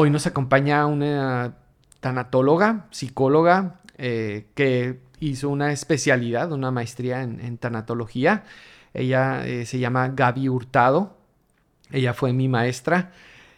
Hoy 0.00 0.10
nos 0.10 0.28
acompaña 0.28 0.86
una 0.86 1.56
tanatóloga, 1.98 2.86
psicóloga, 2.92 3.80
eh, 3.96 4.46
que 4.54 5.00
hizo 5.18 5.48
una 5.48 5.72
especialidad, 5.72 6.52
una 6.52 6.70
maestría 6.70 7.20
en, 7.24 7.58
tanatología. 7.58 8.44
Ella 8.94 9.44
eh, 9.44 9.66
se 9.66 9.80
llama 9.80 10.06
Gaby 10.10 10.50
Hurtado. 10.50 11.18
Ella 11.90 12.14
fue 12.14 12.32
mi 12.32 12.46
maestra 12.46 13.10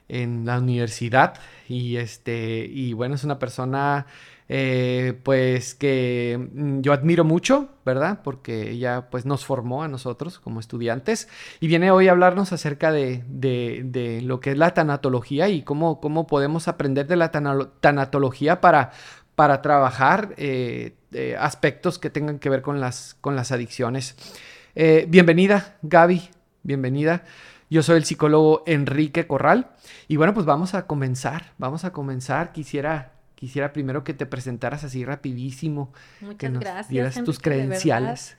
en 0.08 0.46
la 0.46 0.61
universidad 0.61 1.34
y 1.68 1.96
este 1.96 2.64
y 2.64 2.94
bueno 2.94 3.16
es 3.16 3.24
una 3.24 3.38
persona 3.38 4.06
eh, 4.53 5.17
pues 5.22 5.76
que 5.76 6.50
mm, 6.53 6.80
yo 6.80 6.92
admiro 6.92 7.22
mucho, 7.22 7.69
¿verdad? 7.87 8.19
Porque 8.24 8.72
ella 8.72 9.08
pues 9.08 9.24
nos 9.24 9.44
formó 9.44 9.85
a 9.85 9.88
nosotros 9.88 10.40
como 10.40 10.58
estudiantes 10.58 11.28
y 11.60 11.69
viene 11.69 11.92
hoy 11.92 12.08
a 12.08 12.10
hablarnos 12.10 12.53
acerca 12.53 12.90
de, 12.90 13.22
de, 13.28 14.21
lo 14.24 14.40
que 14.40 14.50
es 14.50 14.58
la 14.58 14.74
tanatología 14.74 15.49
y 15.49 15.63
cómo, 15.63 16.00
cómo 16.00 16.27
podemos 16.27 16.66
aprender 16.66 17.06
de 17.06 17.14
la 17.14 17.30
tanatología 17.30 18.60
para, 18.60 18.90
para 19.36 19.62
trabajar 19.62 20.34
eh, 20.36 20.96
eh, 21.12 21.37
aspectos 21.38 22.01
que 22.01 22.10
tengan 22.10 22.40
que 22.40 22.51
ver 22.51 22.62
con 22.62 22.80
las, 22.80 23.16
con 23.20 23.37
las 23.37 23.52
adicciones. 23.52 24.16
bienvenida, 24.74 25.76
Gaby, 25.82 26.28
bienvenida. 26.64 27.23
Yo 27.70 27.84
soy 27.84 27.98
el 27.98 28.04
psicólogo 28.04 28.64
Enrique 28.66 29.28
Corral 29.28 29.70
y 30.09 30.16
bueno, 30.16 30.34
pues 30.34 30.45
vamos 30.45 30.74
a 30.74 30.88
comenzar, 30.88 31.52
vamos 31.56 31.84
a 31.84 31.92
comenzar. 31.92 32.51
Quisiera 32.51 33.20
quisiera 33.40 33.72
primero 33.72 34.04
que 34.04 34.12
te 34.12 34.26
presentaras 34.26 34.84
así 34.84 35.04
rapidísimo. 35.04 35.92
Muchas 36.20 36.36
que 36.36 36.48
nos 36.50 36.60
gracias. 36.60 36.88
Dieras 36.88 37.24
tus 37.24 37.38
credenciales. 37.38 38.36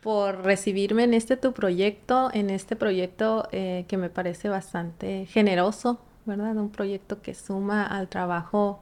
Por 0.00 0.42
recibirme 0.42 1.04
en 1.04 1.12
este 1.12 1.36
tu 1.36 1.52
proyecto, 1.52 2.30
en 2.32 2.48
este 2.48 2.74
proyecto 2.74 3.46
eh, 3.52 3.84
que 3.88 3.98
me 3.98 4.08
parece 4.08 4.48
bastante 4.48 5.26
generoso, 5.26 6.00
¿verdad? 6.24 6.56
Un 6.56 6.70
proyecto 6.70 7.20
que 7.20 7.34
suma 7.34 7.84
al 7.84 8.08
trabajo 8.08 8.80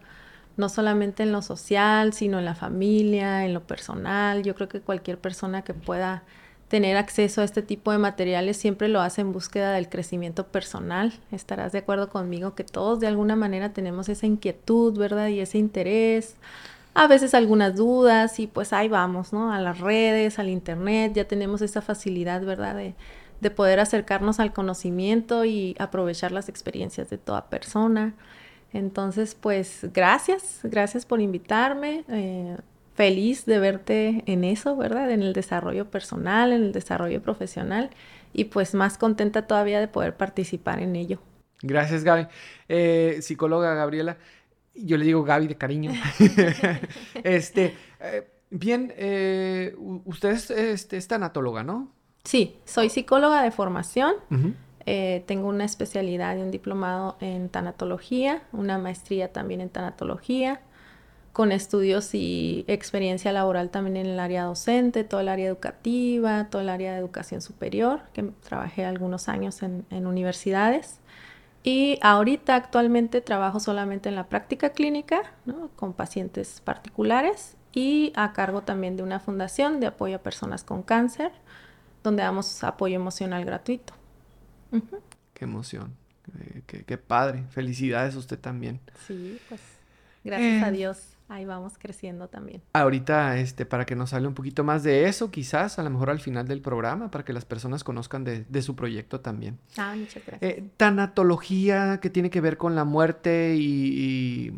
no 0.57 0.69
solamente 0.69 1.25
en 1.25 1.33
lo 1.33 1.43
social, 1.43 2.13
sino 2.13 2.39
en 2.39 2.45
la 2.45 2.55
familia, 2.55 3.45
en 3.45 3.53
lo 3.53 3.63
personal. 3.63 4.43
Yo 4.43 4.55
creo 4.55 4.69
que 4.69 4.81
cualquier 4.81 5.19
persona 5.19 5.63
que 5.63 5.75
pueda 5.75 6.23
tener 6.69 6.97
acceso 6.97 7.41
a 7.41 7.45
este 7.45 7.63
tipo 7.63 7.93
de 7.93 7.99
materiales 7.99 8.57
siempre 8.57 8.89
lo 8.89 9.01
hace 9.01 9.21
en 9.21 9.33
búsqueda 9.33 9.73
del 9.73 9.89
crecimiento 9.89 10.47
personal. 10.49 11.13
Estarás 11.31 11.73
de 11.73 11.79
acuerdo 11.79 12.09
conmigo 12.09 12.55
que 12.55 12.65
todos 12.65 13.01
de 13.01 13.07
alguna 13.07 13.37
manera 13.37 13.73
tenemos 13.73 14.09
esa 14.09 14.27
inquietud, 14.27 14.99
¿verdad? 14.99 15.29
Y 15.29 15.41
ese 15.41 15.59
interés, 15.59 16.37
a 16.95 17.07
veces 17.07 17.35
algunas 17.35 17.77
dudas 17.77 18.41
y 18.41 18.47
pues 18.47 18.73
ahí 18.73 18.89
vamos, 18.89 19.33
¿no? 19.33 19.53
A 19.53 19.61
las 19.61 19.81
redes, 19.81 20.39
al 20.39 20.49
internet, 20.49 21.13
ya 21.15 21.29
tenemos 21.29 21.63
esa 21.63 21.83
facilidad, 21.83 22.43
¿verdad? 22.45 22.75
De, 22.75 22.95
de 23.41 23.51
poder 23.51 23.81
acercarnos 23.81 24.41
al 24.41 24.53
conocimiento 24.53 25.45
y 25.45 25.77
aprovechar 25.79 26.33
las 26.33 26.49
experiencias 26.49 27.11
de 27.11 27.19
toda 27.19 27.49
persona. 27.49 28.15
Entonces, 28.73 29.35
pues 29.35 29.87
gracias, 29.95 30.61
gracias 30.65 31.07
por 31.07 31.21
invitarme. 31.21 32.05
Eh, 32.09 32.57
feliz 32.97 33.45
de 33.45 33.59
verte 33.59 34.25
en 34.27 34.43
eso, 34.43 34.75
¿verdad? 34.75 35.11
En 35.11 35.23
el 35.23 35.35
desarrollo 35.35 35.91
personal, 35.91 36.53
en 36.53 36.63
el 36.63 36.73
desarrollo 36.73 37.21
profesional 37.21 37.91
y 38.33 38.45
pues 38.45 38.75
más 38.75 38.97
contenta 38.97 39.47
todavía 39.47 39.79
de 39.81 39.87
poder 39.87 40.17
participar 40.17 40.81
en 40.81 40.97
ello. 40.97 41.21
Gracias, 41.61 42.05
Gaby. 42.05 42.27
Eh, 42.69 43.19
psicóloga 43.21 43.75
Gabriela, 43.75 44.17
yo 44.75 44.97
le 44.97 45.05
digo 45.05 45.25
Gaby 45.25 45.47
de 45.47 45.57
cariño. 45.57 45.93
este, 47.23 47.75
eh, 48.01 48.27
bien, 48.49 48.93
eh, 48.97 49.75
usted 50.07 50.31
es, 50.31 50.51
este, 50.51 50.97
es, 50.97 51.07
tanatóloga, 51.07 51.63
¿no? 51.63 51.93
Sí, 52.25 52.57
soy 52.65 52.89
psicóloga 52.89 53.43
de 53.43 53.51
formación. 53.51 54.15
tengo 55.27 55.49
una 55.49 55.67
especialidad 55.67 56.35
y 56.39 56.41
un 56.41 56.51
diplomado 56.51 57.19
en 57.21 57.51
tanatología, 57.51 58.43
una 58.53 58.79
maestría 58.79 59.33
también 59.33 59.61
en 59.61 59.69
tanatología 59.69 60.63
con 61.37 61.53
estudios 61.53 62.15
y 62.15 62.65
experiencia 62.67 63.31
laboral 63.31 63.69
también 63.69 63.99
en 63.99 64.07
el 64.07 64.21
área 64.21 64.45
docente, 64.45 65.05
todo 65.05 65.21
el 65.21 65.29
área 65.29 65.47
educativa, 65.47 66.47
todo 66.49 66.63
el 66.63 66.71
área 66.71 66.95
de 66.95 66.99
educación 66.99 67.43
superior, 67.43 68.01
que 68.15 68.23
trabajé 68.23 68.87
algunos 68.87 69.29
años 69.29 69.63
en, 69.63 69.85
universidades. 69.91 70.99
Y 71.63 71.99
ahorita 72.01 72.55
actualmente 72.55 73.21
trabajo 73.21 73.61
solamente 73.61 74.09
en 74.09 74.15
la 74.15 74.31
práctica 74.31 74.71
clínica, 74.71 75.25
con 75.77 75.93
pacientes 75.93 76.63
particulares 76.63 77.59
y 77.71 78.15
a 78.17 78.33
cargo 78.33 78.63
también 78.63 78.97
de 78.97 79.03
una 79.03 79.21
fundación 79.21 79.79
de 79.79 79.89
apoyo 79.89 80.17
a 80.17 80.21
personas 80.21 80.65
con 80.65 80.83
cáncer, 80.83 81.33
donde 82.03 82.23
damos 82.23 82.65
apoyo 82.65 82.97
emocional 82.97 83.45
gratuito. 83.45 83.93
Qué 85.35 85.45
emoción, 85.45 85.95
qué, 86.67 86.83
qué, 86.83 86.97
padre. 86.97 87.45
Felicidades 87.51 88.15
a 88.15 88.21
usted 88.21 88.39
también. 88.39 88.81
Sí, 89.07 89.39
pues 89.51 89.61
gracias 90.25 90.63
a 90.63 90.69
eh, 90.71 90.73
Dios 90.73 91.16
ahí 91.29 91.45
vamos 91.45 91.75
creciendo 91.79 92.29
también. 92.29 92.63
Ahorita, 92.73 93.39
este, 93.39 93.67
para 93.67 93.85
que 93.85 93.97
nos 93.97 94.13
hable 94.13 94.29
un 94.29 94.35
poquito 94.35 94.65
más 94.65 94.83
de 94.83 95.09
eso, 95.09 95.31
quizás 95.31 95.79
a 95.79 95.83
lo 95.83 95.91
mejor 95.91 96.11
al 96.11 96.21
final 96.21 96.47
del 96.47 96.61
programa, 96.61 97.11
para 97.11 97.25
que 97.25 97.33
las 97.33 97.45
personas 97.45 97.85
conozcan 97.85 98.25
de, 98.25 98.63
su 98.63 98.75
proyecto 98.75 99.21
también. 99.21 99.59
Ah, 99.77 99.95
muchas 99.97 100.25
gracias. 100.27 100.51
Eh, 100.51 100.71
tanatología 100.77 101.99
que 102.01 102.11
tiene 102.11 102.31
que 102.31 102.41
ver 102.41 102.57
con 102.57 102.75
la 102.75 102.85
muerte 102.85 103.55
y, 103.57 104.53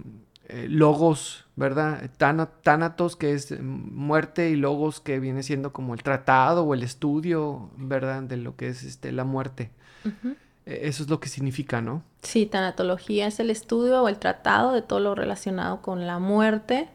eh, 0.48 0.66
logos, 0.68 1.46
¿verdad? 1.56 2.10
Tanatos, 2.16 3.16
que 3.16 3.32
es 3.32 3.60
muerte, 3.60 4.50
y 4.50 4.56
logos, 4.56 5.00
que 5.00 5.20
viene 5.20 5.42
siendo 5.42 5.72
como 5.72 5.94
el 5.94 6.02
tratado 6.02 6.64
o 6.64 6.74
el 6.74 6.82
estudio, 6.82 7.70
¿verdad? 7.76 8.22
De 8.22 8.36
lo 8.36 8.56
que 8.56 8.68
es 8.68 8.84
este, 8.84 9.12
la 9.12 9.24
muerte. 9.24 9.70
E, 10.04 10.36
eso 10.68 11.02
es 11.02 11.08
lo 11.08 11.20
que 11.20 11.28
significa, 11.28 11.80
¿no? 11.80 12.02
Sí, 12.22 12.46
tanatología 12.46 13.26
es 13.26 13.40
el 13.40 13.50
estudio 13.50 14.02
o 14.02 14.08
el 14.08 14.18
tratado 14.18 14.72
de 14.72 14.82
todo 14.82 15.00
lo 15.00 15.14
relacionado 15.14 15.80
con 15.80 16.06
la 16.06 16.18
muerte. 16.18 16.88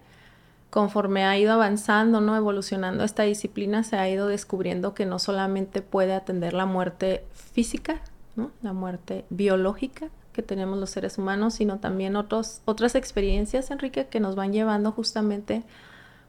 Conforme 0.69 1.25
ha 1.25 1.37
ido 1.37 1.53
avanzando, 1.53 2.21
¿no? 2.21 2.35
Evolucionando 2.35 3.03
esta 3.03 3.23
disciplina, 3.23 3.83
se 3.83 3.97
ha 3.97 4.09
ido 4.09 4.27
descubriendo 4.27 4.93
que 4.93 5.05
no 5.05 5.19
solamente 5.19 5.81
puede 5.81 6.13
atender 6.13 6.53
la 6.53 6.65
muerte 6.65 7.23
física, 7.33 8.01
¿no? 8.35 8.51
La 8.61 8.73
muerte 8.73 9.25
biológica 9.29 10.09
que 10.33 10.41
tenemos 10.41 10.79
los 10.79 10.89
seres 10.89 11.17
humanos, 11.17 11.53
sino 11.53 11.79
también 11.79 12.15
otros, 12.15 12.61
otras 12.65 12.95
experiencias, 12.95 13.71
Enrique, 13.71 14.07
que 14.07 14.19
nos 14.19 14.35
van 14.35 14.51
llevando 14.51 14.91
justamente 14.91 15.63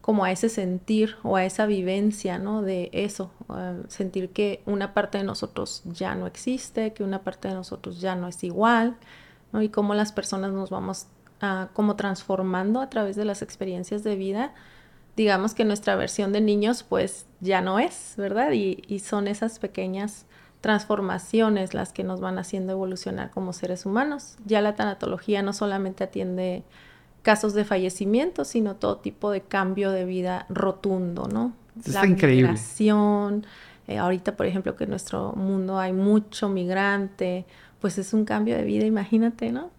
como 0.05 0.27
a 0.27 0.31
ese 0.31 0.51
sentir 0.51 1.17
o 1.23 1.37
a 1.37 1.47
esa 1.47 1.65
vivencia, 1.65 2.37
¿no? 2.37 2.61
De 2.61 2.91
eso, 2.93 3.31
sentir 3.89 4.29
que 4.29 4.63
una 4.67 4.93
parte 4.93 5.17
de 5.17 5.25
nosotros 5.25 5.81
ya 5.87 6.15
no 6.15 6.27
existe, 6.27 6.93
que 6.93 7.03
una 7.03 7.23
parte 7.23 7.49
de 7.49 7.55
nosotros 7.55 8.03
ya 8.03 8.15
no 8.15 8.29
es 8.29 8.45
igual, 8.45 8.99
¿no? 9.51 9.63
Y 9.63 9.71
cómo 9.71 9.95
las 9.95 10.13
personas 10.13 10.53
nos 10.53 10.69
vamos 10.69 11.07
a, 11.41 11.71
como 11.73 11.97
transformando 11.97 12.83
a 12.83 12.91
través 12.91 13.17
de 13.17 13.25
las 13.25 13.41
experiencias 13.41 14.05
de 14.05 14.15
vida. 14.15 14.53
Digamos 15.17 15.55
que 15.55 15.65
nuestra 15.65 15.97
versión 15.97 16.35
de 16.35 16.43
niños 16.43 16.83
pues 16.83 17.25
ya 17.41 17.63
no 17.63 17.79
es, 17.79 18.13
¿verdad? 18.19 18.53
Y, 18.53 18.83
y 18.87 18.99
son 18.99 19.27
esas 19.27 19.59
pequeñas 19.59 20.27
transformaciones 20.61 21.73
las 21.73 21.95
que 21.95 22.05
nos 22.05 22.21
van 22.21 22.39
haciendo 22.39 22.75
evolucionar 22.75 23.31
como 23.31 23.55
seres 23.55 23.87
humanos. 23.87 24.37
Ya 24.45 24.61
la 24.61 24.75
tanatología 24.75 25.41
no 25.41 25.55
solamente 25.55 26.05
atiende 26.05 26.63
casos 27.25 27.55
de 27.55 27.65
fallecimiento, 27.65 28.45
sino 28.45 28.77
todo 28.77 28.99
tipo 28.99 29.31
de 29.31 29.41
cambio 29.41 29.91
de 29.91 30.05
vida 30.05 30.47
rotundo, 30.51 31.27
¿no? 31.27 31.55
Está 31.85 32.03
la 32.03 32.07
increíble. 32.07 32.49
Migración, 32.49 33.47
eh, 33.89 33.99
ahorita, 33.99 34.37
por 34.37 34.47
ejemplo, 34.47 34.77
que 34.77 34.85
en 34.85 34.91
nuestro 34.91 35.33
mundo 35.33 35.79
hay 35.79 35.93
mucho 35.93 36.49
migrante, 36.51 37.47
pues 37.81 37.99
es 37.99 38.13
un 38.13 38.25
cambio 38.25 38.57
de 38.57 38.65
vida, 38.65 38.85
imagínate, 38.85 39.51
¿no? 39.51 39.71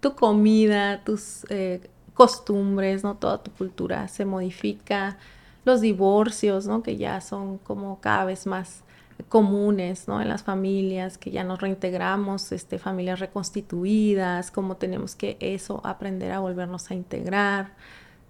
Tu, 0.00 0.14
comida, 0.14 1.04
tus 1.04 1.44
eh, 1.50 1.80
costumbres, 2.14 3.04
¿no? 3.04 3.16
Toda 3.16 3.42
tu 3.42 3.50
cultura 3.50 4.08
se 4.08 4.24
modifica, 4.24 5.18
los 5.64 5.82
divorcios, 5.82 6.66
¿no? 6.66 6.82
Que 6.82 6.96
ya 6.96 7.20
son 7.20 7.58
como 7.58 8.00
cada 8.00 8.24
vez 8.24 8.46
más 8.46 8.82
comunes, 9.24 10.08
¿no? 10.08 10.20
En 10.20 10.28
las 10.28 10.42
familias, 10.42 11.18
que 11.18 11.30
ya 11.30 11.44
nos 11.44 11.60
reintegramos, 11.60 12.52
este, 12.52 12.78
familias 12.78 13.20
reconstituidas, 13.20 14.50
cómo 14.50 14.76
tenemos 14.76 15.14
que 15.14 15.36
eso 15.40 15.80
aprender 15.84 16.32
a 16.32 16.40
volvernos 16.40 16.90
a 16.90 16.94
integrar. 16.94 17.72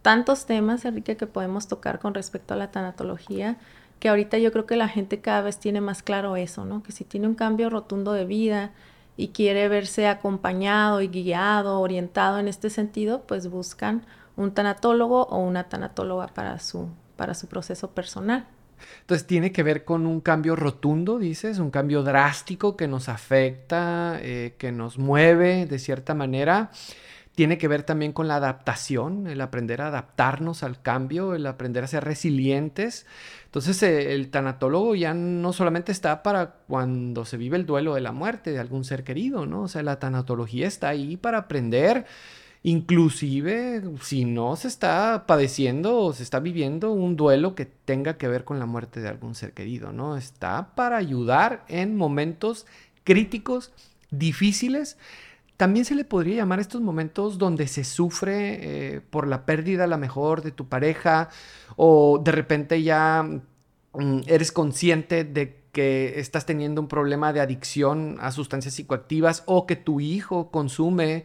Tantos 0.03 0.47
temas, 0.47 0.85
Enrique, 0.85 1.17
que 1.17 1.27
podemos 1.27 1.69
tocar 1.69 1.99
con 1.99 2.15
respecto 2.15 2.55
a 2.55 2.57
la 2.57 2.71
tanatología, 2.71 3.59
que 4.01 4.09
ahorita 4.09 4.39
yo 4.39 4.53
creo 4.53 4.67
que 4.67 4.77
la 4.77 4.89
gente 4.89 5.21
cada 5.21 5.43
vez 5.43 5.59
tiene 5.59 5.81
más 5.81 6.03
claro 6.03 6.37
eso, 6.37 6.65
¿no? 6.65 6.83
Que 6.83 6.93
si 6.93 7.05
tiene 7.05 7.27
un 7.27 7.35
cambio 7.35 7.69
rotundo 7.69 8.13
de 8.13 8.25
vida 8.25 8.73
y 9.17 9.29
quiere 9.29 9.69
verse 9.69 10.07
acompañado 10.07 11.03
y 11.03 11.09
guiado, 11.09 11.81
orientado 11.81 12.39
en 12.39 12.49
este 12.49 12.71
sentido, 12.71 13.23
pues 13.27 13.49
buscan 13.49 14.07
un 14.37 14.53
tanatólogo 14.53 15.25
o 15.25 15.39
una 15.39 15.65
tanatóloga 15.65 16.29
para 16.29 16.61
su, 16.61 16.89
para 17.17 17.35
su 17.35 17.49
proceso 17.49 17.91
personal. 17.91 18.47
Entonces 19.01 19.27
tiene 19.27 19.53
que 19.53 19.63
ver 19.63 19.85
con 19.85 20.07
un 20.07 20.21
cambio 20.21 20.57
rotundo, 20.57 21.19
dices, 21.19 21.59
un 21.59 21.71
cambio 21.71 22.03
drástico 22.03 22.77
que 22.77 22.89
nos 22.89 23.09
afecta, 23.09 24.19
eh, 24.23 24.55
que 24.59 24.73
nos 24.73 24.99
mueve 24.99 25.67
de 25.67 25.79
cierta 25.79 26.15
manera. 26.15 26.71
tiene 27.35 27.57
que 27.57 27.69
ver 27.69 27.85
también 27.85 28.13
con 28.13 28.27
la 28.27 28.37
adaptación, 28.37 29.29
el 29.29 29.41
aprender 29.41 29.81
a 29.81 29.89
adaptarnos 29.89 30.65
al 30.65 30.83
cambio, 30.83 31.35
el 31.37 31.47
aprender 31.47 31.85
a 31.85 31.87
ser 31.87 32.05
resilientes. 32.05 33.07
Entonces 33.45 33.81
eh, 33.85 34.13
el 34.15 34.31
tanatólogo 34.31 34.95
ya 34.97 35.15
no 35.15 35.53
solamente 35.53 35.93
está 35.93 36.23
para 36.25 36.57
cuando 36.67 37.25
se 37.25 37.37
vive 37.37 37.57
el 37.57 37.65
duelo 37.65 37.95
de 37.95 38.01
la 38.01 38.13
muerte 38.13 38.51
de 38.51 38.59
algún 38.59 38.85
ser 38.85 39.05
querido, 39.05 39.47
¿no? 39.47 39.63
O 39.63 39.69
sea, 39.69 39.83
la 39.85 40.01
tanatología 40.01 40.67
está 40.67 40.89
ahí 40.89 41.17
para 41.17 41.39
aprender, 41.39 42.07
inclusive 42.63 43.83
si 44.03 44.25
no 44.25 44.57
se 44.57 44.69
está 44.69 45.25
padeciendo 45.27 45.99
o 45.99 46.13
se 46.13 46.23
está 46.23 46.41
viviendo 46.41 46.93
un 46.93 47.17
duelo 47.17 47.55
que 47.55 47.67
tenga 47.67 48.19
que 48.19 48.29
ver 48.29 48.45
con 48.45 48.59
la 48.59 48.67
muerte 48.67 49.01
de 49.01 49.09
algún 49.09 49.35
ser 49.35 49.53
querido, 49.53 49.93
¿no? 49.93 50.17
Está 50.17 50.75
para 50.75 50.97
ayudar 50.97 51.65
en 51.69 51.97
momentos 51.97 52.67
críticos, 53.05 53.73
difíciles 54.11 54.97
también 55.59 55.85
se 55.85 55.97
le 55.97 56.05
podría 56.05 56.37
llamar 56.37 56.61
estos 56.61 56.81
momentos 56.81 57.37
donde 57.37 57.67
se 57.67 57.83
sufre 57.83 58.95
eh, 58.95 59.01
por 59.01 59.27
la 59.27 59.45
pérdida 59.45 59.85
a 59.85 59.87
la 59.89 59.97
mejor 59.97 60.41
de 60.43 60.53
tu 60.53 60.69
pareja 60.69 61.31
o 61.75 62.21
de 62.23 62.31
repente 62.31 62.81
ya 62.81 63.25
mm, 63.93 64.21
eres 64.29 64.53
consciente 64.53 65.25
de 65.25 65.59
que 65.73 66.21
estás 66.21 66.47
teniendo 66.47 66.81
un 66.81 66.87
problema 66.87 67.33
de 67.33 67.41
adicción 67.41 68.19
a 68.21 68.31
sustancias 68.31 68.75
psicoactivas 68.75 69.43
o 69.47 69.67
que 69.67 69.75
tu 69.75 69.99
hijo 69.99 70.53
consume, 70.53 71.25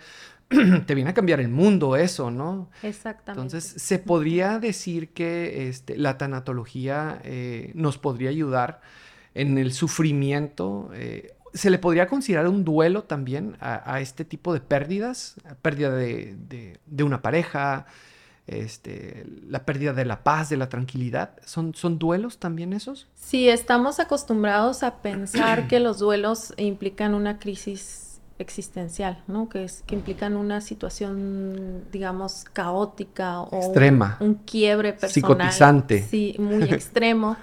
te 0.85 0.95
viene 0.95 1.09
a 1.09 1.13
cambiar 1.13 1.39
el 1.39 1.49
mundo 1.49 1.95
eso, 1.95 2.31
¿no? 2.31 2.69
Exactamente. 2.81 3.41
Entonces, 3.41 3.81
se 3.81 3.99
podría 3.99 4.59
decir 4.59 5.09
que 5.09 5.69
este, 5.69 5.97
la 5.97 6.17
tanatología 6.17 7.19
eh, 7.23 7.71
nos 7.75 7.97
podría 7.97 8.29
ayudar 8.29 8.81
en 9.33 9.57
el 9.57 9.73
sufrimiento 9.73 10.91
eh, 10.93 11.35
¿Se 11.53 11.69
le 11.69 11.77
podría 11.77 12.07
considerar 12.07 12.47
un 12.47 12.63
duelo 12.63 13.03
también 13.03 13.57
a, 13.59 13.99
este 14.01 14.25
tipo 14.25 14.55
de 14.55 14.59
pérdidas? 14.59 15.35
Pérdida 15.61 15.91
de, 15.91 16.79
una 17.03 17.21
pareja, 17.21 17.85
este, 18.47 19.23
la 19.47 19.63
pérdida 19.63 19.93
de 19.93 20.05
la 20.05 20.23
paz, 20.23 20.49
de 20.49 20.57
la 20.57 20.67
tranquilidad. 20.67 21.37
¿Son, 21.45 21.75
¿Son 21.75 21.99
duelos 21.99 22.39
también 22.39 22.73
esos? 22.73 23.07
Sí, 23.13 23.49
estamos 23.49 23.99
acostumbrados 23.99 24.81
a 24.81 25.03
pensar 25.03 25.67
que 25.67 25.79
los 25.79 25.99
duelos 25.99 26.55
implican 26.57 27.13
una 27.13 27.37
crisis 27.37 28.02
existencial, 28.43 29.23
¿no? 29.27 29.49
Que, 29.49 29.63
es, 29.63 29.83
que 29.87 29.95
implican 29.95 30.35
una 30.35 30.61
situación, 30.61 31.83
digamos, 31.91 32.45
caótica 32.53 33.41
o 33.41 33.57
extrema, 33.57 34.17
un, 34.19 34.35
quiebre 34.35 34.93
personal. 34.93 35.13
Psicotizante. 35.13 36.03
Sí, 36.03 36.35
muy 36.37 36.63
extremo. 36.71 37.37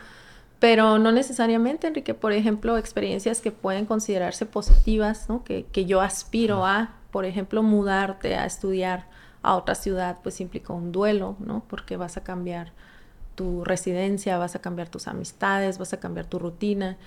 Pero 0.61 0.99
no 0.99 1.11
necesariamente, 1.11 1.87
Enrique, 1.87 2.13
por 2.13 2.33
ejemplo, 2.33 2.77
experiencias 2.77 3.41
que 3.41 3.51
pueden 3.51 3.87
considerarse 3.87 4.45
positivas, 4.45 5.29
¿no? 5.29 5.43
que, 5.43 5.65
que 5.73 5.87
yo 5.87 6.03
aspiro 6.03 6.67
a, 6.67 6.91
por 7.11 7.25
ejemplo, 7.25 7.63
mudarte 7.63 8.37
a 8.37 8.45
estudiar 8.45 9.07
a 9.43 9.57
otra 9.57 9.75
ciudad, 9.75 10.19
pues 10.23 10.41
implica 10.41 10.73
un 10.75 10.93
duelo, 10.93 11.37
¿no? 11.39 11.65
Porque 11.67 11.97
vas 11.97 12.19
a 12.19 12.23
cambiar 12.23 12.73
tu 13.35 13.65
residencia, 13.65 14.37
vas 14.37 14.55
a 14.55 14.61
cambiar 14.61 14.91
tus 14.91 15.09
amistades, 15.09 15.79
vas 15.79 15.95
a 15.95 16.01
cambiar 16.01 16.27
tu 16.27 16.39
rutina 16.39 16.99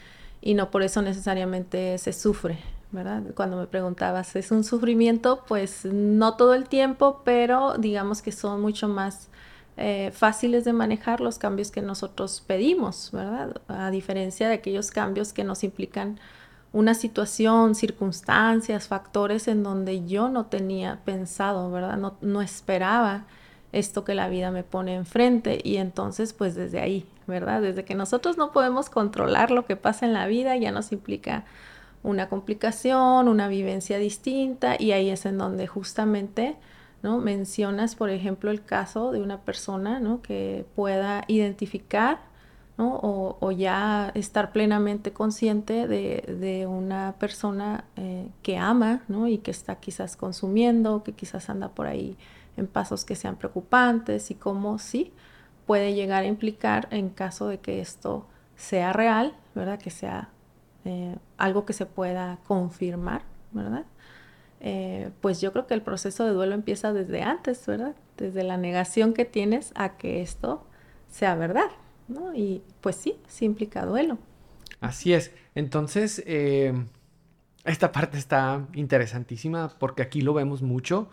y 0.41 0.55
no 0.55 0.71
por 0.71 0.83
eso 0.83 1.01
necesariamente 1.01 1.97
se 1.99 2.11
sufre, 2.11 2.57
¿verdad? 2.93 3.23
Cuando 3.35 3.57
me 3.57 3.67
preguntabas, 3.67 4.35
¿es 4.35 4.51
un 4.51 4.63
sufrimiento? 4.63 5.43
Pues 5.47 5.83
no 5.85 6.37
todo 6.37 6.53
el 6.53 6.69
tiempo, 6.69 7.21
pero 7.25 7.77
digamos 7.77 8.21
que 8.21 8.31
son 8.31 8.61
mucho 8.61 8.87
más 8.87 9.29
eh, 9.75 10.11
fáciles 10.13 10.63
de 10.63 10.73
manejar 10.73 11.19
los 11.19 11.39
cambios 11.39 11.71
que 11.71 11.81
nosotros 11.81 12.43
pedimos, 12.45 13.09
¿verdad? 13.11 13.61
A 13.67 13.89
diferencia 13.89 14.47
de 14.47 14.53
aquellos 14.53 14.91
cambios 14.91 15.33
que 15.33 15.43
nos 15.43 15.63
implican 15.63 16.19
una 16.71 16.93
situación, 16.93 17.75
circunstancias, 17.75 18.87
factores 18.87 19.47
en 19.47 19.63
donde 19.63 20.05
yo 20.05 20.29
no 20.29 20.45
tenía 20.45 21.01
pensado, 21.03 21.71
¿verdad? 21.71 21.97
No, 21.97 22.15
no 22.21 22.41
esperaba 22.41 23.25
esto 23.71 24.03
que 24.03 24.13
la 24.13 24.29
vida 24.29 24.51
me 24.51 24.63
pone 24.63 24.93
enfrente 24.93 25.59
y 25.63 25.77
entonces 25.77 26.33
pues 26.33 26.53
desde 26.53 26.79
ahí, 26.79 27.07
¿verdad? 27.25 27.61
Desde 27.61 27.83
que 27.83 27.95
nosotros 27.95 28.37
no 28.37 28.51
podemos 28.51 28.91
controlar 28.91 29.49
lo 29.49 29.65
que 29.65 29.75
pasa 29.75 30.05
en 30.05 30.13
la 30.13 30.27
vida 30.27 30.55
ya 30.55 30.71
nos 30.71 30.91
implica 30.91 31.45
una 32.03 32.29
complicación, 32.29 33.27
una 33.27 33.47
vivencia 33.47 33.97
distinta 33.97 34.75
y 34.77 34.91
ahí 34.91 35.09
es 35.09 35.25
en 35.25 35.37
donde 35.37 35.67
justamente 35.67 36.57
¿no? 37.03 37.19
Mencionas, 37.19 37.95
por 37.95 38.09
ejemplo, 38.09 38.49
el 38.49 38.63
caso 38.63 39.11
de 39.11 39.21
una 39.21 39.41
persona, 39.41 39.99
¿no? 39.99 40.21
Que 40.21 40.65
pueda 40.73 41.25
identificar, 41.27 42.21
¿no? 42.77 42.97
O, 43.03 43.51
ya 43.51 44.11
estar 44.15 44.53
plenamente 44.53 45.11
consciente 45.11 45.87
de, 45.87 46.65
una 46.67 47.15
persona 47.19 47.83
eh, 47.97 48.29
que 48.41 48.57
ama. 48.57 49.03
Y 49.27 49.39
que 49.39 49.51
está 49.51 49.75
quizás 49.75 50.15
consumiendo, 50.15 51.03
que 51.03 51.11
quizás 51.11 51.49
anda 51.49 51.69
por 51.69 51.87
ahí 51.87 52.17
en 52.55 52.67
pasos 52.67 53.03
que 53.03 53.15
sean 53.15 53.35
preocupantes 53.35 54.31
y 54.31 54.35
cómo 54.35 54.79
sí 54.79 55.11
puede 55.65 55.93
llegar 55.93 56.23
a 56.23 56.27
implicar 56.27 56.87
en 56.91 57.09
caso 57.09 57.47
de 57.47 57.59
que 57.59 57.81
esto 57.81 58.25
sea 58.55 58.93
real, 58.93 59.35
¿verdad? 59.55 59.79
Que 59.79 59.89
sea 59.91 60.29
eh, 60.85 61.15
algo 61.37 61.65
que 61.65 61.73
se 61.73 61.85
pueda 61.85 62.39
confirmar, 62.45 63.23
¿verdad? 63.51 63.85
Eh, 64.59 65.11
pues 65.21 65.41
yo 65.41 65.51
creo 65.51 65.67
que 65.67 65.73
el 65.73 65.81
proceso 65.81 66.25
de 66.25 66.31
duelo 66.31 66.55
empieza 66.55 66.93
desde 66.93 67.21
antes, 67.21 67.65
¿verdad? 67.65 67.95
Desde 68.17 68.43
la 68.43 68.57
negación 68.57 69.13
que 69.13 69.25
tienes 69.25 69.71
a 69.75 69.97
que 69.97 70.21
esto 70.21 70.65
sea 71.09 71.35
verdad, 71.35 71.69
¿no? 72.07 72.33
Y 72.33 72.61
pues 72.81 72.95
sí, 72.95 73.15
sí 73.27 73.45
implica 73.45 73.85
duelo. 73.85 74.17
Así 74.79 75.13
es. 75.13 75.31
Entonces, 75.55 76.23
eh, 76.25 76.73
esta 77.65 77.91
parte 77.91 78.17
está 78.17 78.67
interesantísima 78.73 79.69
porque 79.79 80.01
aquí 80.01 80.21
lo 80.21 80.33
vemos 80.33 80.61
mucho. 80.61 81.09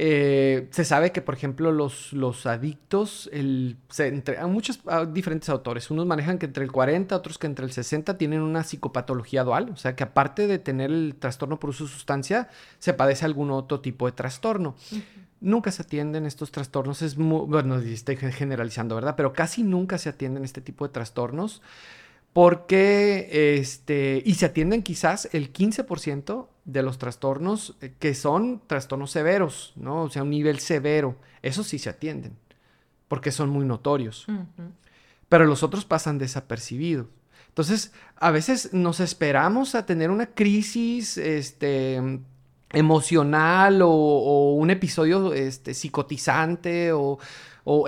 Eh, 0.00 0.68
se 0.70 0.84
sabe 0.84 1.10
que, 1.10 1.22
por 1.22 1.34
ejemplo, 1.34 1.72
los, 1.72 2.12
los 2.12 2.46
adictos, 2.46 3.28
el, 3.32 3.76
entre, 3.98 4.38
hay 4.38 4.46
muchos 4.46 4.78
diferentes 5.12 5.48
autores. 5.48 5.90
Unos 5.90 6.06
manejan 6.06 6.38
que 6.38 6.46
entre 6.46 6.62
el 6.62 6.70
40, 6.70 7.16
otros 7.16 7.36
que 7.36 7.48
entre 7.48 7.64
el 7.64 7.72
60 7.72 8.16
tienen 8.16 8.42
una 8.42 8.62
psicopatología 8.62 9.42
dual. 9.42 9.70
O 9.70 9.76
sea, 9.76 9.96
que 9.96 10.04
aparte 10.04 10.46
de 10.46 10.60
tener 10.60 10.92
el 10.92 11.16
trastorno 11.18 11.58
por 11.58 11.70
uso 11.70 11.82
de 11.82 11.90
sustancia, 11.90 12.48
se 12.78 12.94
padece 12.94 13.24
algún 13.24 13.50
otro 13.50 13.80
tipo 13.80 14.06
de 14.06 14.12
trastorno. 14.12 14.76
Nunca 15.40 15.72
se 15.72 15.82
atienden 15.82 16.26
estos 16.26 16.52
trastornos. 16.52 17.02
Es 17.02 17.18
muy, 17.18 17.46
bueno, 17.46 17.78
estoy 17.78 18.16
generalizando, 18.16 18.94
¿verdad? 18.94 19.16
Pero 19.16 19.32
casi 19.32 19.64
nunca 19.64 19.98
se 19.98 20.10
atienden 20.10 20.44
este 20.44 20.60
tipo 20.60 20.86
de 20.86 20.92
trastornos 20.92 21.60
porque, 22.32 23.58
este, 23.58 24.22
y 24.24 24.34
se 24.34 24.46
atienden 24.46 24.84
quizás 24.84 25.28
el 25.32 25.52
15% 25.52 26.46
de 26.68 26.82
los 26.82 26.98
trastornos 26.98 27.76
eh, 27.80 27.94
que 27.98 28.14
son 28.14 28.60
trastornos 28.66 29.10
severos, 29.10 29.72
¿no? 29.74 30.02
O 30.02 30.10
sea, 30.10 30.22
un 30.22 30.30
nivel 30.30 30.60
severo. 30.60 31.16
Esos 31.40 31.66
sí 31.66 31.78
se 31.78 31.88
atienden, 31.88 32.36
porque 33.08 33.32
son 33.32 33.48
muy 33.48 33.64
notorios. 33.64 34.26
Pero 35.30 35.46
los 35.46 35.62
otros 35.62 35.86
pasan 35.86 36.18
desapercibidos. 36.18 37.06
Entonces, 37.48 37.92
a 38.16 38.30
veces 38.30 38.74
nos 38.74 39.00
esperamos 39.00 39.74
a 39.74 39.86
tener 39.86 40.10
una 40.10 40.26
crisis, 40.26 41.16
este, 41.16 42.20
emocional 42.72 43.80
o, 43.82 44.52
un 44.52 44.70
episodio 44.70 45.32
este, 45.32 45.72
psicotizante 45.72 46.92
o, 46.92 47.18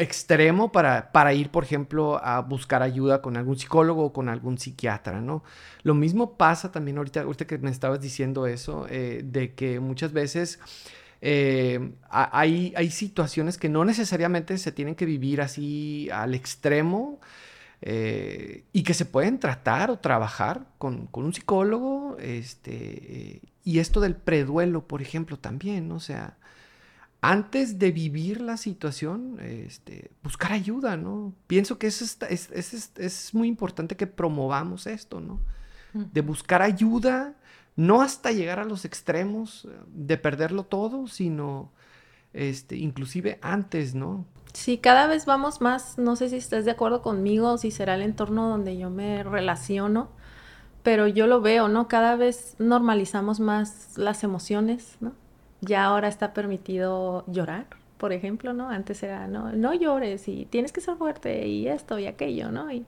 extremo 0.01 0.73
para, 0.73 1.13
para, 1.13 1.33
ir, 1.33 1.51
por 1.51 1.65
ejemplo, 1.65 2.23
a 2.23 2.41
buscar 2.41 2.83
ayuda 2.83 3.23
con 3.23 3.37
algún 3.37 3.59
psicólogo 3.59 4.07
o 4.07 4.13
con 4.13 4.29
algún 4.29 4.59
psiquiatra, 4.59 5.21
¿no? 5.21 5.43
Lo 5.83 5.95
mismo 5.95 6.37
pasa 6.37 6.71
también 6.71 6.99
ahorita, 6.99 7.23
ahorita 7.23 7.47
que 7.47 7.59
me 7.59 7.71
estabas 7.71 8.01
diciendo 8.01 8.47
eso, 8.47 8.87
eh, 8.91 9.23
de 9.25 9.55
que 9.55 9.81
muchas 9.81 10.13
veces... 10.13 10.61
Eh, 11.23 11.93
hay, 12.09 12.73
hay 12.75 12.91
situaciones 12.91 13.59
que 13.59 13.69
no 13.69 13.85
necesariamente 13.85 14.57
se 14.57 14.73
tienen 14.73 14.95
que 14.95 15.05
vivir 15.05 15.43
así 15.43 16.09
al 16.11 16.35
extremo, 16.35 17.21
eh, 17.83 18.65
y 18.73 18.83
que 18.83 18.93
se 18.93 19.07
pueden 19.07 19.39
tratar 19.39 19.91
o 19.91 19.99
trabajar 19.99 20.67
con, 20.79 21.09
un 21.13 21.35
psicólogo, 21.35 22.17
este, 22.21 23.41
y 23.65 23.79
esto 23.79 24.01
del 24.01 24.17
preduelo, 24.17 24.87
por 24.87 25.01
ejemplo, 25.01 25.39
también, 25.39 25.91
o 25.93 26.01
sea, 26.01 26.37
antes 27.23 27.79
de 27.79 27.93
vivir 27.93 28.41
la 28.41 28.57
situación, 28.57 29.39
este, 29.41 30.11
buscar 30.23 30.53
ayuda, 30.53 30.97
¿no? 30.97 31.35
Pienso 31.47 31.79
que 31.79 31.87
es, 31.87 32.01
es, 32.29 32.51
es, 32.51 32.93
es, 32.97 33.35
muy 33.35 33.49
importante 33.49 33.97
que 33.97 34.07
promovamos 34.07 34.87
esto, 34.87 35.21
¿no? 35.21 35.41
De 35.93 36.21
buscar 36.21 36.63
ayuda, 36.63 37.35
no 37.77 38.01
hasta 38.01 38.31
llegar 38.31 38.61
a 38.61 38.65
los 38.65 38.85
extremos 38.85 39.69
de 39.89 40.17
perderlo 40.17 40.65
todo, 40.65 41.09
sino 41.09 41.73
este, 42.33 42.77
inclusive 42.77 43.39
antes, 43.43 43.95
¿no? 43.95 44.25
Sí, 44.53 44.79
cada 44.79 45.07
vez 45.07 45.27
vamos 45.27 45.61
más, 45.61 45.99
no 45.99 46.17
sé 46.17 46.29
si 46.29 46.37
estás 46.37 46.65
de 46.65 46.71
acuerdo 46.71 47.03
conmigo 47.03 47.53
o 47.53 47.59
si 47.59 47.71
será 47.71 47.97
el 47.97 48.03
entorno 48.03 48.49
donde 48.49 48.79
yo 48.79 48.89
me 48.89 49.23
relaciono, 49.23 50.11
pero 50.83 51.07
yo 51.07 51.27
lo 51.27 51.41
veo, 51.41 51.69
¿no? 51.69 51.87
Cada 51.87 52.17
vez 52.17 52.57
normalizamos 52.59 53.41
más 53.41 53.99
las 53.99 54.25
emociones, 54.25 54.97
¿no? 55.01 55.13
Ya 55.61 55.85
ahora 55.85 56.09
está 56.09 56.33
permitido 56.33 57.25
llorar, 57.27 57.67
por 57.99 58.13
ejemplo, 58.13 58.53
¿no? 58.53 58.71
Antes 58.71 59.03
era, 59.03 59.29
no, 59.29 59.53
no 59.53 59.75
llores 59.75 60.27
y 60.29 60.47
tienes 60.47 60.73
que 60.73 60.81
ser 60.81 60.97
fuerte 60.97 61.47
y 61.47 61.69
esto 61.69 61.99
y 61.99 62.07
aquello, 62.07 62.51
¿no? 62.51 62.71
Y, 62.73 62.87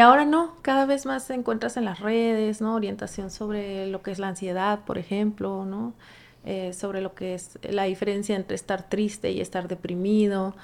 ahora 0.00 0.24
no, 0.24 0.56
cada 0.62 0.86
vez 0.86 1.04
más 1.06 1.28
encuentras 1.30 1.76
en 1.76 1.84
las 1.84 2.00
redes, 2.00 2.60
¿no? 2.60 2.74
Orientación 2.74 3.30
sobre 3.30 3.86
lo 3.88 4.02
que 4.02 4.10
es 4.10 4.18
la 4.18 4.28
ansiedad, 4.28 4.80
por 4.84 4.98
ejemplo, 4.98 5.64
¿no? 5.64 5.94
eh, 6.44 6.72
sobre 6.72 7.00
lo 7.00 7.14
que 7.14 7.34
es 7.34 7.58
la 7.62 7.84
diferencia 7.84 8.34
entre 8.34 8.56
estar 8.56 8.88
triste 8.88 9.30
y 9.30 9.40
estar 9.40 9.68
deprimido. 9.68 10.54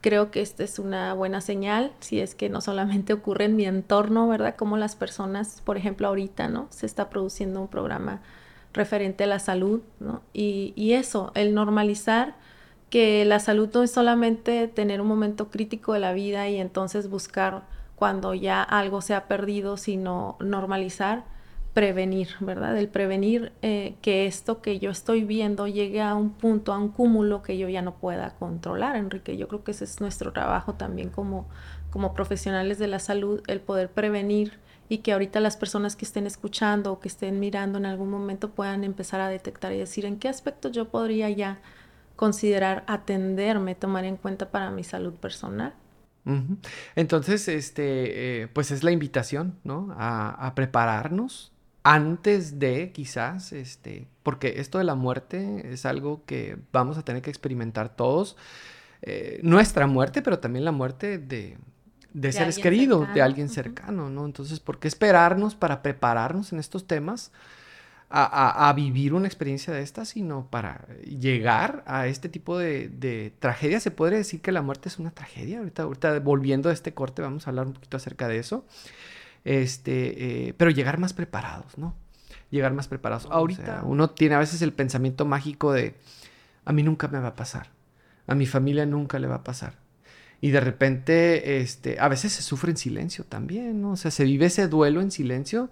Creo 0.00 0.30
que 0.30 0.40
esta 0.40 0.64
es 0.64 0.78
una 0.78 1.14
buena 1.14 1.40
señal, 1.40 1.92
si 2.00 2.20
es 2.20 2.34
que 2.34 2.48
no 2.48 2.60
solamente 2.60 3.12
ocurre 3.14 3.44
en 3.44 3.56
mi 3.56 3.64
entorno, 3.66 4.28
¿verdad? 4.28 4.56
Como 4.56 4.76
las 4.76 4.96
personas, 4.96 5.62
por 5.64 5.76
ejemplo, 5.76 6.08
ahorita, 6.08 6.48
¿no? 6.48 6.66
Se 6.70 6.86
está 6.86 7.08
produciendo 7.08 7.60
un 7.60 7.68
programa 7.68 8.20
referente 8.78 9.24
a 9.24 9.26
la 9.26 9.38
salud, 9.38 9.82
¿no? 10.00 10.22
Y, 10.32 10.92
eso, 10.92 11.32
el 11.34 11.54
normalizar 11.54 12.36
que 12.88 13.24
la 13.26 13.40
salud 13.40 13.68
no 13.74 13.82
es 13.82 13.90
solamente 13.90 14.68
tener 14.68 15.02
un 15.02 15.08
momento 15.08 15.50
crítico 15.50 15.92
de 15.92 16.00
la 16.00 16.14
vida 16.14 16.48
y 16.48 16.56
entonces 16.56 17.10
buscar 17.10 17.64
cuando 17.96 18.32
ya 18.32 18.62
algo 18.62 19.02
se 19.02 19.14
ha 19.14 19.28
perdido, 19.28 19.76
sino 19.76 20.36
normalizar 20.40 21.24
prevenir, 21.74 22.28
¿verdad? 22.40 22.76
El 22.78 22.88
prevenir 22.88 23.52
eh, 23.62 23.96
que 24.00 24.26
esto 24.26 24.62
que 24.62 24.78
yo 24.78 24.90
estoy 24.90 25.24
viendo 25.24 25.66
llegue 25.68 26.00
a 26.00 26.14
un 26.14 26.30
punto, 26.30 26.72
a 26.72 26.78
un 26.78 26.88
cúmulo 26.88 27.42
que 27.42 27.58
yo 27.58 27.68
ya 27.68 27.82
no 27.82 27.94
pueda 27.96 28.34
controlar, 28.38 28.96
Enrique. 28.96 29.36
Yo 29.36 29.48
creo 29.48 29.62
que 29.62 29.72
ese 29.72 29.84
es 29.84 30.00
nuestro 30.00 30.32
trabajo 30.32 30.74
también 30.74 31.10
como, 31.10 31.46
como 31.90 32.14
profesionales 32.14 32.78
de 32.78 32.88
la 32.88 32.98
salud, 32.98 33.42
el 33.46 33.60
poder 33.60 33.90
prevenir 33.90 34.58
y 34.88 34.98
que 34.98 35.12
ahorita 35.12 35.40
las 35.40 35.56
personas 35.56 35.96
que 35.96 36.04
estén 36.04 36.26
escuchando 36.26 36.92
o 36.92 37.00
que 37.00 37.08
estén 37.08 37.40
mirando 37.40 37.78
en 37.78 37.86
algún 37.86 38.10
momento 38.10 38.50
puedan 38.50 38.84
empezar 38.84 39.20
a 39.20 39.28
detectar 39.28 39.72
y 39.72 39.78
decir 39.78 40.04
en 40.04 40.18
qué 40.18 40.28
aspectos 40.28 40.72
yo 40.72 40.88
podría 40.88 41.28
ya 41.30 41.60
considerar 42.16 42.84
atenderme, 42.86 43.74
tomar 43.74 44.04
en 44.04 44.16
cuenta 44.16 44.50
para 44.50 44.70
mi 44.70 44.84
salud 44.84 45.14
personal. 45.14 45.74
Entonces, 46.94 47.48
este, 47.48 48.42
eh, 48.42 48.48
pues 48.48 48.70
es 48.70 48.82
la 48.82 48.90
invitación, 48.90 49.58
¿no? 49.64 49.94
A, 49.96 50.46
a 50.46 50.54
prepararnos 50.54 51.52
antes 51.84 52.58
de 52.58 52.92
quizás, 52.92 53.52
este, 53.52 54.08
porque 54.22 54.60
esto 54.60 54.76
de 54.76 54.84
la 54.84 54.94
muerte 54.94 55.72
es 55.72 55.86
algo 55.86 56.22
que 56.26 56.58
vamos 56.70 56.98
a 56.98 57.02
tener 57.02 57.22
que 57.22 57.30
experimentar 57.30 57.96
todos. 57.96 58.36
Eh, 59.00 59.40
nuestra 59.42 59.86
muerte, 59.86 60.20
pero 60.20 60.38
también 60.38 60.64
la 60.64 60.72
muerte 60.72 61.18
de, 61.18 61.56
de, 62.12 62.32
seres 62.32 62.58
queridos, 62.58 63.12
de 63.14 63.22
alguien 63.22 63.48
cercano, 63.48 64.10
¿no? 64.10 64.24
Entonces, 64.24 64.60
¿por 64.60 64.78
qué 64.78 64.88
esperarnos 64.88 65.54
para 65.54 65.82
prepararnos 65.82 66.52
en 66.52 66.58
estos 66.58 66.86
temas 66.86 67.32
a, 68.10 68.68
a, 68.68 68.72
vivir 68.72 69.12
una 69.12 69.26
experiencia 69.26 69.72
de 69.72 69.82
esta, 69.82 70.04
sino 70.04 70.46
para 70.50 70.86
llegar 71.04 71.84
a 71.86 72.06
este 72.06 72.28
tipo 72.28 72.58
de, 72.58 72.88
de, 72.88 73.32
tragedia? 73.38 73.80
Se 73.80 73.90
podría 73.90 74.18
decir 74.18 74.40
que 74.40 74.52
la 74.52 74.62
muerte 74.62 74.88
es 74.88 74.98
una 74.98 75.10
tragedia. 75.10 75.58
Ahorita, 75.58 75.82
ahorita 75.82 76.18
volviendo 76.20 76.70
a 76.70 76.72
este 76.72 76.94
corte, 76.94 77.22
vamos 77.22 77.46
a 77.46 77.50
hablar 77.50 77.66
un 77.66 77.74
poquito 77.74 77.96
acerca 77.96 78.28
de 78.28 78.38
eso. 78.38 78.64
Este, 79.44 80.48
eh, 80.48 80.54
pero 80.56 80.70
llegar 80.70 80.98
más 80.98 81.12
preparados, 81.12 81.78
¿no? 81.78 81.94
Llegar 82.50 82.72
más 82.72 82.88
preparados. 82.88 83.28
Ahorita 83.30 83.82
uno 83.84 84.10
tiene 84.10 84.34
a 84.34 84.38
veces 84.38 84.62
el 84.62 84.72
pensamiento 84.72 85.24
mágico 85.24 85.72
de, 85.72 85.94
a 86.64 86.72
mí 86.72 86.82
nunca 86.82 87.08
me 87.08 87.18
va 87.18 87.28
a 87.28 87.36
pasar, 87.36 87.68
a 88.26 88.34
mi 88.34 88.46
familia 88.46 88.86
nunca 88.86 89.18
le 89.18 89.26
va 89.26 89.36
a 89.36 89.44
pasar. 89.44 89.74
Y 90.40 90.50
de 90.50 90.60
repente, 90.60 91.60
este, 91.60 91.98
a 91.98 92.08
veces 92.08 92.32
se 92.32 92.42
sufre 92.42 92.70
en 92.70 92.76
silencio 92.76 93.24
también, 93.24 93.82
¿no? 93.82 93.92
O 93.92 93.96
sea, 93.96 94.10
se 94.10 94.24
vive 94.24 94.46
ese 94.46 94.68
duelo 94.68 95.00
en 95.00 95.10
silencio 95.10 95.70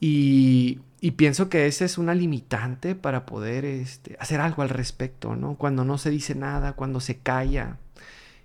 y, 0.00 0.80
y 1.00 1.12
pienso 1.12 1.50
que 1.50 1.66
esa 1.66 1.84
es 1.84 1.98
una 1.98 2.14
limitante 2.14 2.94
para 2.94 3.26
poder 3.26 3.66
este, 3.66 4.16
hacer 4.18 4.40
algo 4.40 4.62
al 4.62 4.70
respecto, 4.70 5.36
¿no? 5.36 5.56
Cuando 5.56 5.84
no 5.84 5.98
se 5.98 6.08
dice 6.08 6.34
nada, 6.34 6.72
cuando 6.72 7.00
se 7.00 7.18
calla 7.18 7.76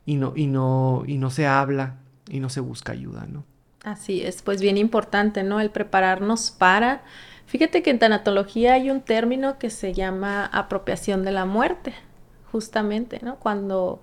y 0.06 0.16
no, 0.16 0.34
y 0.36 0.48
no, 0.48 1.04
y 1.08 1.18
no 1.18 1.30
se 1.30 1.48
habla 1.48 1.96
y 2.28 2.42
no 2.42 2.50
se 2.50 2.60
busca 2.60 2.92
ayuda, 2.92 3.26
¿no? 3.28 3.46
Así 3.84 4.22
es, 4.22 4.42
pues 4.42 4.62
bien 4.62 4.78
importante, 4.78 5.44
¿no? 5.44 5.60
El 5.62 5.72
prepararnos 5.72 6.52
para... 6.52 7.04
Fíjate 7.46 7.82
que 7.82 7.90
en 7.90 8.00
tanatología 8.00 8.74
hay 8.74 8.92
un 8.92 9.02
término 9.02 9.58
que 9.58 9.70
se 9.70 9.94
llama 9.94 10.46
apropiación 10.46 11.24
de 11.24 11.32
la 11.32 11.46
muerte, 11.46 11.94
justamente, 12.52 13.20
¿no? 13.24 13.38
Cuando 13.38 14.02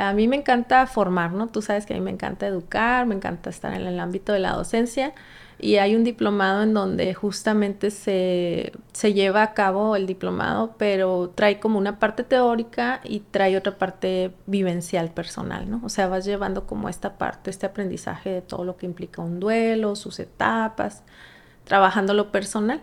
a 0.00 0.12
mí 0.12 0.28
me 0.28 0.36
encanta 0.36 0.86
formar, 0.86 1.32
¿no? 1.32 1.48
Tú 1.48 1.62
sabes 1.62 1.86
que 1.86 1.94
a 1.94 1.96
mí 1.96 2.02
me 2.02 2.10
encanta 2.10 2.46
educar, 2.46 3.06
me 3.06 3.14
encanta 3.14 3.50
estar 3.50 3.74
en 3.74 3.86
el 3.86 4.00
ámbito 4.00 4.32
de 4.32 4.40
la 4.40 4.52
docencia 4.52 5.14
y 5.58 5.76
hay 5.76 5.94
un 5.94 6.04
diplomado 6.04 6.62
en 6.62 6.72
donde 6.74 7.12
justamente 7.14 7.90
se, 7.90 8.72
se, 8.92 9.12
lleva 9.12 9.42
a 9.42 9.54
cabo 9.54 9.94
el 9.94 10.06
diplomado, 10.06 10.74
pero 10.78 11.32
trae 11.34 11.60
como 11.60 11.78
una 11.78 11.98
parte 11.98 12.24
teórica 12.24 13.00
y 13.04 13.20
trae 13.20 13.56
otra 13.56 13.76
parte 13.76 14.32
vivencial 14.46 15.10
personal, 15.10 15.70
¿no? 15.70 15.80
O 15.84 15.88
sea, 15.88 16.08
vas 16.08 16.24
llevando 16.24 16.66
como 16.66 16.88
esta 16.88 17.18
parte, 17.18 17.50
este 17.50 17.66
aprendizaje 17.66 18.30
de 18.30 18.42
todo 18.42 18.64
lo 18.64 18.76
que 18.76 18.86
implica 18.86 19.22
un 19.22 19.38
duelo, 19.38 19.96
sus 19.96 20.18
etapas, 20.18 21.02
trabajando 21.64 22.14
lo 22.14 22.32
personal. 22.32 22.80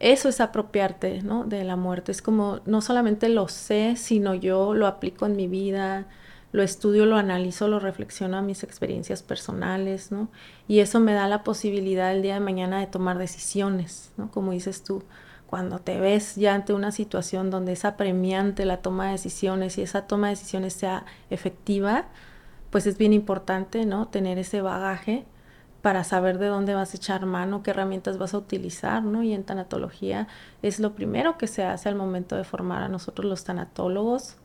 Eso 0.00 0.30
es 0.30 0.40
apropiarte, 0.40 1.22
¿no? 1.22 1.44
De 1.44 1.62
la 1.62 1.76
muerte. 1.76 2.10
Es 2.10 2.22
como, 2.22 2.60
no 2.64 2.80
solamente 2.80 3.28
lo 3.28 3.48
sé, 3.48 3.96
sino 3.96 4.34
yo 4.34 4.72
lo 4.74 4.86
aplico 4.86 5.26
en 5.26 5.36
mi 5.36 5.46
vida, 5.46 6.06
lo 6.52 6.62
estudio, 6.62 7.04
lo 7.04 7.16
analizo, 7.16 7.68
lo 7.68 7.78
reflexiono 7.78 8.38
a 8.38 8.42
mis 8.42 8.64
experiencias 8.64 9.22
personales, 9.22 10.10
¿no? 10.10 10.28
Y 10.66 10.80
eso 10.80 11.00
me 11.00 11.12
da 11.12 11.28
la 11.28 11.44
posibilidad 11.44 12.12
el 12.12 12.22
día 12.22 12.34
de 12.34 12.40
mañana 12.40 12.80
de 12.80 12.86
tomar 12.86 13.18
decisiones, 13.18 14.12
¿no? 14.16 14.30
Como 14.30 14.52
dices 14.52 14.82
tú, 14.84 15.04
cuando 15.46 15.80
te 15.80 16.00
ves 16.00 16.34
ya 16.36 16.54
ante 16.54 16.72
una 16.72 16.92
situación 16.92 17.50
donde 17.50 17.72
es 17.72 17.84
apremiante 17.84 18.64
la 18.64 18.78
toma 18.78 19.06
de 19.06 19.12
decisiones 19.12 19.76
y 19.76 19.82
esa 19.82 20.06
toma 20.06 20.28
de 20.28 20.36
decisiones 20.36 20.72
sea 20.72 21.04
efectiva, 21.28 22.06
pues 22.70 22.86
es 22.86 22.96
bien 22.96 23.12
importante, 23.12 23.84
¿no? 23.84 24.08
Tener 24.08 24.38
ese 24.38 24.62
bagaje 24.62 25.26
para 25.82 26.04
saber 26.04 26.38
de 26.38 26.46
dónde 26.46 26.74
vas 26.74 26.92
a 26.92 26.96
echar 26.96 27.24
mano, 27.26 27.62
qué 27.62 27.70
herramientas 27.70 28.18
vas 28.18 28.34
a 28.34 28.38
utilizar, 28.38 29.02
¿no? 29.02 29.22
Y 29.22 29.32
en 29.32 29.44
tanatología 29.44 30.28
es 30.62 30.78
lo 30.78 30.94
primero 30.94 31.38
que 31.38 31.46
se 31.46 31.64
hace 31.64 31.88
al 31.88 31.94
momento 31.94 32.36
de 32.36 32.44
formar 32.44 32.82
a 32.82 32.88
nosotros 32.88 33.26
los 33.26 33.44
tanatólogos, 33.44 34.36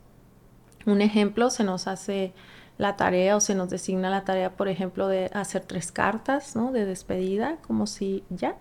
un 0.86 1.02
ejemplo, 1.02 1.50
se 1.50 1.64
nos 1.64 1.88
hace 1.88 2.34
la 2.78 2.96
tarea 2.96 3.36
o 3.36 3.40
se 3.40 3.56
nos 3.56 3.70
designa 3.70 4.10
la 4.10 4.24
tarea, 4.24 4.56
por 4.56 4.68
ejemplo, 4.68 5.08
de 5.08 5.32
hacer 5.34 5.64
tres 5.64 5.92
cartas, 5.92 6.56
¿no? 6.56 6.72
De 6.72 6.86
despedida, 6.86 7.58
como 7.68 7.88
si 7.88 8.24
ya, 8.30 8.56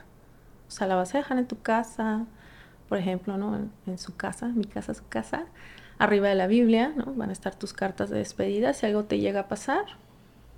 o 0.69 0.71
sea, 0.71 0.87
la 0.87 0.95
vas 0.95 1.15
a 1.15 1.19
dejar 1.19 1.39
en 1.39 1.47
tu 1.47 1.61
casa, 1.61 2.25
por 2.89 2.99
ejemplo, 2.99 3.37
¿no? 3.37 3.69
En, 3.87 3.99
su 3.99 4.17
casa, 4.17 4.49
mi 4.49 4.65
casa, 4.65 4.95
su 4.95 5.07
casa, 5.09 5.47
arriba 5.99 6.29
de 6.29 6.35
la 6.35 6.47
Biblia, 6.47 6.93
¿no? 6.97 7.13
Van 7.15 7.31
a 7.31 7.33
estar 7.33 7.55
tus 7.55 7.73
cartas 7.73 8.09
de 8.11 8.19
despedida, 8.19 8.73
si 8.73 8.87
algo 8.87 9.05
te 9.05 9.19
llega 9.19 9.41
a 9.41 9.49
pasar, 9.49 9.85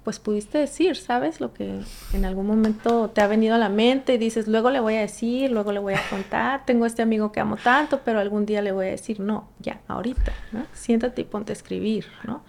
pues 0.07 0.21
pudiste 0.21 0.59
decir, 0.59 0.95
¿sabes? 0.95 1.41
Lo 1.41 1.53
que 1.53 1.81
en 2.13 2.25
algún 2.25 2.47
momento 2.47 3.11
te 3.11 3.23
ha 3.23 3.27
venido 3.27 3.57
a 3.57 3.59
la 3.59 3.69
mente 3.69 4.15
y 4.15 4.19
dices, 4.19 4.47
luego 4.47 4.71
le 4.71 4.79
voy 4.79 4.95
a 4.95 5.01
decir, 5.01 5.51
luego 5.51 5.73
le 5.73 5.81
voy 5.81 5.95
a 5.95 6.01
contar, 6.09 6.65
tengo 6.65 6.87
este 6.87 7.03
amigo 7.03 7.33
que 7.33 7.41
amo 7.41 7.57
tanto, 7.57 8.03
pero 8.05 8.21
algún 8.21 8.47
día 8.47 8.63
le 8.63 8.71
voy 8.71 8.87
a 8.87 8.91
decir, 8.91 9.19
no, 9.19 9.49
ya, 9.59 9.81
ahorita, 9.89 10.33
¿no? 10.53 10.65
Siéntate 10.75 11.23
y 11.23 11.25
ponte 11.25 11.51
a 11.51 11.55
escribir, 11.55 12.07
¿no? 12.23 12.45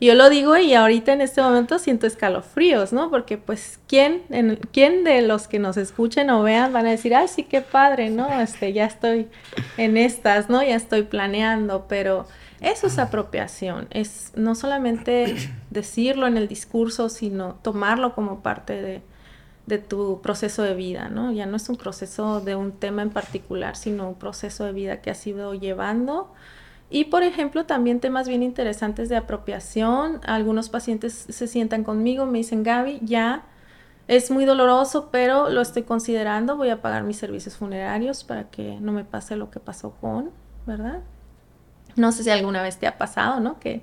yo 0.00 0.14
lo 0.14 0.30
digo 0.30 0.56
y 0.56 0.72
ahorita 0.72 1.12
en 1.12 1.20
este 1.20 1.42
momento 1.42 1.78
siento 1.78 2.06
escalofríos, 2.06 2.94
¿no? 2.94 3.10
Porque 3.10 3.36
pues, 3.36 3.78
¿quién, 3.86 4.22
¿quién 4.72 5.04
de 5.04 5.20
los 5.20 5.48
que 5.48 5.58
nos 5.58 5.76
escuchen 5.76 6.30
o 6.30 6.42
vean 6.42 6.72
van 6.72 6.86
a 6.86 6.90
decir, 6.92 7.14
ay, 7.14 7.28
sí, 7.28 7.42
qué 7.44 7.60
padre, 7.60 8.08
¿no? 8.08 8.40
Este, 8.40 8.72
ya 8.72 8.86
estoy 8.86 9.28
en 9.76 9.98
estas, 9.98 10.48
¿no? 10.48 10.62
Ya 10.62 10.76
estoy 10.76 11.02
planeando, 11.02 11.84
pero 11.88 12.26
eso 12.60 12.86
es 12.86 12.98
apropiación, 12.98 13.88
es 13.90 14.32
no 14.34 14.54
solamente 14.54 15.36
decirlo 15.70 16.26
en 16.26 16.36
el 16.36 16.48
discurso, 16.48 17.08
sino 17.08 17.54
tomarlo 17.62 18.14
como 18.14 18.40
parte 18.40 18.80
de, 18.80 19.02
de, 19.66 19.78
tu 19.78 20.20
proceso 20.22 20.62
de 20.62 20.74
vida, 20.74 21.08
¿no? 21.08 21.32
Ya 21.32 21.46
no 21.46 21.56
es 21.56 21.68
un 21.68 21.76
proceso 21.76 22.40
de 22.40 22.56
un 22.56 22.72
tema 22.72 23.02
en 23.02 23.10
particular, 23.10 23.76
sino 23.76 24.08
un 24.08 24.14
proceso 24.14 24.64
de 24.64 24.72
vida 24.72 25.00
que 25.02 25.10
has 25.10 25.26
ido 25.26 25.54
llevando. 25.54 26.32
Y, 26.88 27.06
por 27.06 27.22
ejemplo, 27.24 27.66
también 27.66 28.00
temas 28.00 28.28
bien 28.28 28.42
interesantes 28.42 29.08
de 29.08 29.16
apropiación. 29.16 30.20
Algunos 30.24 30.68
pacientes 30.68 31.26
se 31.28 31.46
sientan 31.48 31.82
conmigo, 31.82 32.26
me 32.26 32.38
dicen, 32.38 32.62
Gaby, 32.62 33.00
ya 33.02 33.44
es 34.08 34.30
muy 34.30 34.44
doloroso, 34.44 35.08
pero 35.10 35.50
lo 35.50 35.60
estoy 35.60 35.82
considerando, 35.82 36.56
voy 36.56 36.70
a 36.70 36.80
pagar 36.80 37.02
mis 37.02 37.16
servicios 37.16 37.56
funerarios 37.56 38.22
para 38.22 38.50
que 38.50 38.78
no 38.80 38.92
me 38.92 39.04
pase 39.04 39.36
lo 39.36 39.50
que 39.50 39.58
pasó 39.58 39.96
con, 40.00 40.30
¿verdad? 40.64 41.02
No 41.96 42.12
sé 42.12 42.24
si 42.24 42.30
alguna 42.30 42.62
vez 42.62 42.78
te 42.78 42.86
ha 42.86 42.98
pasado, 42.98 43.40
¿no? 43.40 43.58
Que 43.58 43.82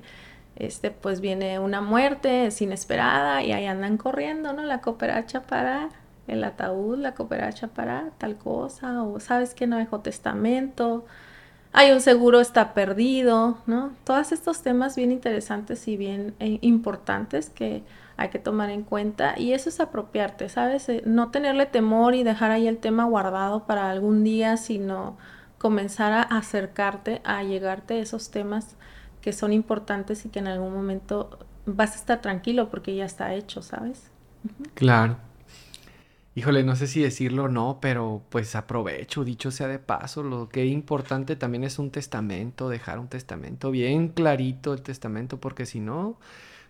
este, 0.56 0.92
pues 0.92 1.20
viene 1.20 1.60
una 1.60 1.82
muerte, 1.82 2.48
es 2.48 2.62
inesperada 2.62 3.44
y 3.44 3.52
ahí 3.52 3.66
andan 3.66 3.98
corriendo, 3.98 4.54
¿no? 4.54 4.64
La 4.64 4.82
cooperacha 4.82 5.42
para 5.42 5.90
el 6.28 6.44
ataúd, 6.44 6.98
la 7.00 7.16
cooperacha 7.16 7.68
para 7.68 8.12
tal 8.18 8.38
cosa, 8.38 9.04
o 9.04 9.20
sabes 9.20 9.54
que 9.56 9.68
no 9.68 9.78
dejó 9.78 10.00
testamento, 10.00 11.06
hay 11.74 11.92
un 11.92 12.02
seguro 12.02 12.40
está 12.40 12.74
perdido, 12.76 13.58
¿no? 13.66 13.94
Todos 14.04 14.32
estos 14.32 14.62
temas 14.62 14.96
bien 14.96 15.12
interesantes 15.12 15.88
y 15.88 15.98
bien 15.98 16.36
eh, 16.40 16.60
importantes 16.62 17.50
que 17.50 17.84
hay 18.16 18.30
que 18.30 18.38
tomar 18.38 18.70
en 18.70 18.84
cuenta 18.84 19.34
y 19.38 19.54
eso 19.54 19.70
es 19.70 19.80
apropiarte, 19.80 20.50
¿sabes? 20.50 20.88
Eh, 20.90 21.02
no 21.06 21.32
tenerle 21.32 21.66
temor 21.66 22.14
y 22.14 22.24
dejar 22.24 22.52
ahí 22.52 22.68
el 22.68 22.78
tema 22.78 23.06
guardado 23.06 23.66
para 23.66 23.90
algún 23.90 24.24
día, 24.24 24.56
sino 24.58 25.18
comenzar 25.64 26.12
a 26.12 26.24
acercarte, 26.24 27.22
a 27.24 27.42
llegarte 27.42 27.94
a 27.94 28.00
esos 28.00 28.32
temas 28.32 28.76
que 29.22 29.32
son 29.32 29.54
importantes 29.54 30.26
y 30.26 30.30
que 30.30 30.40
en 30.40 30.48
algún 30.48 30.74
momento 30.74 31.40
vas 31.66 31.94
a 31.94 31.96
estar 31.96 32.22
tranquilo 32.22 32.70
porque 32.70 32.94
ya 32.94 33.06
está 33.06 33.34
hecho, 33.34 33.62
¿sabes? 33.62 34.12
Claro. 34.74 35.16
Híjole, 36.36 36.66
no 36.66 36.76
sé 36.76 36.88
si 36.88 37.02
decirlo 37.02 37.46
o 37.46 37.48
no, 37.48 37.78
pero 37.80 38.24
pues 38.28 38.58
aprovecho, 38.58 39.24
dicho 39.24 39.52
sea 39.52 39.70
de 39.70 39.80
paso, 39.80 40.22
lo 40.22 40.50
que 40.50 40.66
es 40.66 40.70
importante 40.70 41.38
también 41.38 41.64
es 41.64 41.80
un 41.80 41.92
testamento, 41.92 42.68
dejar 42.68 43.00
un 43.00 43.08
testamento 43.08 43.72
bien 43.72 44.10
clarito 44.10 44.74
el 44.74 44.82
testamento, 44.82 45.40
porque 45.40 45.66
si 45.66 45.80
no, 45.80 46.18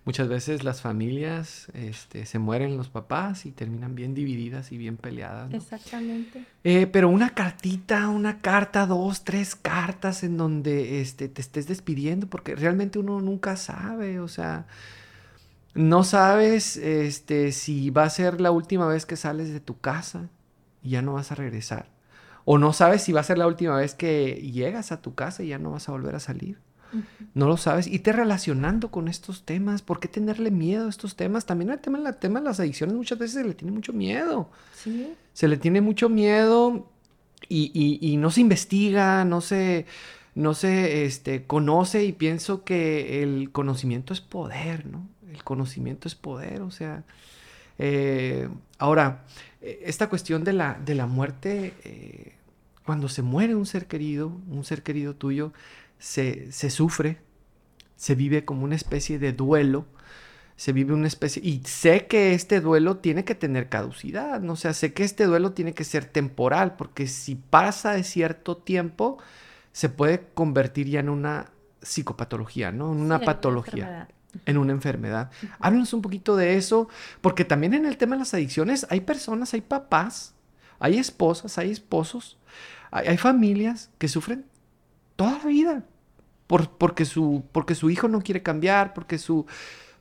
muchas 0.05 0.27
veces 0.27 0.63
las 0.63 0.81
familias 0.81 1.67
este, 1.73 2.25
se 2.25 2.39
mueren 2.39 2.77
los 2.77 2.89
papás 2.89 3.45
y 3.45 3.51
terminan 3.51 3.95
bien 3.95 4.13
divididas 4.13 4.71
y 4.71 4.77
bien 4.77 4.97
peleadas. 4.97 5.53
Exactamente. 5.53 6.45
Eh, 6.63 6.87
pero 6.87 7.09
una 7.09 7.31
cartita, 7.31 8.09
una 8.09 8.41
carta, 8.41 8.85
dos, 8.85 9.23
tres 9.23 9.55
cartas 9.55 10.23
en 10.23 10.37
donde 10.37 11.01
este, 11.01 11.29
te 11.29 11.41
estés 11.41 11.67
despidiendo, 11.67 12.27
porque 12.27 12.55
realmente 12.55 12.99
uno 12.99 13.21
nunca 13.21 13.55
sabe, 13.55 14.19
o 14.19 14.27
sea 14.27 14.65
no 15.73 16.03
sabes 16.03 16.77
este, 16.77 17.51
si 17.51 17.89
va 17.89 18.03
a 18.03 18.09
ser 18.09 18.41
la 18.41 18.51
última 18.51 18.87
vez 18.87 19.05
que 19.05 19.15
sales 19.15 19.51
de 19.51 19.59
tu 19.59 19.79
casa 19.79 20.29
y 20.83 20.91
ya 20.91 21.01
no 21.01 21.13
vas 21.13 21.31
a 21.31 21.35
regresar. 21.35 21.87
O 22.45 22.57
no 22.57 22.73
sabes 22.73 23.03
si 23.03 23.11
va 23.11 23.21
a 23.21 23.23
ser 23.23 23.37
la 23.37 23.47
última 23.47 23.75
vez 23.75 23.95
que 23.95 24.35
llegas 24.35 24.91
a 24.91 25.01
tu 25.01 25.15
casa 25.15 25.43
y 25.43 25.47
ya 25.47 25.57
no 25.57 25.71
vas 25.71 25.87
a 25.89 25.93
volver 25.93 26.15
a 26.15 26.19
salir. 26.19 26.59
No 27.33 27.47
lo 27.47 27.57
sabes. 27.57 27.87
Y 27.87 27.99
te 27.99 28.11
relacionando 28.11 28.91
con 28.91 29.07
estos 29.07 29.43
temas. 29.43 29.81
¿Por 29.81 29.99
qué 29.99 30.07
tenerle 30.07 30.51
miedo 30.51 30.87
a 30.87 30.89
estos 30.89 31.15
temas? 31.15 31.45
También 31.45 31.71
el 31.71 31.79
tema, 31.79 31.97
el 31.97 32.15
tema 32.17 32.39
de 32.39 32.45
las 32.45 32.59
adicciones 32.59 32.95
muchas 32.95 33.17
veces 33.17 33.41
se 33.41 33.47
le 33.47 33.53
tiene 33.53 33.71
mucho 33.71 33.93
miedo. 33.93 34.49
Sí. 34.75 35.13
Se 35.33 35.47
le 35.47 35.57
tiene 35.57 35.81
mucho 35.81 36.09
miedo 36.09 36.87
y, 37.49 37.99
y, 38.01 38.17
no 38.17 38.31
se 38.31 38.41
investiga, 38.41 39.25
no 39.25 39.41
se, 39.41 39.85
no 40.35 40.53
se 40.53 41.05
este, 41.05 41.45
conoce 41.45 42.03
y 42.03 42.13
pienso 42.13 42.63
que 42.63 43.23
el 43.23 43.51
conocimiento 43.51 44.13
es 44.13 44.21
poder, 44.21 44.85
¿no? 44.85 45.07
el 45.33 45.43
conocimiento 45.43 46.07
es 46.07 46.15
poder, 46.15 46.61
o 46.61 46.71
sea, 46.71 47.03
eh, 47.79 48.49
ahora, 48.77 49.25
esta 49.61 50.09
cuestión 50.09 50.43
de 50.43 50.53
la, 50.53 50.79
de 50.85 50.95
la 50.95 51.07
muerte, 51.07 51.73
eh, 51.83 52.33
cuando 52.85 53.09
se 53.09 53.21
muere 53.21 53.55
un 53.55 53.65
ser 53.65 53.87
querido, 53.87 54.31
un 54.49 54.63
ser 54.63 54.83
querido 54.83 55.15
tuyo, 55.15 55.53
se, 56.03 56.51
sufre, 56.69 57.21
se 57.95 58.13
vive 58.13 58.43
como 58.43 58.65
una 58.65 58.75
especie 58.75 59.19
de 59.19 59.31
duelo, 59.31 59.85
se 60.57 60.73
vive 60.73 60.93
una 60.93 61.07
especie, 61.07 61.41
y 61.43 61.61
sé 61.63 62.07
que 62.07 62.33
este 62.33 62.59
duelo 62.59 62.97
tiene 62.97 63.23
que 63.23 63.35
tener 63.35 63.69
caducidad, 63.69 64.41
¿no? 64.41 64.53
o 64.53 64.55
sea, 64.57 64.73
sé 64.73 64.93
que 64.93 65.05
este 65.05 65.25
duelo 65.25 65.53
tiene 65.53 65.73
que 65.73 65.85
ser 65.85 66.03
temporal, 66.03 66.75
porque 66.75 67.07
si 67.07 67.35
pasa 67.35 67.93
de 67.93 68.03
cierto 68.03 68.57
tiempo, 68.57 69.17
se 69.71 69.87
puede 69.87 70.27
convertir 70.33 70.89
ya 70.89 70.99
en 70.99 71.07
una 71.07 71.51
psicopatología, 71.81 72.71
¿no? 72.71 72.91
En 72.91 72.99
una 72.99 73.19
patología 73.19 74.07
en 74.45 74.57
una 74.57 74.71
enfermedad. 74.71 75.31
Háblanos 75.59 75.93
un 75.93 76.01
poquito 76.01 76.35
de 76.35 76.57
eso, 76.57 76.89
porque 77.21 77.45
también 77.45 77.73
en 77.73 77.85
el 77.85 77.97
tema 77.97 78.15
de 78.15 78.19
las 78.19 78.33
adicciones 78.33 78.85
hay 78.89 79.01
personas, 79.01 79.53
hay 79.53 79.61
papás, 79.61 80.33
hay 80.79 80.97
esposas, 80.97 81.57
hay 81.57 81.71
esposos, 81.71 82.37
hay, 82.91 83.17
familias 83.17 83.89
que 83.97 84.07
sufren 84.07 84.45
toda 85.15 85.39
la 85.39 85.45
vida 85.45 85.85
por, 86.53 86.69
porque, 86.69 87.03
su, 87.03 87.43
porque 87.51 87.73
su 87.73 87.89
hijo 87.89 88.07
no 88.07 88.21
quiere 88.21 88.43
cambiar, 88.43 88.93
porque 88.93 89.17
su, 89.17 89.47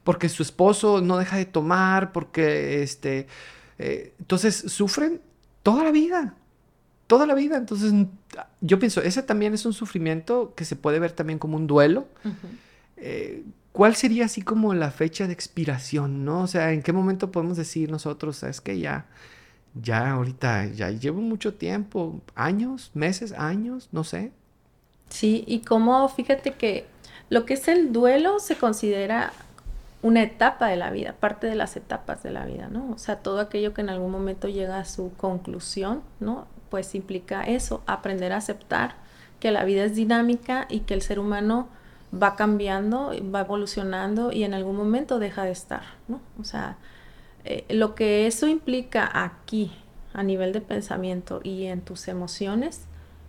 porque 0.04 0.28
su 0.28 0.42
esposo 0.42 1.00
no 1.00 1.16
deja 1.16 1.38
de 1.38 1.46
tomar, 1.46 2.12
porque 2.12 2.82
este... 2.82 3.26
Eh, 3.78 4.12
entonces 4.18 4.56
sufren 4.66 5.22
toda 5.62 5.82
la 5.82 5.90
vida, 5.90 6.34
toda 7.06 7.26
la 7.26 7.34
vida. 7.34 7.56
Entonces 7.56 7.94
yo 8.60 8.78
pienso, 8.78 9.00
ese 9.00 9.22
también 9.22 9.54
es 9.54 9.64
un 9.64 9.72
sufrimiento 9.72 10.52
que 10.54 10.66
se 10.66 10.76
puede 10.76 10.98
ver 10.98 11.12
también 11.12 11.38
como 11.38 11.56
un 11.56 11.66
duelo. 11.66 12.06
¿cuál 13.72 13.96
sería 13.96 14.26
así 14.26 14.42
como 14.42 14.74
la 14.74 14.90
fecha 14.90 15.26
de 15.26 15.32
expiración, 15.32 16.26
no? 16.26 16.42
O 16.42 16.46
sea, 16.46 16.72
¿en 16.72 16.82
qué 16.82 16.92
momento 16.92 17.32
podemos 17.32 17.56
decir 17.56 17.90
nosotros, 17.90 18.42
es 18.42 18.60
que 18.60 18.78
ya, 18.78 19.06
ya 19.72 20.10
ahorita, 20.10 20.66
ya 20.66 20.90
llevo 20.90 21.22
mucho 21.22 21.54
tiempo, 21.54 22.20
años, 22.34 22.90
meses, 22.92 23.32
años, 23.32 23.88
no 23.90 24.04
sé? 24.04 24.32
Sí, 25.12 25.44
y 25.46 25.60
como, 25.60 26.08
fíjate 26.08 26.52
que 26.52 26.86
lo 27.28 27.44
que 27.44 27.54
es 27.54 27.68
el 27.68 27.92
duelo 27.92 28.38
se 28.40 28.56
considera 28.56 29.32
una 30.00 30.22
etapa 30.22 30.68
de 30.68 30.76
la 30.76 30.90
vida, 30.90 31.14
parte 31.20 31.46
de 31.46 31.54
las 31.54 31.76
etapas 31.76 32.22
de 32.22 32.30
la 32.30 32.46
vida, 32.46 32.68
¿no? 32.68 32.90
O 32.92 32.98
sea, 32.98 33.16
todo 33.16 33.38
aquello 33.38 33.74
que 33.74 33.82
en 33.82 33.90
algún 33.90 34.10
momento 34.10 34.48
llega 34.48 34.78
a 34.78 34.86
su 34.86 35.12
conclusión, 35.18 36.02
¿no? 36.18 36.46
Pues 36.70 36.94
implica 36.94 37.42
eso, 37.42 37.82
aprender 37.86 38.32
a 38.32 38.38
aceptar 38.38 38.94
que 39.38 39.50
la 39.50 39.64
vida 39.64 39.84
es 39.84 39.94
dinámica 39.94 40.66
y 40.70 40.80
que 40.80 40.94
el 40.94 41.02
ser 41.02 41.18
humano 41.18 41.68
va 42.10 42.34
cambiando, 42.34 43.12
va 43.34 43.40
evolucionando 43.40 44.32
y 44.32 44.44
en 44.44 44.54
algún 44.54 44.76
momento 44.76 45.18
deja 45.18 45.44
de 45.44 45.52
estar, 45.52 45.82
¿no? 46.08 46.20
O 46.40 46.44
sea, 46.44 46.78
eh, 47.44 47.66
lo 47.68 47.94
que 47.94 48.26
eso 48.26 48.46
implica 48.46 49.10
aquí, 49.12 49.72
a 50.14 50.22
nivel 50.22 50.54
de 50.54 50.62
pensamiento 50.62 51.40
y 51.42 51.66
en 51.66 51.82
tus 51.82 52.08
emociones, 52.08 52.86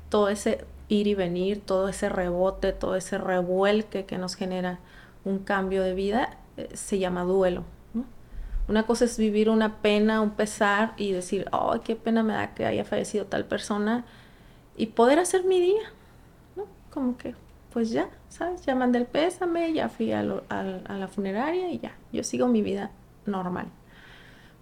todo 0.09 0.29
ese 0.29 0.65
ir 0.93 1.07
y 1.07 1.15
venir, 1.15 1.61
todo 1.61 1.89
ese 1.89 2.09
rebote, 2.09 2.73
todo 2.73 2.95
ese 2.95 3.17
revuelque 3.17 4.05
que 4.05 4.17
nos 4.17 4.35
genera 4.35 4.79
un 5.25 5.39
cambio 5.39 5.83
de 5.83 5.93
vida, 5.93 6.37
eh, 6.57 6.69
se 6.73 6.99
llama 6.99 7.23
duelo. 7.23 7.63
Una 8.67 8.85
cosa 8.85 9.03
es 9.05 9.17
vivir 9.17 9.49
una 9.49 9.81
pena, 9.81 10.21
un 10.21 10.31
pesar 10.31 10.93
y 10.95 11.11
decir, 11.11 11.45
ay, 11.51 11.81
qué 11.83 11.97
pena 11.97 12.23
me 12.23 12.33
da 12.33 12.53
que 12.53 12.65
haya 12.65 12.85
fallecido 12.85 13.25
tal 13.25 13.43
persona 13.43 14.05
y 14.77 14.87
poder 14.87 15.19
hacer 15.19 15.43
mi 15.43 15.59
día, 15.59 15.81
¿no? 16.55 16.65
Como 16.89 17.17
que 17.17 17.35
pues 17.73 17.89
ya, 17.89 18.07
¿sabes? 18.29 18.63
Ya 18.65 18.75
mandé 18.75 18.99
el 18.99 19.07
pésame, 19.07 19.73
ya 19.73 19.89
fui 19.89 20.11
a, 20.13 20.21
la 20.21 21.07
funeraria 21.07 21.69
y 21.69 21.79
ya, 21.79 21.95
yo 22.11 22.23
sigo 22.23 22.47
mi 22.47 22.61
vida 22.61 22.91
normal. 23.25 23.65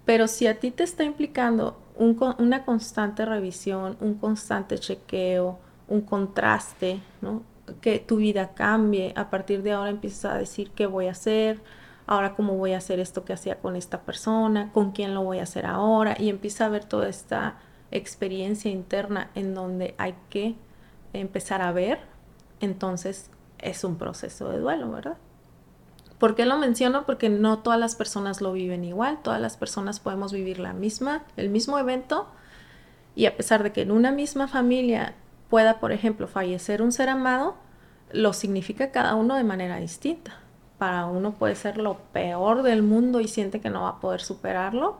Pero 0.05 0.27
si 0.27 0.47
a 0.47 0.59
ti 0.59 0.71
te 0.71 0.83
está 0.83 1.03
implicando 1.03 1.77
una 1.97 2.63
constante 2.63 3.25
revisión, 3.25 3.97
un 3.99 4.15
constante 4.15 4.79
chequeo, 4.79 5.59
un 5.91 6.01
contraste. 6.01 6.99
Que 7.79 7.99
tu 7.99 8.17
vida 8.17 8.53
cambie, 8.53 9.13
a 9.15 9.29
partir 9.29 9.63
de 9.63 9.71
ahora 9.71 9.91
empiezas 9.91 10.25
a 10.25 10.37
decir 10.37 10.71
qué 10.71 10.87
voy 10.87 11.07
a 11.07 11.11
hacer, 11.11 11.61
ahora 12.07 12.33
cómo 12.33 12.57
voy 12.57 12.73
a 12.73 12.77
hacer 12.77 12.99
esto 12.99 13.23
que 13.23 13.33
hacía 13.33 13.59
con 13.59 13.75
esta 13.75 14.01
persona, 14.01 14.71
con 14.73 14.91
quién 14.91 15.13
lo 15.13 15.23
voy 15.23 15.39
a 15.39 15.43
hacer 15.43 15.65
ahora, 15.65 16.15
y 16.19 16.29
empieza 16.29 16.65
a 16.65 16.69
ver 16.69 16.83
toda 16.83 17.07
esta 17.07 17.55
experiencia 17.91 18.71
interna 18.71 19.29
en 19.35 19.53
donde 19.53 19.95
hay 19.97 20.15
que 20.29 20.55
empezar 21.13 21.61
a 21.61 21.71
ver 21.71 22.11
entonces 22.61 23.29
es 23.57 23.83
un 23.83 23.97
proceso 23.97 24.49
de 24.49 24.59
duelo, 24.59 24.91
¿verdad? 24.91 25.17
¿Por 26.19 26.35
qué 26.35 26.45
lo 26.45 26.57
menciono? 26.57 27.05
Porque 27.05 27.29
no 27.29 27.59
todas 27.59 27.79
las 27.79 27.95
personas 27.95 28.41
lo 28.41 28.53
viven 28.53 28.83
igual, 28.83 29.19
todas 29.23 29.41
las 29.41 29.57
personas 29.57 29.99
podemos 29.99 30.31
vivir 30.31 30.59
la 30.59 30.71
misma, 30.71 31.23
el 31.35 31.49
mismo 31.49 31.79
evento 31.79 32.27
y 33.15 33.25
a 33.25 33.35
pesar 33.35 33.63
de 33.63 33.71
que 33.71 33.81
en 33.81 33.91
una 33.91 34.11
misma 34.11 34.47
familia 34.47 35.15
pueda, 35.51 35.79
por 35.79 35.91
ejemplo, 35.91 36.27
fallecer 36.27 36.81
un 36.81 36.91
ser 36.91 37.09
amado, 37.09 37.55
lo 38.11 38.33
significa 38.33 38.89
cada 38.89 39.13
uno 39.13 39.35
de 39.35 39.43
manera 39.43 39.77
distinta. 39.77 40.39
Para 40.79 41.05
uno 41.05 41.33
puede 41.33 41.53
ser 41.53 41.77
lo 41.77 41.99
peor 42.11 42.63
del 42.63 42.81
mundo 42.81 43.19
y 43.19 43.27
siente 43.27 43.61
que 43.61 43.69
no 43.69 43.83
va 43.83 43.89
a 43.89 43.99
poder 43.99 44.21
superarlo 44.21 44.97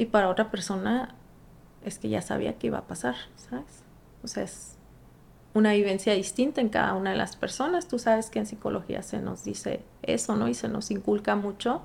y 0.00 0.06
para 0.06 0.30
otra 0.30 0.50
persona 0.50 1.14
es 1.84 1.98
que 1.98 2.08
ya 2.08 2.22
sabía 2.22 2.54
que 2.54 2.68
iba 2.68 2.78
a 2.78 2.86
pasar, 2.86 3.16
¿sabes? 3.36 3.84
O 4.22 4.28
sea, 4.28 4.44
es 4.44 4.76
una 5.52 5.72
vivencia 5.72 6.14
distinta 6.14 6.62
en 6.62 6.70
cada 6.70 6.94
una 6.94 7.10
de 7.10 7.16
las 7.16 7.36
personas. 7.36 7.86
Tú 7.86 7.98
sabes 7.98 8.30
que 8.30 8.38
en 8.38 8.46
psicología 8.46 9.02
se 9.02 9.18
nos 9.18 9.44
dice 9.44 9.82
eso, 10.02 10.36
¿no? 10.36 10.48
Y 10.48 10.54
se 10.54 10.68
nos 10.68 10.90
inculca 10.90 11.36
mucho 11.36 11.82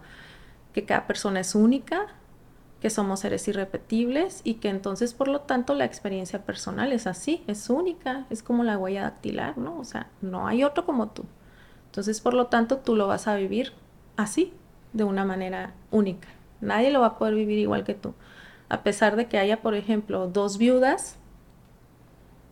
que 0.74 0.86
cada 0.86 1.08
persona 1.08 1.42
es 1.42 1.56
única, 1.56 2.08
que 2.86 2.92
somos 2.92 3.22
seres 3.22 3.48
irrepetibles 3.48 4.42
y 4.44 4.54
que 4.56 4.70
entonces, 4.70 5.16
por 5.16 5.28
lo 5.28 5.42
tanto, 5.42 5.74
la 5.74 5.86
experiencia 5.86 6.44
personal 6.44 6.92
es 6.94 7.08
así, 7.08 7.44
es 7.48 7.72
única, 7.72 8.28
es 8.30 8.44
como 8.44 8.64
la 8.64 8.78
huella 8.78 9.02
dactilar, 9.02 9.58
¿no? 9.58 9.80
O 9.80 9.84
sea, 9.84 10.06
no 10.22 10.46
hay 10.46 10.64
otro 10.64 10.86
como 10.86 11.08
tú. 11.08 11.26
Entonces, 11.88 12.22
por 12.22 12.36
lo 12.36 12.46
tanto, 12.46 12.78
tú 12.78 12.96
lo 12.96 13.08
vas 13.08 13.28
a 13.28 13.38
vivir 13.38 13.74
así, 14.18 14.54
de 14.94 15.04
una 15.04 15.26
manera 15.26 15.74
única. 15.90 16.28
Nadie 16.62 16.92
lo 16.92 17.02
va 17.02 17.08
a 17.08 17.18
poder 17.18 17.34
vivir 17.34 17.58
igual 17.58 17.84
que 17.84 17.96
tú. 17.96 18.14
A 18.70 18.84
pesar 18.84 19.16
de 19.16 19.26
que 19.26 19.40
haya, 19.40 19.64
por 19.64 19.74
ejemplo, 19.74 20.28
dos 20.28 20.60
viudas, 20.60 21.18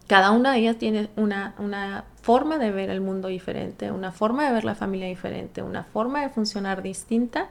cada 0.07 0.31
una 0.31 0.53
de 0.53 0.57
ellas 0.61 0.77
tiene 0.79 1.11
una, 1.15 1.53
una 1.59 2.05
forma 2.23 2.57
de 2.57 2.71
ver 2.71 2.89
el 2.89 3.01
mundo 3.01 3.27
diferente, 3.27 3.91
una 3.91 4.11
forma 4.11 4.47
de 4.47 4.53
ver 4.53 4.65
la 4.65 4.73
familia 4.73 5.05
diferente, 5.05 5.61
una 5.61 5.83
forma 5.83 6.21
de 6.21 6.29
funcionar 6.29 6.81
distinta 6.81 7.49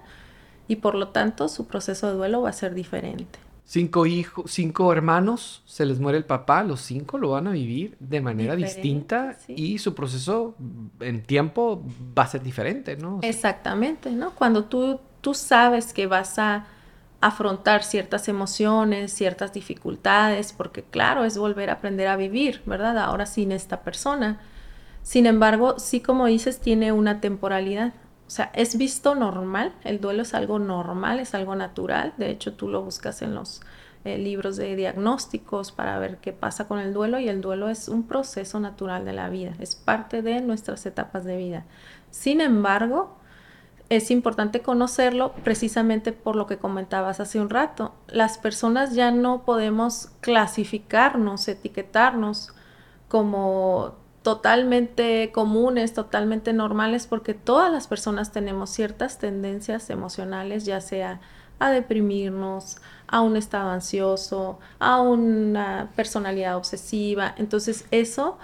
y 0.73 0.77
por 0.77 0.95
lo 0.95 1.09
tanto 1.09 1.49
su 1.49 1.67
proceso 1.67 2.07
de 2.07 2.15
duelo 2.15 2.41
va 2.41 2.49
a 2.49 2.55
ser 2.55 2.75
diferente. 2.75 3.39
Cinco 3.67 4.07
hijos, 4.07 4.51
cinco 4.51 4.91
hermanos, 4.91 5.63
se 5.67 5.85
les 5.85 6.01
muere 6.01 6.17
el 6.17 6.25
papá, 6.25 6.63
los 6.63 6.81
cinco 6.81 7.19
lo 7.19 7.31
van 7.31 7.47
a 7.47 7.51
vivir 7.51 7.95
de 8.01 8.23
manera 8.23 8.57
distinta 8.57 9.37
y 9.49 9.79
su 9.79 9.95
proceso 9.95 10.55
en 11.01 11.23
tiempo 11.23 11.83
va 12.19 12.23
a 12.23 12.27
ser 12.27 12.43
diferente, 12.43 12.97
¿no? 12.97 13.21
Exactamente, 13.23 14.11
¿no? 14.11 14.31
Cuando 14.31 14.65
tú, 14.65 14.99
tú 15.21 15.35
sabes 15.35 15.93
que 15.93 16.07
vas 16.07 16.39
a 16.39 16.67
afrontar 17.21 17.85
ciertas 17.85 18.29
emociones, 18.29 19.13
ciertas 19.13 19.53
dificultades, 19.53 20.55
porque 20.55 20.83
claro, 20.83 21.25
es 21.25 21.37
volver 21.37 21.69
a 21.69 21.75
aprender 21.75 22.09
a 22.09 22.17
vivir, 22.17 22.63
¿verdad? 22.65 22.97
Ahora 22.97 23.27
sin 23.27 23.53
esta 23.53 23.83
persona. 23.83 24.41
Sin 25.03 25.27
embargo, 25.27 25.79
sí 25.79 26.01
como 26.01 26.27
dices, 26.27 26.61
tiene 26.61 26.93
una 26.93 27.21
temporalidad. 27.21 27.93
O 28.33 28.35
sea, 28.35 28.51
es 28.55 28.79
visto 28.79 29.15
normal, 29.15 29.75
el 29.85 30.01
duelo 30.01 30.23
es 30.23 30.33
algo 30.33 30.59
normal, 30.59 31.21
es 31.21 31.35
algo 31.35 31.55
natural. 31.55 32.15
De 32.17 32.31
hecho, 32.31 32.55
tú 32.55 32.67
lo 32.67 32.81
buscas 32.81 33.21
en 33.21 33.35
los 33.35 33.61
eh, 34.07 34.17
libros 34.17 34.57
de 34.57 34.75
diagnósticos 34.75 35.71
para 35.71 35.99
ver 35.99 36.17
qué 36.17 36.33
pasa 36.33 36.67
con 36.67 36.79
el 36.79 36.95
duelo 36.95 37.19
y 37.19 37.29
el 37.29 37.43
duelo 37.43 37.69
es 37.69 37.89
un 37.89 38.05
proceso 38.05 38.59
natural 38.59 39.05
de 39.05 39.13
la 39.13 39.29
vida, 39.29 39.53
es 39.59 39.77
parte 39.77 40.23
de 40.23 40.41
nuestras 40.41 40.87
etapas 40.87 41.25
de 41.25 41.37
vida. 41.37 41.67
Sin 42.11 42.41
embargo, 42.41 43.19
es 43.91 44.11
importante 44.11 44.63
conocerlo 44.63 45.35
precisamente 45.45 46.13
por 46.13 46.35
lo 46.35 46.47
que 46.47 46.57
comentabas 46.57 47.21
hace 47.21 47.39
un 47.39 47.51
rato. 47.51 47.93
Las 48.09 48.39
personas 48.39 48.95
ya 48.95 49.11
no 49.11 49.45
podemos 49.45 50.09
clasificarnos, 50.23 51.49
etiquetarnos 51.49 52.55
como 53.09 54.02
totalmente 54.23 55.31
comunes, 55.33 55.95
totalmente 55.95 56.53
normales, 56.53 57.07
porque 57.07 57.35
todas 57.35 57.73
las 57.73 57.87
personas 57.87 58.33
tenemos 58.33 58.71
ciertas 58.71 59.19
tendencias 59.19 59.91
emocionales, 59.91 60.65
ya 60.65 60.81
sea 60.81 61.21
a 61.59 61.71
deprimirnos, 61.71 62.79
a 63.07 63.21
un 63.21 63.37
estado 63.37 63.71
ansioso, 63.71 64.59
a 64.79 65.01
una 65.01 65.91
personalidad 65.97 66.57
obsesiva. 66.57 67.35
Entonces 67.37 67.85
eso 67.91 68.39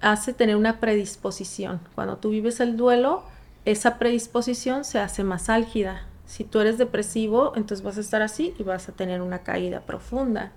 hace 0.00 0.32
tener 0.32 0.56
una 0.56 0.80
predisposición. 0.80 1.80
Cuando 1.94 2.16
tú 2.16 2.30
vives 2.30 2.60
el 2.60 2.76
duelo, 2.76 3.22
esa 3.64 3.98
predisposición 3.98 4.84
se 4.84 4.98
hace 4.98 5.24
más 5.24 5.48
álgida. 5.48 6.06
Si 6.26 6.44
tú 6.44 6.60
eres 6.60 6.78
depresivo, 6.78 7.52
entonces 7.54 7.84
vas 7.84 7.96
a 7.98 8.00
estar 8.00 8.22
así 8.22 8.54
y 8.58 8.62
vas 8.62 8.88
a 8.88 8.92
tener 8.92 9.22
una 9.22 9.40
caída 9.40 9.80
profunda. 9.80 10.52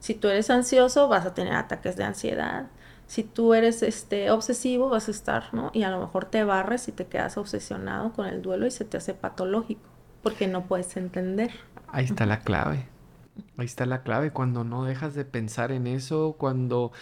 Si 0.00 0.14
tú 0.14 0.28
eres 0.28 0.50
ansioso, 0.50 1.08
vas 1.08 1.26
a 1.26 1.34
tener 1.34 1.54
ataques 1.54 1.96
de 1.96 2.04
ansiedad. 2.04 2.66
Si 3.12 3.24
tú 3.24 3.52
eres 3.52 3.82
este, 3.82 4.30
obsesivo, 4.30 4.88
vas 4.88 5.08
a 5.08 5.10
estar, 5.10 5.52
¿no? 5.52 5.70
Y 5.74 5.82
a 5.82 5.90
lo 5.90 6.00
mejor 6.00 6.24
te 6.24 6.44
barres 6.44 6.88
y 6.88 6.92
te 6.92 7.08
quedas 7.08 7.36
obsesionado 7.36 8.14
con 8.14 8.26
el 8.26 8.40
duelo 8.40 8.66
y 8.66 8.70
se 8.70 8.86
te 8.86 8.96
hace 8.96 9.12
patológico 9.12 9.82
porque 10.22 10.48
no 10.48 10.64
puedes 10.64 10.96
entender. 10.96 11.50
Ahí 11.88 12.06
está 12.06 12.24
la 12.24 12.40
clave. 12.40 12.86
Ahí 13.56 13.66
está 13.66 13.86
la 13.86 14.02
clave, 14.02 14.30
cuando 14.30 14.64
no 14.64 14.84
dejas 14.84 15.14
de 15.14 15.24
pensar 15.24 15.72
en 15.72 15.86
eso, 15.86 16.36
cuando 16.38 16.92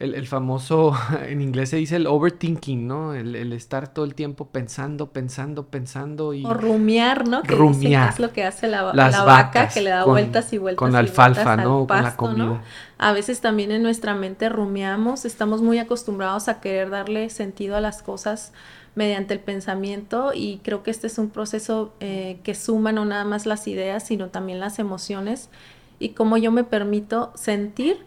el, 0.00 0.26
famoso, 0.26 0.96
en 1.26 1.40
inglés 1.40 1.70
se 1.70 1.76
dice 1.76 1.96
el 1.96 2.06
overthinking, 2.06 2.86
¿no? 2.86 3.14
El, 3.14 3.52
estar 3.52 3.92
todo 3.92 4.04
el 4.04 4.14
tiempo 4.14 4.48
pensando, 4.48 5.12
pensando, 5.12 5.66
pensando 5.66 6.32
y... 6.32 6.44
O 6.44 6.54
rumiar, 6.54 7.28
¿no? 7.28 7.42
Que 7.42 7.54
rumiar. 7.54 8.10
es 8.10 8.18
lo 8.18 8.32
que 8.32 8.44
hace 8.44 8.66
la, 8.66 8.82
vaca, 8.82 9.68
que 9.68 9.82
le 9.82 9.90
da 9.90 10.04
vueltas 10.04 10.52
y 10.52 10.58
vueltas. 10.58 10.78
Con 10.78 10.92
la 10.92 11.00
alfalfa, 11.00 11.56
¿no? 11.56 11.86
con 11.86 12.02
la 12.02 12.16
comida. 12.16 12.62
A 12.98 13.12
veces 13.12 13.40
también 13.40 13.70
en 13.70 13.82
nuestra 13.82 14.14
mente 14.14 14.48
rumiamos, 14.48 15.24
estamos 15.24 15.60
muy 15.62 15.78
acostumbrados 15.78 16.48
a 16.48 16.60
querer 16.60 16.90
darle 16.90 17.30
sentido 17.30 17.76
a 17.76 17.80
las 17.80 18.02
cosas 18.02 18.52
mediante 18.94 19.34
el 19.34 19.40
pensamiento 19.40 20.32
y 20.34 20.58
creo 20.64 20.82
que 20.82 20.90
este 20.90 21.06
es 21.06 21.18
un 21.18 21.30
proceso 21.30 21.92
eh, 22.00 22.40
que 22.42 22.54
suma 22.54 22.90
no 22.92 23.04
nada 23.04 23.24
más 23.24 23.46
las 23.46 23.68
ideas, 23.68 24.06
sino 24.06 24.28
también 24.28 24.60
las 24.60 24.78
emociones 24.78 25.48
y 26.00 26.10
cómo 26.10 26.36
yo 26.38 26.50
me 26.50 26.64
permito 26.64 27.30
sentir 27.36 27.98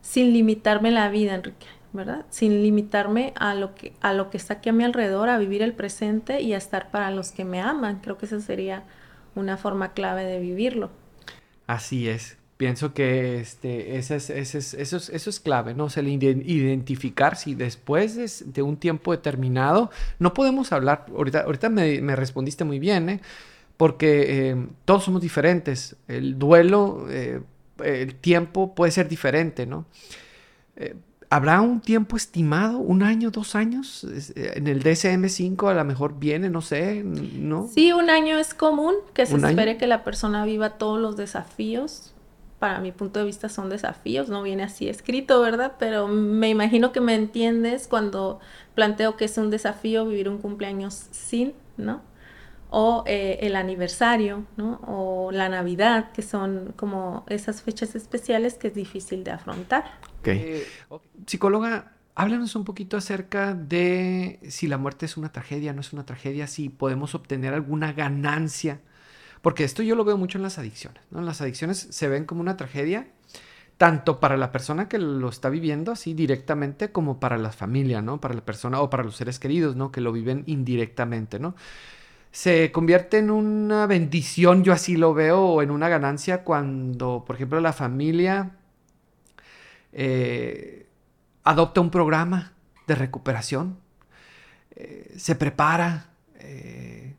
sin 0.00 0.32
limitarme 0.32 0.90
la 0.90 1.08
vida, 1.10 1.34
Enrique, 1.34 1.66
¿verdad? 1.92 2.24
Sin 2.30 2.62
limitarme 2.62 3.32
a 3.36 3.54
lo 3.54 3.74
que 3.74 3.92
a 4.00 4.12
lo 4.12 4.30
que 4.30 4.38
está 4.38 4.54
aquí 4.54 4.70
a 4.70 4.72
mi 4.72 4.82
alrededor, 4.82 5.28
a 5.28 5.38
vivir 5.38 5.62
el 5.62 5.74
presente 5.74 6.40
y 6.40 6.54
a 6.54 6.56
estar 6.56 6.90
para 6.90 7.10
los 7.10 7.30
que 7.30 7.44
me 7.44 7.60
aman. 7.60 8.00
Creo 8.00 8.16
que 8.16 8.26
esa 8.26 8.40
sería 8.40 8.84
una 9.34 9.56
forma 9.56 9.92
clave 9.92 10.24
de 10.24 10.40
vivirlo. 10.40 10.90
Así 11.66 12.08
es. 12.08 12.38
Pienso 12.56 12.94
que 12.94 13.38
este, 13.38 13.98
ese 13.98 14.16
es, 14.16 14.30
ese 14.30 14.58
es, 14.58 14.72
eso, 14.72 14.96
es, 14.96 15.10
eso 15.10 15.28
es 15.28 15.40
clave, 15.40 15.74
¿no? 15.74 15.84
O 15.84 15.90
sea, 15.90 16.02
identificar 16.02 17.36
si 17.36 17.54
después 17.54 18.50
de, 18.54 18.62
un 18.62 18.78
tiempo 18.78 19.12
determinado, 19.12 19.90
no 20.18 20.32
podemos 20.32 20.72
hablar, 20.72 21.04
ahorita, 21.14 21.40
ahorita 21.40 21.68
me, 21.68 22.00
me 22.00 22.16
respondiste 22.16 22.64
muy 22.64 22.78
bien, 22.78 23.10
¿eh? 23.10 23.20
Porque 23.76 24.50
eh, 24.50 24.66
todos 24.84 25.04
somos 25.04 25.20
diferentes. 25.20 25.96
El 26.08 26.38
duelo, 26.38 27.06
eh, 27.10 27.40
el 27.84 28.14
tiempo 28.14 28.74
puede 28.74 28.92
ser 28.92 29.08
diferente, 29.08 29.66
¿no? 29.66 29.86
Eh, 30.76 30.94
¿Habrá 31.28 31.60
un 31.60 31.80
tiempo 31.80 32.16
estimado? 32.16 32.78
¿Un 32.78 33.02
año, 33.02 33.30
dos 33.30 33.56
años? 33.56 34.06
En 34.36 34.68
el 34.68 34.82
DSM-5 34.84 35.68
a 35.68 35.74
lo 35.74 35.84
mejor 35.84 36.18
viene, 36.18 36.48
no 36.50 36.62
sé, 36.62 37.02
¿no? 37.02 37.68
Sí, 37.68 37.92
un 37.92 38.10
año 38.10 38.38
es 38.38 38.54
común 38.54 38.94
que 39.12 39.26
se 39.26 39.36
espere 39.36 39.76
que 39.76 39.88
la 39.88 40.04
persona 40.04 40.44
viva 40.44 40.78
todos 40.78 41.00
los 41.00 41.16
desafíos 41.16 42.14
para 42.58 42.80
mi 42.80 42.92
punto 42.92 43.20
de 43.20 43.26
vista 43.26 43.48
son 43.48 43.68
desafíos, 43.68 44.28
no 44.28 44.42
viene 44.42 44.62
así 44.62 44.88
escrito, 44.88 45.40
¿verdad? 45.40 45.72
Pero 45.78 46.08
me 46.08 46.48
imagino 46.48 46.92
que 46.92 47.00
me 47.00 47.14
entiendes 47.14 47.86
cuando 47.86 48.40
planteo 48.74 49.16
que 49.16 49.26
es 49.26 49.36
un 49.36 49.50
desafío 49.50 50.06
vivir 50.06 50.28
un 50.28 50.38
cumpleaños 50.38 51.06
sin, 51.10 51.52
¿no? 51.76 52.00
O 52.70 53.04
eh, 53.06 53.38
el 53.42 53.56
aniversario, 53.56 54.44
¿no? 54.56 54.80
O 54.86 55.30
la 55.32 55.48
Navidad, 55.48 56.12
que 56.12 56.22
son 56.22 56.74
como 56.76 57.24
esas 57.28 57.62
fechas 57.62 57.94
especiales 57.94 58.54
que 58.54 58.68
es 58.68 58.74
difícil 58.74 59.24
de 59.24 59.30
afrontar. 59.30 59.84
Ok. 60.20 60.28
Eh, 60.28 60.66
Psicóloga, 61.26 61.92
háblanos 62.14 62.56
un 62.56 62.64
poquito 62.64 62.96
acerca 62.96 63.54
de 63.54 64.40
si 64.48 64.66
la 64.66 64.78
muerte 64.78 65.06
es 65.06 65.16
una 65.16 65.32
tragedia, 65.32 65.72
no 65.72 65.80
es 65.80 65.92
una 65.92 66.04
tragedia, 66.04 66.46
si 66.46 66.68
podemos 66.68 67.14
obtener 67.14 67.54
alguna 67.54 67.92
ganancia 67.92 68.80
porque 69.46 69.62
esto 69.62 69.84
yo 69.84 69.94
lo 69.94 70.04
veo 70.04 70.16
mucho 70.16 70.38
en 70.38 70.42
las 70.42 70.58
adicciones. 70.58 71.00
¿no? 71.12 71.20
Las 71.22 71.40
adicciones 71.40 71.78
se 71.78 72.08
ven 72.08 72.24
como 72.24 72.40
una 72.40 72.56
tragedia, 72.56 73.06
tanto 73.76 74.18
para 74.18 74.36
la 74.36 74.50
persona 74.50 74.88
que 74.88 74.98
lo 74.98 75.28
está 75.28 75.50
viviendo 75.50 75.92
así 75.92 76.14
directamente, 76.14 76.90
como 76.90 77.20
para 77.20 77.38
la 77.38 77.52
familia, 77.52 78.02
¿no? 78.02 78.20
Para 78.20 78.34
la 78.34 78.44
persona 78.44 78.80
o 78.80 78.90
para 78.90 79.04
los 79.04 79.14
seres 79.14 79.38
queridos, 79.38 79.76
¿no? 79.76 79.92
Que 79.92 80.00
lo 80.00 80.10
viven 80.10 80.42
indirectamente, 80.46 81.38
¿no? 81.38 81.54
Se 82.36 82.70
convierte 82.70 83.16
en 83.16 83.30
una 83.30 83.86
bendición, 83.86 84.62
yo 84.62 84.74
así 84.74 84.98
lo 84.98 85.14
veo, 85.14 85.40
o 85.40 85.62
en 85.62 85.70
una 85.70 85.88
ganancia 85.88 86.44
cuando, 86.44 87.24
por 87.26 87.36
ejemplo, 87.36 87.60
la 87.60 87.72
familia 87.72 88.50
eh, 89.94 90.86
adopta 91.44 91.80
un 91.80 91.88
programa 91.88 92.52
de 92.86 92.94
recuperación, 92.94 93.78
eh, 94.72 95.14
se 95.16 95.34
prepara, 95.34 96.10
eh, 96.34 97.14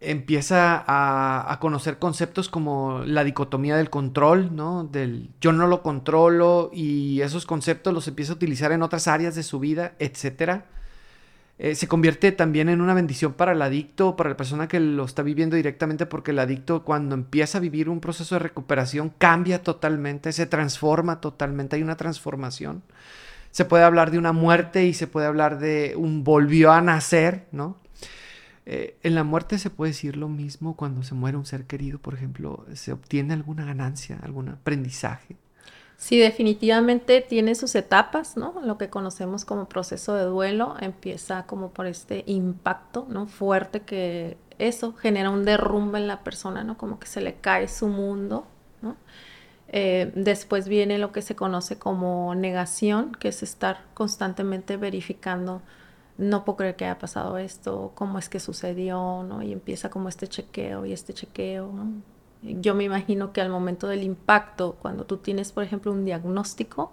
empieza 0.00 0.84
a, 0.86 1.58
conocer 1.60 1.98
conceptos 1.98 2.48
como 2.48 3.02
la 3.04 3.24
dicotomía 3.24 3.76
del 3.76 3.90
control, 3.90 4.56
¿no? 4.56 4.84
Del 4.84 5.28
yo 5.38 5.52
no 5.52 5.66
lo 5.66 5.82
controlo 5.82 6.70
y 6.72 7.20
esos 7.20 7.44
conceptos 7.44 7.92
los 7.92 8.08
empieza 8.08 8.32
a 8.32 8.36
utilizar 8.36 8.72
en 8.72 8.80
otras 8.80 9.06
áreas 9.06 9.34
de 9.34 9.42
su 9.42 9.60
vida, 9.60 9.92
etc. 9.98 10.62
Eh, 11.62 11.76
se 11.76 11.86
convierte 11.86 12.32
también 12.32 12.68
en 12.68 12.80
una 12.80 12.92
bendición 12.92 13.34
para 13.34 13.52
el 13.52 13.62
adicto, 13.62 14.16
para 14.16 14.30
la 14.30 14.36
persona 14.36 14.66
que 14.66 14.80
lo 14.80 15.04
está 15.04 15.22
viviendo 15.22 15.54
directamente, 15.54 16.06
porque 16.06 16.32
el 16.32 16.40
adicto 16.40 16.82
cuando 16.82 17.14
empieza 17.14 17.58
a 17.58 17.60
vivir 17.60 17.88
un 17.88 18.00
proceso 18.00 18.34
de 18.34 18.40
recuperación 18.40 19.10
cambia 19.16 19.62
totalmente, 19.62 20.32
se 20.32 20.46
transforma 20.46 21.20
totalmente, 21.20 21.76
hay 21.76 21.84
una 21.84 21.96
transformación. 21.96 22.82
Se 23.52 23.64
puede 23.64 23.84
hablar 23.84 24.10
de 24.10 24.18
una 24.18 24.32
muerte 24.32 24.86
y 24.86 24.92
se 24.92 25.06
puede 25.06 25.28
hablar 25.28 25.60
de 25.60 25.94
un 25.96 26.24
volvió 26.24 26.72
a 26.72 26.80
nacer, 26.80 27.46
¿no? 27.52 27.76
Eh, 28.66 28.96
en 29.04 29.14
la 29.14 29.22
muerte 29.22 29.56
se 29.60 29.70
puede 29.70 29.92
decir 29.92 30.16
lo 30.16 30.28
mismo 30.28 30.74
cuando 30.74 31.04
se 31.04 31.14
muere 31.14 31.36
un 31.38 31.46
ser 31.46 31.66
querido, 31.66 32.00
por 32.00 32.14
ejemplo, 32.14 32.66
¿se 32.74 32.90
obtiene 32.90 33.34
alguna 33.34 33.64
ganancia, 33.64 34.18
algún 34.24 34.48
aprendizaje? 34.48 35.36
Sí, 36.02 36.18
definitivamente 36.18 37.20
tiene 37.20 37.54
sus 37.54 37.76
etapas, 37.76 38.36
¿no? 38.36 38.60
Lo 38.64 38.76
que 38.76 38.90
conocemos 38.90 39.44
como 39.44 39.68
proceso 39.68 40.14
de 40.16 40.24
duelo 40.24 40.74
empieza 40.80 41.46
como 41.46 41.70
por 41.70 41.86
este 41.86 42.24
impacto, 42.26 43.06
¿no? 43.08 43.28
Fuerte 43.28 43.82
que 43.82 44.36
eso 44.58 44.94
genera 44.94 45.30
un 45.30 45.44
derrumbe 45.44 46.00
en 46.00 46.08
la 46.08 46.24
persona, 46.24 46.64
¿no? 46.64 46.76
Como 46.76 46.98
que 46.98 47.06
se 47.06 47.20
le 47.20 47.36
cae 47.36 47.68
su 47.68 47.86
mundo, 47.86 48.48
¿no? 48.82 48.96
Eh, 49.68 50.10
después 50.16 50.66
viene 50.68 50.98
lo 50.98 51.12
que 51.12 51.22
se 51.22 51.36
conoce 51.36 51.78
como 51.78 52.34
negación, 52.34 53.12
que 53.12 53.28
es 53.28 53.44
estar 53.44 53.84
constantemente 53.94 54.76
verificando 54.76 55.62
no 56.18 56.44
puedo 56.44 56.56
creer 56.58 56.76
que 56.76 56.84
haya 56.84 56.98
pasado 56.98 57.38
esto, 57.38 57.92
cómo 57.94 58.18
es 58.18 58.28
que 58.28 58.40
sucedió, 58.40 59.22
¿no? 59.22 59.42
Y 59.42 59.52
empieza 59.52 59.88
como 59.90 60.08
este 60.08 60.26
chequeo 60.28 60.84
y 60.84 60.92
este 60.92 61.14
chequeo, 61.14 61.72
¿no? 61.72 62.02
Yo 62.42 62.74
me 62.74 62.84
imagino 62.84 63.32
que 63.32 63.40
al 63.40 63.50
momento 63.50 63.86
del 63.86 64.02
impacto, 64.02 64.76
cuando 64.80 65.04
tú 65.04 65.18
tienes, 65.18 65.52
por 65.52 65.62
ejemplo, 65.62 65.92
un 65.92 66.04
diagnóstico, 66.04 66.92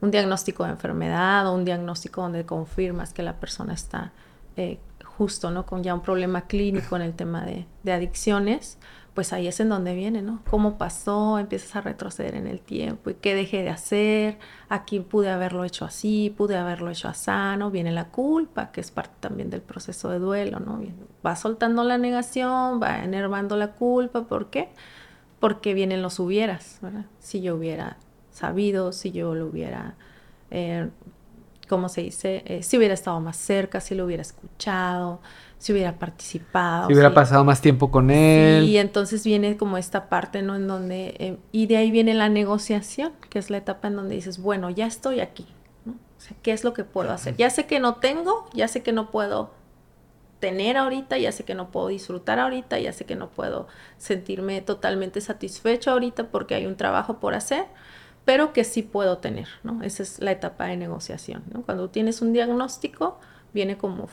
un 0.00 0.10
diagnóstico 0.10 0.64
de 0.64 0.70
enfermedad 0.70 1.46
o 1.46 1.54
un 1.54 1.64
diagnóstico 1.64 2.22
donde 2.22 2.46
confirmas 2.46 3.12
que 3.12 3.22
la 3.22 3.38
persona 3.38 3.74
está 3.74 4.12
eh, 4.56 4.78
justo, 5.18 5.50
¿no? 5.50 5.66
Con 5.66 5.82
ya 5.82 5.94
un 5.94 6.00
problema 6.00 6.42
clínico 6.42 6.94
en 6.94 7.02
el 7.02 7.12
tema 7.12 7.44
de, 7.44 7.66
adicciones, 7.92 8.78
pues 9.14 9.32
ahí 9.32 9.48
es 9.48 9.58
en 9.58 9.68
donde 9.68 9.96
viene, 9.96 10.22
¿no? 10.22 10.42
¿Cómo 10.48 10.78
pasó? 10.78 11.40
Empiezas 11.40 11.74
a 11.74 11.80
retroceder 11.80 12.36
en 12.36 12.46
el 12.46 12.60
tiempo 12.60 13.10
y 13.10 13.14
qué 13.14 13.34
dejé 13.34 13.64
de 13.64 13.70
hacer, 13.70 14.38
aquí 14.68 15.00
pude 15.00 15.28
haberlo 15.28 15.64
hecho 15.64 15.84
así, 15.84 16.32
pude 16.36 16.56
haberlo 16.56 16.88
hecho 16.90 17.08
así, 17.08 17.32
¿no? 17.58 17.72
Viene 17.72 17.90
la 17.90 18.10
culpa, 18.10 18.70
que 18.70 18.80
es 18.80 18.92
parte 18.92 19.16
también 19.18 19.50
del 19.50 19.60
proceso 19.60 20.08
de 20.08 20.20
duelo, 20.20 20.60
¿no? 20.60 20.80
Va 21.26 21.34
soltando 21.34 21.82
la 21.82 21.98
negación, 21.98 22.80
va 22.80 23.02
enervando 23.02 23.56
la 23.56 23.72
culpa, 23.72 24.22
¿por 24.22 24.50
qué? 24.50 24.68
Porque 25.40 25.74
vienen 25.74 26.00
los 26.00 26.20
hubieras, 26.20 26.78
¿verdad? 26.80 27.06
Si 27.18 27.40
yo 27.40 27.56
hubiera 27.56 27.96
sabido, 28.30 28.92
si 28.92 29.10
yo 29.10 29.34
lo 29.34 29.46
hubiera 29.46 29.96
eh, 30.52 30.90
como 31.68 31.88
se 31.88 32.00
dice, 32.02 32.42
eh, 32.46 32.62
si 32.62 32.76
hubiera 32.76 32.94
estado 32.94 33.20
más 33.20 33.36
cerca, 33.36 33.80
si 33.80 33.94
lo 33.94 34.04
hubiera 34.04 34.22
escuchado, 34.22 35.20
si 35.58 35.72
hubiera 35.72 35.98
participado. 35.98 36.88
Si 36.88 36.94
hubiera 36.94 37.14
pasado 37.14 37.44
más 37.44 37.60
tiempo 37.60 37.90
con 37.90 38.10
él. 38.10 38.64
Y 38.64 38.78
entonces 38.78 39.24
viene 39.24 39.56
como 39.56 39.78
esta 39.78 40.08
parte, 40.08 40.42
¿no? 40.42 40.56
En 40.56 40.66
donde, 40.66 41.14
eh, 41.18 41.36
y 41.52 41.66
de 41.66 41.76
ahí 41.76 41.90
viene 41.90 42.14
la 42.14 42.28
negociación, 42.28 43.12
que 43.30 43.38
es 43.38 43.50
la 43.50 43.58
etapa 43.58 43.88
en 43.88 43.96
donde 43.96 44.14
dices, 44.14 44.38
bueno, 44.40 44.70
ya 44.70 44.86
estoy 44.86 45.20
aquí, 45.20 45.46
¿no? 45.84 45.92
O 45.92 46.20
sea, 46.20 46.36
¿qué 46.42 46.52
es 46.52 46.64
lo 46.64 46.72
que 46.74 46.84
puedo 46.84 47.12
hacer? 47.12 47.36
Ya 47.36 47.50
sé 47.50 47.66
que 47.66 47.80
no 47.80 47.96
tengo, 47.96 48.48
ya 48.54 48.66
sé 48.68 48.82
que 48.82 48.92
no 48.92 49.10
puedo 49.10 49.50
tener 50.40 50.76
ahorita, 50.76 51.18
ya 51.18 51.32
sé 51.32 51.44
que 51.44 51.54
no 51.54 51.70
puedo 51.70 51.88
disfrutar 51.88 52.38
ahorita, 52.38 52.78
ya 52.78 52.92
sé 52.92 53.04
que 53.04 53.16
no 53.16 53.28
puedo 53.28 53.66
sentirme 53.96 54.60
totalmente 54.60 55.20
satisfecho 55.20 55.90
ahorita 55.90 56.28
porque 56.28 56.54
hay 56.54 56.66
un 56.66 56.76
trabajo 56.76 57.18
por 57.18 57.34
hacer, 57.34 57.66
pero 58.28 58.52
que 58.52 58.62
sí 58.62 58.82
puedo 58.82 59.16
tener, 59.16 59.48
¿no? 59.62 59.82
Esa 59.82 60.02
es 60.02 60.20
la 60.20 60.32
etapa 60.32 60.66
de 60.66 60.76
negociación, 60.76 61.44
¿no? 61.50 61.62
Cuando 61.62 61.88
tienes 61.88 62.20
un 62.20 62.34
diagnóstico, 62.34 63.18
viene 63.54 63.78
como, 63.78 64.10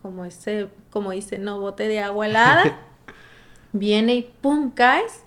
como 0.00 0.24
ese, 0.24 0.70
como 0.88 1.10
dice, 1.10 1.36
no, 1.36 1.60
bote 1.60 1.86
de 1.86 2.00
agua 2.00 2.28
helada, 2.28 2.78
viene 3.74 4.14
y 4.14 4.22
pum, 4.22 4.70
caes. 4.70 5.24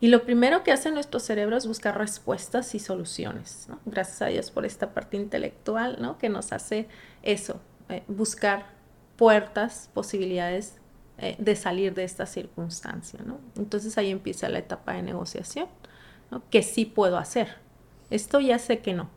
Y 0.00 0.08
lo 0.08 0.24
primero 0.24 0.64
que 0.64 0.72
hace 0.72 0.90
nuestro 0.90 1.20
cerebro 1.20 1.56
es 1.56 1.68
buscar 1.68 1.96
respuestas 1.96 2.74
y 2.74 2.80
soluciones, 2.80 3.66
¿no? 3.68 3.78
Gracias 3.86 4.20
a 4.22 4.26
Dios 4.26 4.50
por 4.50 4.66
esta 4.66 4.92
parte 4.92 5.16
intelectual, 5.16 5.98
¿no? 6.00 6.18
Que 6.18 6.28
nos 6.28 6.50
hace 6.50 6.88
eso, 7.22 7.60
eh, 7.88 8.02
buscar 8.08 8.66
puertas, 9.14 9.90
posibilidades 9.94 10.74
eh, 11.18 11.36
de 11.38 11.54
salir 11.54 11.94
de 11.94 12.02
esta 12.02 12.26
circunstancia, 12.26 13.20
¿no? 13.24 13.38
Entonces 13.56 13.96
ahí 13.96 14.10
empieza 14.10 14.48
la 14.48 14.58
etapa 14.58 14.94
de 14.94 15.02
negociación, 15.02 15.68
Que 16.50 16.62
sí 16.62 16.84
puedo 16.84 17.18
hacer. 17.18 17.56
Esto 18.10 18.40
ya 18.40 18.58
sé 18.58 18.80
que 18.80 18.92
no, 18.92 19.08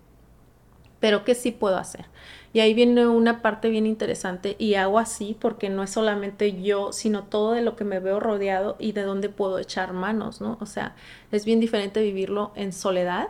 pero 0.99 1.23
que 1.23 1.35
sí 1.35 1.51
puedo 1.51 1.77
hacer. 1.77 2.05
Y 2.53 2.59
ahí 2.59 2.75
viene 2.75 3.07
una 3.07 3.41
parte 3.41 3.69
bien 3.69 3.87
interesante 3.87 4.55
y 4.59 4.75
hago 4.75 4.99
así 4.99 5.35
porque 5.39 5.69
no 5.69 5.81
es 5.81 5.89
solamente 5.89 6.61
yo, 6.61 6.93
sino 6.93 7.23
todo 7.23 7.53
de 7.53 7.63
lo 7.63 7.75
que 7.75 7.83
me 7.83 7.99
veo 7.99 8.19
rodeado 8.19 8.75
y 8.79 8.91
de 8.91 9.01
dónde 9.01 9.29
puedo 9.29 9.57
echar 9.57 9.91
manos, 9.93 10.39
¿no? 10.39 10.59
O 10.61 10.67
sea, 10.67 10.95
es 11.31 11.45
bien 11.45 11.59
diferente 11.59 12.01
vivirlo 12.03 12.51
en 12.55 12.71
soledad 12.71 13.29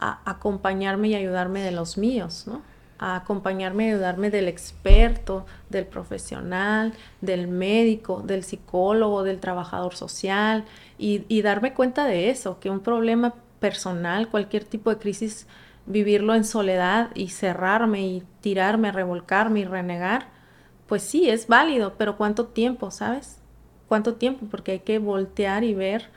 a 0.00 0.22
acompañarme 0.24 1.08
y 1.08 1.14
ayudarme 1.14 1.62
de 1.62 1.72
los 1.72 1.98
míos, 1.98 2.44
¿no? 2.46 2.62
A 2.98 3.16
acompañarme 3.16 3.86
y 3.86 3.90
ayudarme 3.90 4.30
del 4.30 4.48
experto, 4.48 5.44
del 5.68 5.86
profesional, 5.86 6.94
del 7.20 7.48
médico, 7.48 8.22
del 8.22 8.44
psicólogo, 8.44 9.24
del 9.24 9.40
trabajador 9.40 9.94
social 9.94 10.64
y, 11.02 11.24
y 11.28 11.42
darme 11.42 11.74
cuenta 11.74 12.06
de 12.06 12.30
eso, 12.30 12.60
que 12.60 12.70
un 12.70 12.80
problema 12.80 13.34
personal, 13.58 14.28
cualquier 14.28 14.64
tipo 14.64 14.90
de 14.90 14.98
crisis 14.98 15.46
vivirlo 15.86 16.34
en 16.34 16.44
soledad 16.44 17.10
y 17.14 17.28
cerrarme 17.28 18.06
y 18.06 18.22
tirarme, 18.40 18.92
revolcarme 18.92 19.60
y 19.60 19.64
renegar, 19.64 20.28
pues 20.86 21.02
sí, 21.02 21.28
es 21.28 21.48
válido, 21.48 21.94
pero 21.98 22.16
¿cuánto 22.16 22.46
tiempo, 22.46 22.90
sabes? 22.90 23.38
¿Cuánto 23.88 24.14
tiempo? 24.14 24.46
Porque 24.50 24.72
hay 24.72 24.80
que 24.80 24.98
voltear 24.98 25.64
y 25.64 25.74
ver 25.74 26.10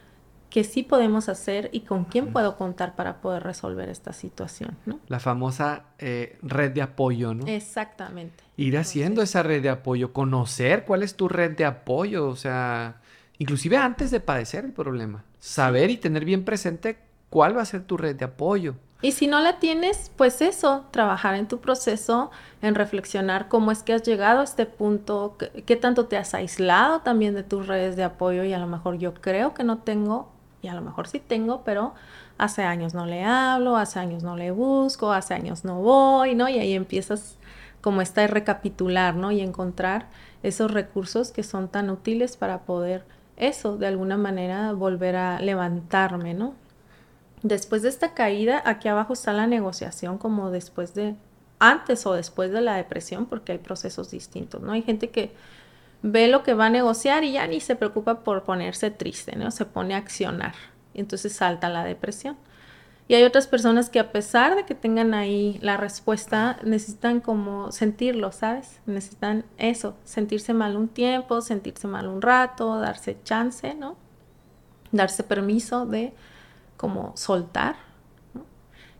qué 0.49 0.63
sí 0.63 0.83
podemos 0.83 1.29
hacer 1.29 1.69
y 1.73 1.81
con 1.81 2.05
quién 2.05 2.31
puedo 2.31 2.55
contar 2.55 2.95
para 2.95 3.21
poder 3.21 3.43
resolver 3.43 3.89
esta 3.89 4.13
situación, 4.13 4.77
¿no? 4.85 4.99
La 5.07 5.19
famosa 5.19 5.85
eh, 5.97 6.37
red 6.41 6.71
de 6.71 6.81
apoyo, 6.81 7.33
¿no? 7.33 7.47
Exactamente. 7.47 8.43
Ir 8.55 8.77
haciendo 8.77 9.21
esa 9.21 9.43
red 9.43 9.61
de 9.61 9.69
apoyo, 9.69 10.13
conocer 10.13 10.85
cuál 10.85 11.03
es 11.03 11.15
tu 11.15 11.27
red 11.27 11.57
de 11.57 11.65
apoyo, 11.65 12.27
o 12.27 12.35
sea, 12.35 13.01
inclusive 13.37 13.77
antes 13.77 14.11
de 14.11 14.19
padecer 14.19 14.65
el 14.65 14.73
problema, 14.73 15.23
saber 15.39 15.89
y 15.89 15.97
tener 15.97 16.25
bien 16.25 16.45
presente 16.45 16.97
cuál 17.29 17.57
va 17.57 17.61
a 17.61 17.65
ser 17.65 17.83
tu 17.83 17.97
red 17.97 18.15
de 18.15 18.25
apoyo. 18.25 18.75
Y 19.01 19.11
si 19.11 19.27
no 19.27 19.39
la 19.39 19.59
tienes, 19.59 20.11
pues 20.15 20.41
eso, 20.41 20.85
trabajar 20.91 21.35
en 21.35 21.47
tu 21.47 21.59
proceso, 21.59 22.31
en 22.61 22.75
reflexionar 22.75 23.49
cómo 23.49 23.71
es 23.71 23.83
que 23.83 23.93
has 23.93 24.03
llegado 24.03 24.39
a 24.39 24.43
este 24.43 24.65
punto, 24.65 25.37
qué, 25.37 25.75
tanto 25.75 26.05
te 26.05 26.17
has 26.17 26.33
aislado 26.33 27.01
también 27.01 27.35
de 27.35 27.43
tus 27.43 27.67
redes 27.67 27.95
de 27.97 28.03
apoyo 28.03 28.43
y 28.45 28.53
a 28.53 28.57
lo 28.57 28.67
mejor 28.67 28.97
yo 28.97 29.13
creo 29.13 29.53
que 29.53 29.63
no 29.63 29.79
tengo, 29.79 30.31
y 30.61 30.69
a 30.69 30.73
lo 30.73 30.81
mejor 30.81 31.07
sí 31.07 31.19
tengo, 31.19 31.63
pero 31.63 31.93
hace 32.37 32.63
años 32.63 32.93
no 32.93 33.05
le 33.05 33.23
hablo, 33.23 33.75
hace 33.77 33.99
años 33.99 34.23
no 34.23 34.35
le 34.35 34.51
busco, 34.51 35.11
hace 35.11 35.33
años 35.33 35.65
no 35.65 35.81
voy, 35.81 36.33
¿no? 36.33 36.49
Y 36.49 36.57
ahí 36.57 36.73
empiezas 36.73 37.37
como 37.81 38.01
esta 38.01 38.23
a 38.23 38.27
recapitular, 38.27 39.15
¿no? 39.15 39.31
Y 39.31 39.41
encontrar 39.41 40.07
esos 40.41 40.71
recursos 40.71 41.31
que 41.31 41.43
son 41.43 41.67
tan 41.67 41.89
útiles 41.89 42.37
para 42.37 42.61
poder 42.61 43.05
eso, 43.37 43.77
de 43.77 43.87
alguna 43.87 44.17
manera, 44.17 44.71
volver 44.73 45.15
a 45.15 45.39
levantarme, 45.39 46.33
¿no? 46.33 46.55
Después 47.43 47.81
de 47.81 47.89
esta 47.89 48.13
caída, 48.13 48.61
aquí 48.65 48.87
abajo 48.87 49.13
está 49.13 49.33
la 49.33 49.47
negociación 49.47 50.17
como 50.17 50.51
después 50.51 50.93
de, 50.93 51.15
antes 51.59 52.05
o 52.05 52.13
después 52.13 52.51
de 52.51 52.61
la 52.61 52.75
depresión, 52.75 53.25
porque 53.25 53.51
hay 53.51 53.57
procesos 53.59 54.11
distintos, 54.11 54.61
¿no? 54.61 54.71
Hay 54.71 54.81
gente 54.81 55.09
que 55.09 55.31
ve 56.01 56.27
lo 56.27 56.43
que 56.43 56.53
va 56.53 56.67
a 56.67 56.69
negociar 56.69 57.23
y 57.23 57.33
ya 57.33 57.47
ni 57.47 57.59
se 57.59 57.75
preocupa 57.75 58.19
por 58.23 58.43
ponerse 58.43 58.91
triste, 58.91 59.35
¿no? 59.35 59.51
Se 59.51 59.65
pone 59.65 59.95
a 59.95 59.97
accionar 59.97 60.53
y 60.93 61.01
entonces 61.01 61.33
salta 61.33 61.69
la 61.69 61.83
depresión. 61.83 62.37
Y 63.07 63.13
hay 63.13 63.23
otras 63.23 63.47
personas 63.47 63.89
que 63.89 63.99
a 63.99 64.11
pesar 64.11 64.55
de 64.55 64.65
que 64.65 64.73
tengan 64.73 65.13
ahí 65.13 65.59
la 65.61 65.77
respuesta, 65.77 66.57
necesitan 66.63 67.19
como 67.19 67.71
sentirlo, 67.71 68.31
¿sabes? 68.31 68.79
Necesitan 68.87 69.45
eso, 69.57 69.95
sentirse 70.03 70.53
mal 70.53 70.75
un 70.75 70.87
tiempo, 70.87 71.41
sentirse 71.41 71.87
mal 71.87 72.07
un 72.07 72.21
rato, 72.21 72.79
darse 72.79 73.17
chance, 73.23 73.75
¿no? 73.75 73.95
Darse 74.91 75.23
permiso 75.23 75.85
de 75.85 76.13
como 76.77 77.15
soltar, 77.15 77.75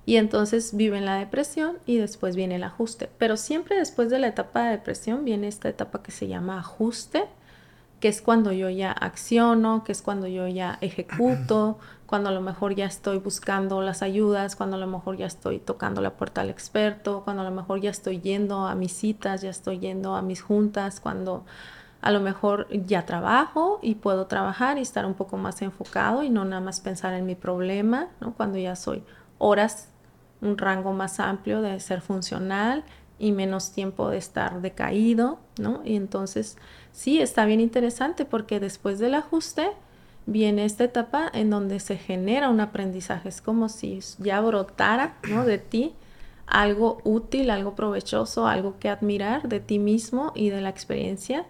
y 0.05 0.17
entonces 0.17 0.75
viven 0.75 1.05
la 1.05 1.15
depresión 1.15 1.79
y 1.85 1.97
después 1.97 2.35
viene 2.35 2.55
el 2.55 2.63
ajuste. 2.63 3.09
Pero 3.17 3.37
siempre 3.37 3.75
después 3.75 4.09
de 4.09 4.19
la 4.19 4.27
etapa 4.27 4.65
de 4.65 4.71
depresión 4.71 5.25
viene 5.25 5.47
esta 5.47 5.67
etapa 5.67 6.03
que 6.03 6.11
se 6.11 6.27
llama 6.27 6.59
ajuste, 6.59 7.25
que 7.99 8.07
es 8.07 8.21
cuando 8.21 8.51
yo 8.51 8.69
ya 8.69 8.91
acciono, 8.91 9.83
que 9.83 9.91
es 9.91 10.03
cuando 10.03 10.27
yo 10.27 10.47
ya 10.47 10.77
ejecuto, 10.81 11.79
cuando 12.05 12.29
a 12.29 12.31
lo 12.31 12.41
mejor 12.41 12.75
ya 12.75 12.85
estoy 12.85 13.17
buscando 13.17 13.81
las 13.81 14.01
ayudas, 14.01 14.55
cuando 14.55 14.75
a 14.75 14.79
lo 14.79 14.87
mejor 14.87 15.17
ya 15.17 15.25
estoy 15.25 15.59
tocando 15.59 16.01
la 16.01 16.11
puerta 16.11 16.41
al 16.41 16.49
experto, 16.49 17.23
cuando 17.23 17.41
a 17.41 17.45
lo 17.45 17.51
mejor 17.51 17.81
ya 17.81 17.89
estoy 17.89 18.19
yendo 18.21 18.67
a 18.67 18.75
mis 18.75 18.93
citas, 18.93 19.41
ya 19.41 19.49
estoy 19.49 19.79
yendo 19.79 20.15
a 20.15 20.21
mis 20.21 20.41
juntas, 20.41 20.99
cuando 20.99 21.45
a 22.01 22.11
lo 22.11 22.19
mejor 22.19 22.67
ya 22.69 23.05
trabajo 23.05 23.79
y 23.81 23.95
puedo 23.95 24.27
trabajar 24.27 24.77
y 24.77 24.81
estar 24.81 25.07
un 25.07 25.15
poco 25.15 25.37
más 25.37 25.63
enfocado 25.63 26.21
y 26.21 26.29
no 26.29 26.45
nada 26.45 26.61
más 26.61 26.79
pensar 26.79 27.13
en 27.15 27.25
mi 27.25 27.33
problema, 27.33 28.09
¿no? 28.19 28.35
Cuando 28.35 28.59
ya 28.59 28.75
soy 28.75 29.03
horas, 29.39 29.89
un 30.41 30.57
rango 30.57 30.93
más 30.93 31.19
amplio 31.19 31.61
de 31.61 31.79
ser 31.79 32.01
funcional 32.01 32.83
y 33.17 33.31
menos 33.31 33.71
tiempo 33.71 34.09
de 34.09 34.17
estar 34.17 34.61
decaído, 34.61 35.39
¿no? 35.57 35.81
Y 35.83 35.95
entonces 35.95 36.57
sí, 36.91 37.19
está 37.19 37.45
bien 37.45 37.59
interesante 37.59 38.25
porque 38.25 38.59
después 38.59 38.99
del 38.99 39.15
ajuste 39.15 39.71
viene 40.25 40.65
esta 40.65 40.83
etapa 40.83 41.29
en 41.33 41.49
donde 41.49 41.79
se 41.79 41.97
genera 41.97 42.49
un 42.49 42.59
aprendizaje, 42.59 43.29
es 43.29 43.41
como 43.41 43.69
si 43.69 43.99
ya 44.19 44.41
brotara, 44.41 45.17
¿no? 45.29 45.45
De 45.45 45.57
ti 45.57 45.93
algo 46.47 46.99
útil, 47.03 47.49
algo 47.49 47.75
provechoso, 47.75 48.47
algo 48.47 48.77
que 48.79 48.89
admirar 48.89 49.47
de 49.49 49.59
ti 49.59 49.79
mismo 49.79 50.31
y 50.35 50.49
de 50.49 50.61
la 50.61 50.69
experiencia 50.69 51.45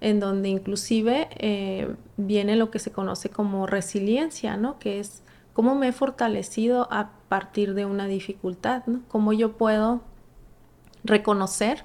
en 0.00 0.18
donde 0.18 0.48
inclusive 0.48 1.28
eh, 1.36 1.94
viene 2.16 2.56
lo 2.56 2.70
que 2.70 2.78
se 2.78 2.90
conoce 2.90 3.28
como 3.28 3.66
resiliencia, 3.66 4.56
¿no? 4.56 4.78
Que 4.78 4.98
es 4.98 5.22
cómo 5.52 5.74
me 5.74 5.88
he 5.88 5.92
fortalecido 5.92 6.88
a 6.90 7.10
partir 7.28 7.74
de 7.74 7.84
una 7.84 8.06
dificultad, 8.06 8.84
¿no? 8.86 9.00
Cómo 9.08 9.32
yo 9.32 9.52
puedo 9.52 10.00
reconocer 11.04 11.84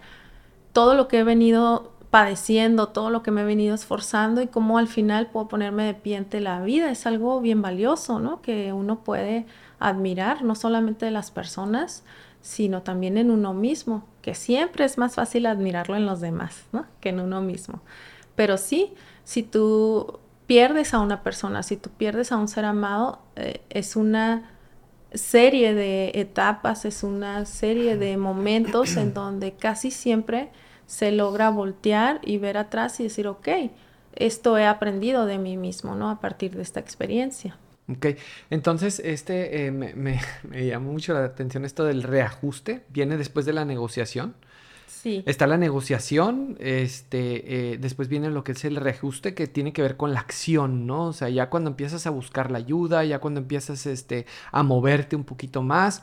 todo 0.72 0.94
lo 0.94 1.08
que 1.08 1.20
he 1.20 1.24
venido 1.24 1.92
padeciendo, 2.16 2.88
todo 2.88 3.10
lo 3.10 3.24
que 3.24 3.32
me 3.32 3.42
he 3.42 3.44
venido 3.44 3.76
esforzando 3.76 4.42
y 4.42 4.48
cómo 4.48 4.78
al 4.78 4.88
final 4.88 5.28
puedo 5.28 5.50
ponerme 5.50 5.84
de 5.84 5.94
pie 5.94 6.16
ante 6.16 6.40
la 6.40 6.62
vida. 6.62 6.90
Es 6.90 7.06
algo 7.06 7.42
bien 7.42 7.62
valioso, 7.62 8.22
¿no? 8.22 8.42
Que 8.42 8.72
uno 8.72 9.04
puede 9.04 9.46
admirar, 9.80 10.42
no 10.42 10.56
solamente 10.56 11.04
de 11.04 11.12
las 11.12 11.30
personas, 11.30 12.06
sino 12.40 12.84
también 12.84 13.18
en 13.18 13.32
uno 13.32 13.54
mismo, 13.54 14.06
que 14.22 14.34
siempre 14.34 14.86
es 14.86 14.98
más 14.98 15.16
fácil 15.16 15.46
admirarlo 15.46 15.98
en 15.98 16.06
los 16.06 16.22
demás. 16.22 16.64
Que 17.02 17.10
en 17.10 17.20
uno 17.20 17.42
mismo. 17.42 17.82
Pero 18.38 18.56
sí, 18.56 18.94
si 19.26 19.44
tú 19.44 20.22
pierdes 20.48 20.94
a 20.94 21.00
una 21.00 21.22
persona, 21.22 21.64
si 21.64 21.76
tú 21.76 21.90
pierdes 21.90 22.32
a 22.32 22.38
un 22.38 22.48
ser 22.48 22.64
amado, 22.64 23.20
eh, 23.36 23.60
es 23.70 23.98
una 23.98 24.54
serie 25.14 25.74
de 25.74 26.14
etapas, 26.16 26.86
es 26.86 27.04
una 27.04 27.46
serie 27.46 27.98
de 27.98 28.16
momentos 28.16 28.96
en 28.96 29.14
donde 29.14 29.52
casi 29.52 29.92
siempre 29.92 30.54
se 30.86 31.12
logra 31.12 31.50
voltear 31.50 32.20
y 32.24 32.38
ver 32.38 32.58
atrás 32.58 33.00
y 33.00 33.04
decir, 33.04 33.28
ok, 33.28 33.48
esto 34.16 34.58
he 34.58 34.66
aprendido 34.66 35.26
de 35.26 35.38
mí 35.38 35.58
mismo, 35.58 35.96
¿no? 35.96 36.10
A 36.10 36.20
partir 36.20 36.56
de 36.56 36.62
esta 36.62 36.80
experiencia. 36.80 37.58
Ok, 37.88 38.08
entonces 38.50 39.00
este 39.00 39.66
eh, 39.66 39.72
me, 39.72 39.94
me, 39.94 40.20
me, 40.44 40.66
llamó 40.66 40.92
mucho 40.92 41.14
la 41.14 41.24
atención 41.24 41.66
esto 41.66 41.86
del 41.86 42.04
reajuste, 42.04 42.84
viene 42.90 43.18
después 43.18 43.46
de 43.46 43.54
la 43.54 43.66
negociación. 43.66 44.36
Está 45.06 45.46
la 45.46 45.58
negociación, 45.58 46.58
este, 46.60 47.74
eh, 47.74 47.78
después 47.78 48.08
viene 48.08 48.32
lo 48.32 48.44
que 48.44 48.54
es 48.54 48.66
el 48.66 48.76
reajuste 48.76 49.36
que 49.36 49.46
tiene 49.46 49.72
que 49.72 49.84
ver 49.84 49.98
con 49.98 50.14
la 50.14 50.20
acción, 50.20 50.88
¿no? 50.88 51.06
O 51.06 51.14
sea, 51.14 51.30
ya 51.30 51.50
cuando 51.50 51.70
empiezas 51.70 52.08
a 52.08 52.10
buscar 52.10 52.50
la 52.50 52.58
ayuda, 52.58 53.04
ya 53.04 53.20
cuando 53.20 53.40
empiezas 53.40 53.86
este, 53.86 54.26
a 54.52 54.64
moverte 54.64 55.16
un 55.16 55.24
poquito 55.24 55.62
más, 55.62 56.02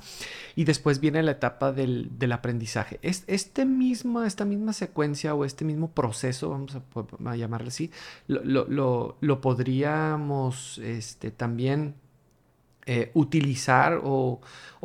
y 0.55 0.65
después 0.65 1.01
viene 1.01 1.23
la 1.23 1.33
etapa 1.33 1.73
del, 1.73 2.11
aprendizaje. 2.33 2.99
Es, 3.03 3.25
este 3.27 3.65
mismo, 3.65 4.23
esta 4.23 4.45
misma 4.45 4.73
secuencia 4.73 5.35
o 5.35 5.45
este 5.45 5.65
mismo 5.65 5.91
proceso, 5.91 6.51
vamos 6.51 6.77
a, 6.77 7.37
llamarle 7.37 7.69
así, 7.69 7.91
lo, 8.29 9.17
lo 9.21 9.41
podríamos 9.41 10.79
este, 10.79 11.31
también 11.31 11.95
eh, 12.87 13.11
utilizar 13.15 14.01
o, 14.03 14.41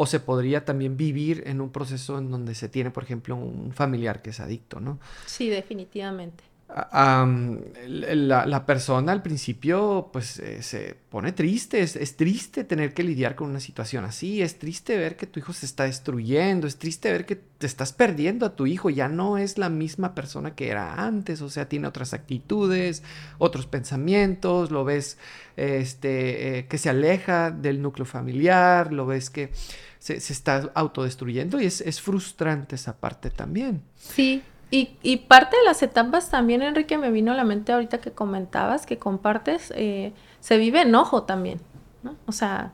se 0.05 0.19
podría 0.19 0.63
también 0.63 0.97
vivir 0.97 1.43
en 1.47 1.61
un 1.61 1.71
proceso 1.71 2.17
en 2.19 2.29
donde 2.29 2.53
se 2.53 2.69
tiene, 2.69 2.91
por 2.91 3.03
ejemplo, 3.03 3.35
un 3.35 3.73
familiar 3.73 4.21
que 4.21 4.29
es 4.29 4.39
adicto, 4.39 4.79
¿no? 4.79 4.99
Sí, 5.25 5.49
definitivamente 5.49 6.43
la, 6.69 8.65
persona 8.65 9.13
al 9.13 9.21
principio 9.21 10.09
pues 10.11 10.37
eh, 10.39 10.61
se 10.61 10.97
pone 11.09 11.31
triste, 11.31 11.81
es, 11.81 12.17
triste 12.17 12.65
tener 12.65 12.93
que 12.93 13.03
lidiar 13.03 13.35
con 13.35 13.49
una 13.49 13.61
situación 13.61 14.03
así, 14.03 14.41
es 14.41 14.59
triste 14.59 14.97
ver 14.97 15.15
que 15.15 15.27
tu 15.27 15.39
hijo 15.39 15.53
se 15.53 15.65
está 15.65 15.85
destruyendo, 15.85 16.67
es 16.67 16.77
triste 16.77 17.09
ver 17.09 17.25
que 17.25 17.37
te 17.37 17.65
estás 17.65 17.93
perdiendo 17.93 18.45
a 18.45 18.55
tu 18.55 18.67
hijo, 18.67 18.89
ya 18.89 19.07
no 19.07 19.37
es 19.37 19.57
la 19.57 19.69
misma 19.69 20.13
persona 20.13 20.55
que 20.55 20.67
era 20.69 21.05
antes, 21.05 21.41
o 21.41 21.49
sea, 21.49 21.69
tiene 21.69 21.87
otras 21.87 22.13
actitudes, 22.13 23.01
otros 23.37 23.65
pensamientos, 23.65 24.69
lo 24.69 24.83
ves 24.83 25.17
este, 25.55 26.59
eh, 26.59 26.67
que 26.67 26.77
se 26.77 26.89
aleja 26.89 27.49
del 27.49 27.81
núcleo 27.81 28.05
familiar, 28.05 28.91
lo 28.91 29.05
ves 29.05 29.29
que 29.29 29.51
se, 29.99 30.19
se 30.19 30.33
está 30.33 30.69
autodestruyendo. 30.75 31.61
Y 31.61 31.65
es, 31.65 31.81
es 31.81 32.01
frustrante 32.01 32.75
esa 32.75 32.97
parte 32.97 33.29
también. 33.29 33.81
Sí, 33.95 34.43
y, 34.69 35.17
parte 35.17 35.55
de 35.55 35.63
las 35.63 35.81
etapas 35.81 36.29
también, 36.29 36.61
Enrique, 36.61 36.97
me 36.97 37.09
vino 37.09 37.31
a 37.31 37.35
la 37.35 37.45
mente 37.45 37.71
ahorita 37.71 37.99
que 37.99 38.11
comentabas, 38.11 38.85
que 38.85 38.97
compartes, 38.97 39.71
eh, 39.75 40.11
se 40.41 40.57
vive 40.57 40.81
enojo 40.81 41.23
también, 41.23 41.61
¿no? 42.03 42.15
O 42.25 42.33
sea, 42.33 42.73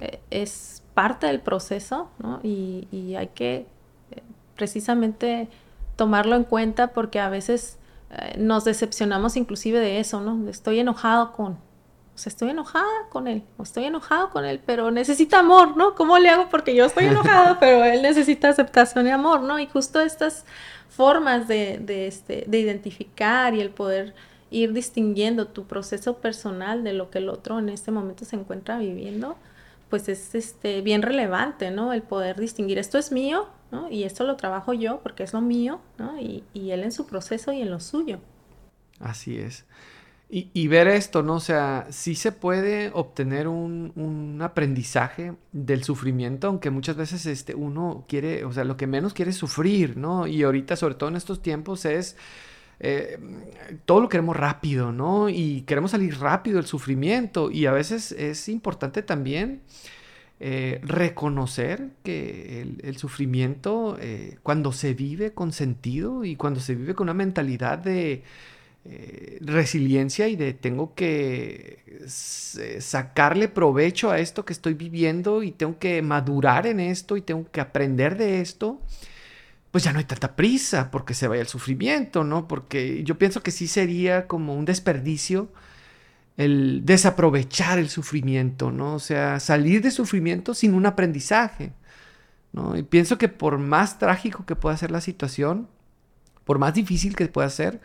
eh, 0.00 0.20
es 0.30 0.82
parte 0.92 1.26
del 1.28 1.40
proceso, 1.40 2.10
¿no? 2.18 2.40
Y, 2.42 2.88
y 2.92 3.14
hay 3.14 3.28
que 3.28 3.66
eh, 4.10 4.22
precisamente 4.54 5.48
tomarlo 5.96 6.36
en 6.36 6.44
cuenta 6.44 6.88
porque 6.88 7.20
a 7.20 7.30
veces 7.30 7.78
nos 8.36 8.64
decepcionamos 8.64 9.36
inclusive 9.36 9.78
de 9.78 10.00
eso, 10.00 10.20
¿no? 10.20 10.48
Estoy 10.50 10.80
enojado 10.80 11.30
con, 11.30 11.52
o 11.52 12.18
sea, 12.18 12.28
estoy 12.28 12.50
enojada 12.50 12.84
con 13.08 13.28
él, 13.28 13.44
o 13.56 13.62
estoy 13.62 13.84
enojado 13.84 14.30
con 14.30 14.44
él, 14.44 14.60
pero 14.66 14.90
necesita 14.90 15.38
amor, 15.38 15.76
¿no? 15.76 15.94
¿Cómo 15.94 16.18
le 16.18 16.28
hago? 16.28 16.48
Porque 16.50 16.74
yo 16.74 16.86
estoy 16.86 17.04
enojado, 17.04 17.56
pero 17.60 17.84
él 17.84 18.02
necesita 18.02 18.48
aceptación 18.48 19.06
y 19.06 19.10
amor, 19.10 19.42
¿no? 19.42 19.60
Y 19.60 19.68
justo 19.68 20.00
estas 20.00 20.44
formas 21.00 21.48
de, 21.48 22.06
este, 22.06 22.44
de 22.46 22.58
identificar 22.60 23.54
y 23.54 23.62
el 23.62 23.70
poder 23.70 24.14
ir 24.50 24.74
distinguiendo 24.74 25.46
tu 25.46 25.64
proceso 25.64 26.18
personal 26.18 26.84
de 26.84 26.92
lo 26.92 27.08
que 27.08 27.20
el 27.20 27.30
otro 27.30 27.58
en 27.58 27.70
este 27.70 27.90
momento 27.90 28.26
se 28.26 28.36
encuentra 28.36 28.76
viviendo, 28.76 29.38
pues 29.88 30.10
es 30.10 30.34
este, 30.34 30.82
bien 30.82 31.00
relevante, 31.00 31.70
¿no? 31.70 31.94
El 31.94 32.02
poder 32.02 32.38
distinguir, 32.38 32.78
esto 32.78 32.98
es 32.98 33.12
mío, 33.12 33.48
¿no? 33.72 33.90
Y 33.90 34.04
esto 34.04 34.24
lo 34.24 34.36
trabajo 34.36 34.74
yo 34.74 35.00
porque 35.02 35.22
es 35.22 35.32
lo 35.32 35.40
mío, 35.40 35.80
¿no? 35.96 36.20
Y, 36.20 36.44
y 36.52 36.72
él 36.72 36.82
en 36.82 36.92
su 36.92 37.06
proceso 37.06 37.50
y 37.50 37.62
en 37.62 37.70
lo 37.70 37.80
suyo. 37.80 38.18
Así 38.98 39.38
es. 39.38 39.64
Y, 40.32 40.68
ver 40.68 40.86
esto, 40.86 41.24
¿no? 41.24 41.34
O 41.34 41.40
sea, 41.40 41.88
sí 41.90 42.14
se 42.14 42.30
puede 42.30 42.92
obtener 42.94 43.48
un, 43.48 44.38
aprendizaje 44.40 45.34
del 45.50 45.82
sufrimiento, 45.82 46.46
aunque 46.46 46.70
muchas 46.70 46.96
veces 46.96 47.26
este, 47.26 47.56
uno 47.56 48.04
quiere, 48.08 48.44
o 48.44 48.52
sea, 48.52 48.62
lo 48.62 48.76
que 48.76 48.86
menos 48.86 49.12
quiere 49.12 49.32
es 49.32 49.36
sufrir, 49.36 49.96
¿no? 49.96 50.28
Y 50.28 50.44
ahorita, 50.44 50.76
sobre 50.76 50.94
todo 50.94 51.08
en 51.10 51.16
estos 51.16 51.42
tiempos, 51.42 51.84
es... 51.84 52.16
Eh, 52.82 53.18
todo 53.84 54.00
lo 54.00 54.08
queremos 54.08 54.36
rápido, 54.36 54.92
¿no? 54.92 55.28
Y 55.28 55.62
queremos 55.62 55.90
salir 55.90 56.18
rápido 56.18 56.56
del 56.56 56.66
sufrimiento. 56.66 57.50
Y 57.50 57.66
a 57.66 57.72
veces 57.72 58.12
es 58.12 58.48
importante 58.48 59.02
también 59.02 59.60
eh, 60.38 60.80
reconocer 60.82 61.90
que 62.04 62.62
el, 62.82 62.96
sufrimiento, 62.96 63.98
eh, 64.00 64.38
cuando 64.42 64.72
se 64.72 64.94
vive 64.94 65.32
con 65.32 65.52
sentido 65.52 66.24
y 66.24 66.36
cuando 66.36 66.60
se 66.60 66.74
vive 66.74 66.94
con 66.94 67.06
una 67.06 67.14
mentalidad 67.14 67.78
de 67.78 68.22
eh, 68.84 69.38
resiliencia 69.42 70.28
y 70.28 70.36
de 70.36 70.54
tengo 70.54 70.94
que 70.94 72.00
sacarle 72.80 73.48
provecho 73.48 74.10
a 74.10 74.18
esto 74.18 74.44
que 74.44 74.54
estoy 74.54 74.74
viviendo 74.74 75.42
y 75.42 75.52
tengo 75.52 75.78
que 75.78 76.00
madurar 76.02 76.66
en 76.66 76.80
esto 76.80 77.16
y 77.16 77.20
tengo 77.22 77.50
que 77.50 77.60
aprender 77.60 78.16
de 78.16 78.40
esto, 78.40 78.80
pues 79.70 79.84
ya 79.84 79.92
no 79.92 79.98
hay 79.98 80.06
tanta 80.06 80.34
prisa 80.34 80.90
porque 80.90 81.14
se 81.14 81.28
vaya 81.28 81.42
el 81.42 81.48
sufrimiento, 81.48 82.24
¿no? 82.24 82.48
Porque 82.48 83.04
yo 83.04 83.18
pienso 83.18 83.42
que 83.42 83.50
sí 83.50 83.68
sería 83.68 84.26
como 84.26 84.54
un 84.54 84.64
desperdicio 84.64 85.50
el 86.36 86.86
desaprovechar 86.86 87.78
el 87.78 87.90
sufrimiento, 87.90 88.70
¿no? 88.70 88.94
O 88.94 88.98
sea, 88.98 89.40
salir 89.40 89.82
de 89.82 89.90
sufrimiento 89.90 90.54
sin 90.54 90.74
un 90.74 90.86
aprendizaje, 90.86 91.72
¿no? 92.52 92.76
Y 92.78 92.82
pienso 92.82 93.18
que 93.18 93.28
por 93.28 93.58
más 93.58 93.98
trágico 93.98 94.46
que 94.46 94.56
pueda 94.56 94.76
ser 94.76 94.90
la 94.90 95.02
situación, 95.02 95.68
por 96.44 96.58
más 96.58 96.74
difícil 96.74 97.14
que 97.14 97.28
pueda 97.28 97.50
ser, 97.50 97.80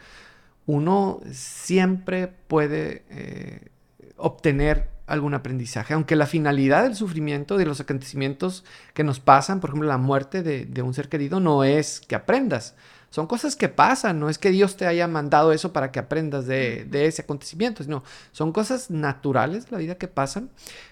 uno 0.65 1.21
siempre 1.31 2.27
puede 2.27 3.03
eh, 3.09 3.69
obtener 4.17 4.89
algún 5.07 5.35
aprendizaje, 5.35 5.93
aunque 5.93 6.15
la 6.15 6.25
finalidad 6.25 6.83
del 6.83 6.95
sufrimiento, 6.95 7.57
de 7.57 7.65
los 7.65 7.79
acontecimientos 7.79 8.63
que 8.93 9.03
nos 9.03 9.19
pasan, 9.19 9.59
por 9.59 9.69
ejemplo 9.69 9.87
la 9.87 9.97
muerte 9.97 10.41
de, 10.41 10.81
un 10.81 10.93
ser 10.93 11.09
querido, 11.09 11.39
no 11.39 11.63
es 11.63 12.01
que 12.01 12.15
aprendas, 12.15 12.75
son 13.11 13.27
cosas 13.27 13.55
que 13.55 13.69
pasan, 13.69 14.19
no 14.19 14.29
es 14.29 14.39
que 14.39 14.49
Dios 14.49 14.77
te 14.77 14.87
haya 14.87 15.07
mandado 15.07 15.53
eso 15.53 15.71
para 15.71 15.91
que 15.91 15.99
aprendas 15.99 16.47
de, 16.47 16.87
ese 16.91 17.21
acontecimiento, 17.21 17.83
sino 17.83 18.03
son 18.31 18.51
cosas 18.51 18.89
naturales 18.89 19.65
de 19.65 19.71
la 19.71 19.77
vida 19.77 19.95
que 19.95 20.07
pasan, 20.07 20.49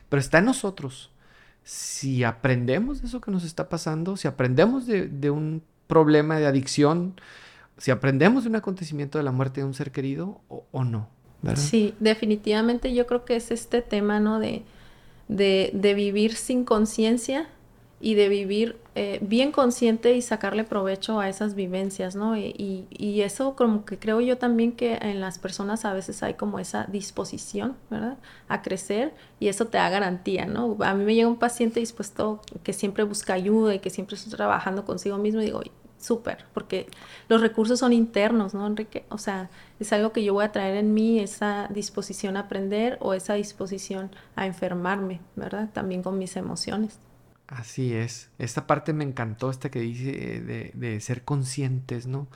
pero 0.09 0.19
está 0.19 0.37
en 0.37 0.45
nosotros. 0.45 1.11
Si 1.63 2.23
aprendemos 2.23 3.01
de 3.01 3.07
eso 3.07 3.19
que 3.19 3.31
nos 3.31 3.43
está 3.43 3.67
pasando, 3.67 4.15
si 4.15 4.27
aprendemos 4.27 4.85
de, 4.85 5.07
de 5.07 5.31
un 5.31 5.63
problema 5.87 6.37
de 6.37 6.45
adicción, 6.45 7.15
si 7.83 7.91
aprendemos 7.91 8.45
de 8.45 8.49
un 8.49 8.55
acontecimiento 8.55 9.17
de 9.17 9.25
la 9.25 9.33
muerte 9.33 9.59
de 9.59 9.67
un 9.67 9.73
ser 9.73 9.91
querido 9.91 10.39
o, 10.47 10.85
no. 10.85 11.09
Sí, 11.55 11.93
definitivamente 11.99 12.93
yo 12.93 13.05
creo 13.05 13.25
que 13.25 13.35
es 13.35 13.51
este 13.51 13.81
tema, 13.81 14.21
¿no? 14.21 14.39
De, 14.39 14.63
de, 15.27 15.93
vivir 15.93 16.33
sin 16.35 16.63
conciencia 16.63 17.49
y 17.99 18.15
de 18.15 18.29
vivir 18.29 18.77
eh, 18.95 19.19
bien 19.21 19.51
consciente 19.51 20.15
y 20.15 20.21
sacarle 20.21 20.63
provecho 20.63 21.19
a 21.19 21.27
esas 21.27 21.55
vivencias, 21.55 22.15
¿no? 22.15 22.37
Y, 22.37 22.87
y, 22.89 23.19
eso 23.19 23.57
como 23.57 23.83
que 23.83 23.99
creo 23.99 24.21
yo 24.21 24.37
también 24.37 24.71
que 24.71 24.97
en 25.01 25.19
las 25.19 25.37
personas 25.37 25.83
a 25.83 25.91
veces 25.91 26.23
hay 26.23 26.35
como 26.35 26.59
esa 26.59 26.85
disposición, 26.85 27.75
¿verdad? 27.89 28.17
A 28.47 28.61
crecer 28.61 29.13
y 29.41 29.49
eso 29.49 29.67
te 29.67 29.77
da 29.77 29.89
garantía, 29.89 30.45
¿no? 30.45 30.77
A 30.79 30.93
mí 30.93 31.03
me 31.03 31.15
llega 31.15 31.27
un 31.27 31.35
paciente 31.35 31.81
dispuesto 31.81 32.39
que 32.63 32.71
siempre 32.71 33.03
busca 33.03 33.33
ayuda 33.33 33.75
y 33.75 33.79
que 33.79 33.89
siempre 33.89 34.15
está 34.15 34.37
trabajando 34.37 34.85
consigo 34.85 35.17
mismo 35.17 35.41
y 35.41 35.47
digo, 35.47 35.63
súper, 36.03 36.45
porque 36.53 36.87
los 37.29 37.41
recursos 37.41 37.79
son 37.79 37.93
internos, 37.93 38.53
¿no, 38.53 38.67
Enrique? 38.67 39.05
O 39.09 39.17
sea, 39.17 39.49
es 39.79 39.93
algo 39.93 40.11
que 40.11 40.23
yo 40.23 40.33
voy 40.33 40.45
a 40.45 40.51
traer 40.51 40.75
en 40.75 40.93
mí, 40.93 41.19
esa 41.19 41.67
disposición 41.69 42.37
a 42.37 42.41
aprender 42.41 42.97
o 42.99 43.13
esa 43.13 43.35
disposición 43.35 44.11
a 44.35 44.45
enfermarme, 44.45 45.21
¿verdad? 45.35 45.69
También 45.73 46.03
con 46.03 46.17
mis 46.17 46.35
emociones. 46.35 46.99
Así 47.47 47.93
es. 47.93 48.29
Esta 48.37 48.67
parte 48.67 48.93
me 48.93 49.03
encantó, 49.03 49.49
esta 49.49 49.71
que 49.71 49.79
dice 49.79 50.11
de, 50.11 50.71
de 50.73 50.99
ser 50.99 51.23
conscientes, 51.23 52.07
¿no? 52.07 52.27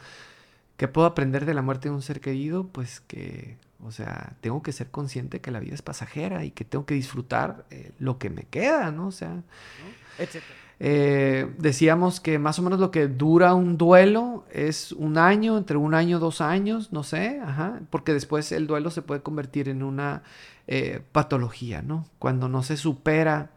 ¿Qué 0.77 0.88
puedo 0.88 1.08
aprender 1.08 1.45
de 1.45 1.53
la 1.53 1.62
muerte 1.62 1.89
de 1.89 1.95
un 1.95 2.01
ser 2.01 2.21
querido? 2.21 2.67
Pues 2.67 3.01
que, 3.01 3.58
o 3.84 3.91
sea, 3.91 4.36
tengo 4.41 4.62
que 4.62 4.71
ser 4.71 4.91
consciente 4.91 5.41
que 5.41 5.51
la 5.51 5.60
vida 5.60 5.73
es 5.73 5.82
pasajera 5.82 6.45
y 6.45 6.51
que 6.51 6.65
tengo 6.65 6.86
que 6.86 6.93
disfrutar 6.93 7.65
eh, 7.71 7.91
lo 7.99 8.19
que 8.19 8.30
me 8.30 8.43
queda, 8.43 8.91
¿no? 8.91 9.08
O 9.08 9.12
sea, 9.12 9.30
¿no? 9.30 9.43
etcétera. 10.19 10.66
Eh, 10.79 11.51
decíamos 11.57 12.19
que 12.19 12.37
más 12.37 12.59
o 12.59 12.61
menos 12.61 12.79
lo 12.79 12.91
que 12.91 13.07
dura 13.07 13.55
un 13.55 13.77
duelo 13.77 14.45
es 14.51 14.91
un 14.91 15.17
año, 15.17 15.57
entre 15.57 15.77
un 15.77 15.93
año, 15.95 16.19
dos 16.19 16.39
años, 16.39 16.93
no 16.93 17.03
sé, 17.03 17.41
porque 17.89 18.13
después 18.13 18.51
el 18.51 18.67
duelo 18.67 18.91
se 18.91 19.01
puede 19.01 19.21
convertir 19.21 19.69
en 19.69 19.81
una 19.81 20.21
eh, 20.67 21.01
patología, 21.11 21.81
¿no? 21.81 22.07
Cuando 22.19 22.47
no 22.47 22.61
se 22.61 22.77
supera, 22.77 23.51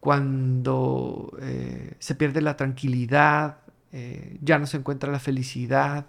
cuando 0.00 1.32
eh, 1.40 1.94
se 1.98 2.14
pierde 2.14 2.42
la 2.42 2.56
tranquilidad, 2.56 3.58
ya 4.42 4.58
no 4.58 4.66
se 4.66 4.76
encuentra 4.76 5.10
la 5.10 5.18
felicidad, 5.18 6.08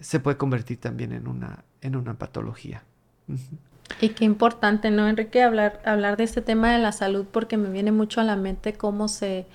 se 0.00 0.20
puede 0.20 0.36
convertir 0.36 0.78
también 0.78 1.12
en 1.12 1.26
una, 1.26 1.64
en 1.80 1.96
una 1.96 2.14
patología. 2.14 2.84
Y 4.00 4.10
qué 4.10 4.24
importante, 4.24 4.90
¿no, 4.90 5.08
Enrique? 5.08 5.42
Hablar, 5.42 5.80
hablar 5.84 6.16
de 6.16 6.24
este 6.24 6.42
tema 6.42 6.72
de 6.72 6.78
la 6.78 6.92
salud 6.92 7.26
porque 7.30 7.56
me 7.56 7.70
viene 7.70 7.92
mucho 7.92 8.20
a 8.20 8.24
la 8.24 8.36
mente 8.36 8.74
cómo 8.74 9.08
se 9.08 9.46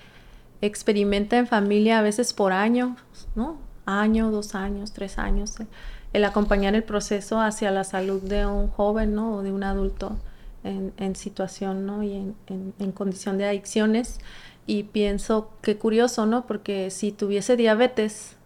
experimenta 0.60 1.36
en 1.38 1.46
familia 1.46 1.98
a 1.98 2.02
veces 2.02 2.32
por 2.32 2.52
años, 2.52 2.96
¿no? 3.34 3.58
Año, 3.84 4.30
dos 4.30 4.54
años, 4.54 4.92
tres 4.92 5.18
años, 5.18 5.58
eh, 5.60 5.66
el 6.12 6.24
acompañar 6.24 6.74
el 6.74 6.84
proceso 6.84 7.40
hacia 7.40 7.70
la 7.70 7.84
salud 7.84 8.22
de 8.22 8.46
un 8.46 8.68
joven, 8.68 9.14
¿no? 9.14 9.36
O 9.36 9.42
de 9.42 9.52
un 9.52 9.64
adulto 9.64 10.16
en, 10.64 11.16
situación, 11.16 11.86
¿no? 11.86 12.02
Y 12.02 12.14
en, 12.14 12.36
en, 12.46 12.74
en 12.78 12.92
condición 12.92 13.38
de 13.38 13.46
adicciones. 13.46 14.20
Y 14.66 14.84
pienso, 14.84 15.50
qué 15.60 15.76
curioso, 15.76 16.26
¿no? 16.26 16.46
Porque 16.46 16.90
si 16.90 17.10
tuviese 17.10 17.56
diabetes, 17.56 18.36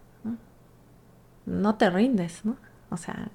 no, 1.47 1.75
te 1.75 1.89
rindes, 1.89 2.43
¿no? 2.43 2.57
O 2.89 2.97
sea, 2.97 3.29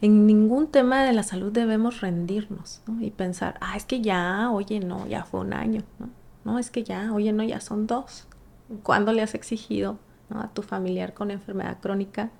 en 0.00 0.26
ningún 0.26 0.68
tema 0.68 1.02
de 1.02 1.12
la 1.12 1.22
salud 1.22 1.52
debemos 1.52 2.00
rendirnos 2.00 2.82
¿no? 2.86 3.02
y 3.02 3.10
pensar, 3.10 3.58
ah, 3.60 3.76
es 3.76 3.84
que 3.84 4.00
ya, 4.00 4.50
oye, 4.50 4.80
no, 4.80 5.06
ya 5.06 5.24
fue 5.24 5.40
un 5.40 5.52
año, 5.52 5.82
¿no? 5.98 6.08
No, 6.44 6.58
es 6.58 6.70
que 6.70 6.84
ya, 6.84 7.12
oye, 7.12 7.32
no, 7.32 7.42
ya 7.42 7.60
son 7.60 7.86
dos. 7.86 8.26
¿Cuándo 8.82 9.12
le 9.12 9.22
has 9.22 9.34
exigido 9.34 9.98
a 10.30 10.48
tu 10.48 10.62
familiar 10.62 11.12
con 11.12 11.30
enfermedad 11.30 11.78
crónica 11.80 12.30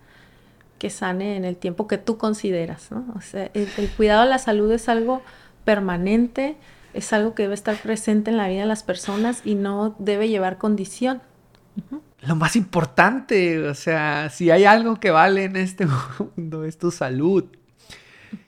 que 0.78 0.88
sane 0.88 1.36
en 1.36 1.44
el 1.44 1.56
tiempo 1.56 1.86
que 1.86 1.98
tú 1.98 2.16
consideras? 2.16 2.88
O 3.14 3.20
sea, 3.20 3.50
el, 3.52 3.68
cuidado 3.96 4.22
de 4.22 4.30
la 4.30 4.38
salud 4.38 4.70
es 4.72 4.88
algo 4.88 5.20
permanente, 5.64 6.56
es 6.94 7.12
algo 7.12 7.34
que 7.34 7.42
debe 7.42 7.54
estar 7.54 7.76
presente 7.76 8.30
en 8.30 8.38
la 8.38 8.48
vida 8.48 8.60
de 8.60 8.66
las 8.66 8.82
personas 8.82 9.42
y 9.44 9.56
no 9.56 9.94
debe 9.98 10.28
llevar 10.28 10.56
condición. 10.56 11.20
Lo 12.28 12.36
más 12.36 12.56
importante, 12.56 13.66
o 13.66 13.74
sea, 13.74 14.28
si 14.30 14.50
hay 14.50 14.64
algo 14.64 15.00
que 15.00 15.10
vale 15.10 15.44
en 15.44 15.56
este 15.56 15.86
mundo 16.36 16.64
es 16.64 16.78
tu 16.78 16.90
salud. 16.90 17.44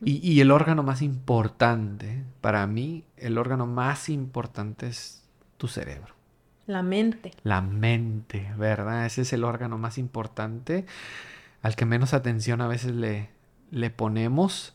y, 0.04 0.16
y, 0.28 0.40
el 0.40 0.50
órgano 0.50 0.82
más 0.82 1.00
importante, 1.00 2.22
para 2.42 2.66
mí, 2.66 3.04
el 3.16 3.38
órgano 3.38 3.66
más 3.66 4.10
importante 4.10 4.88
es 4.88 5.22
tu 5.56 5.68
cerebro. 5.68 6.14
La 6.66 6.82
mente. 6.82 7.32
La 7.42 7.62
mente, 7.62 8.52
¿verdad? 8.58 9.06
Ese 9.06 9.22
es 9.22 9.32
el 9.32 9.44
órgano 9.44 9.78
más 9.78 9.96
importante 9.96 10.84
al 11.62 11.76
que 11.76 11.84
menos 11.84 12.14
atención 12.14 12.60
a 12.60 12.68
veces 12.68 12.94
le, 12.94 13.28
le 13.70 13.90
ponemos. 13.90 14.74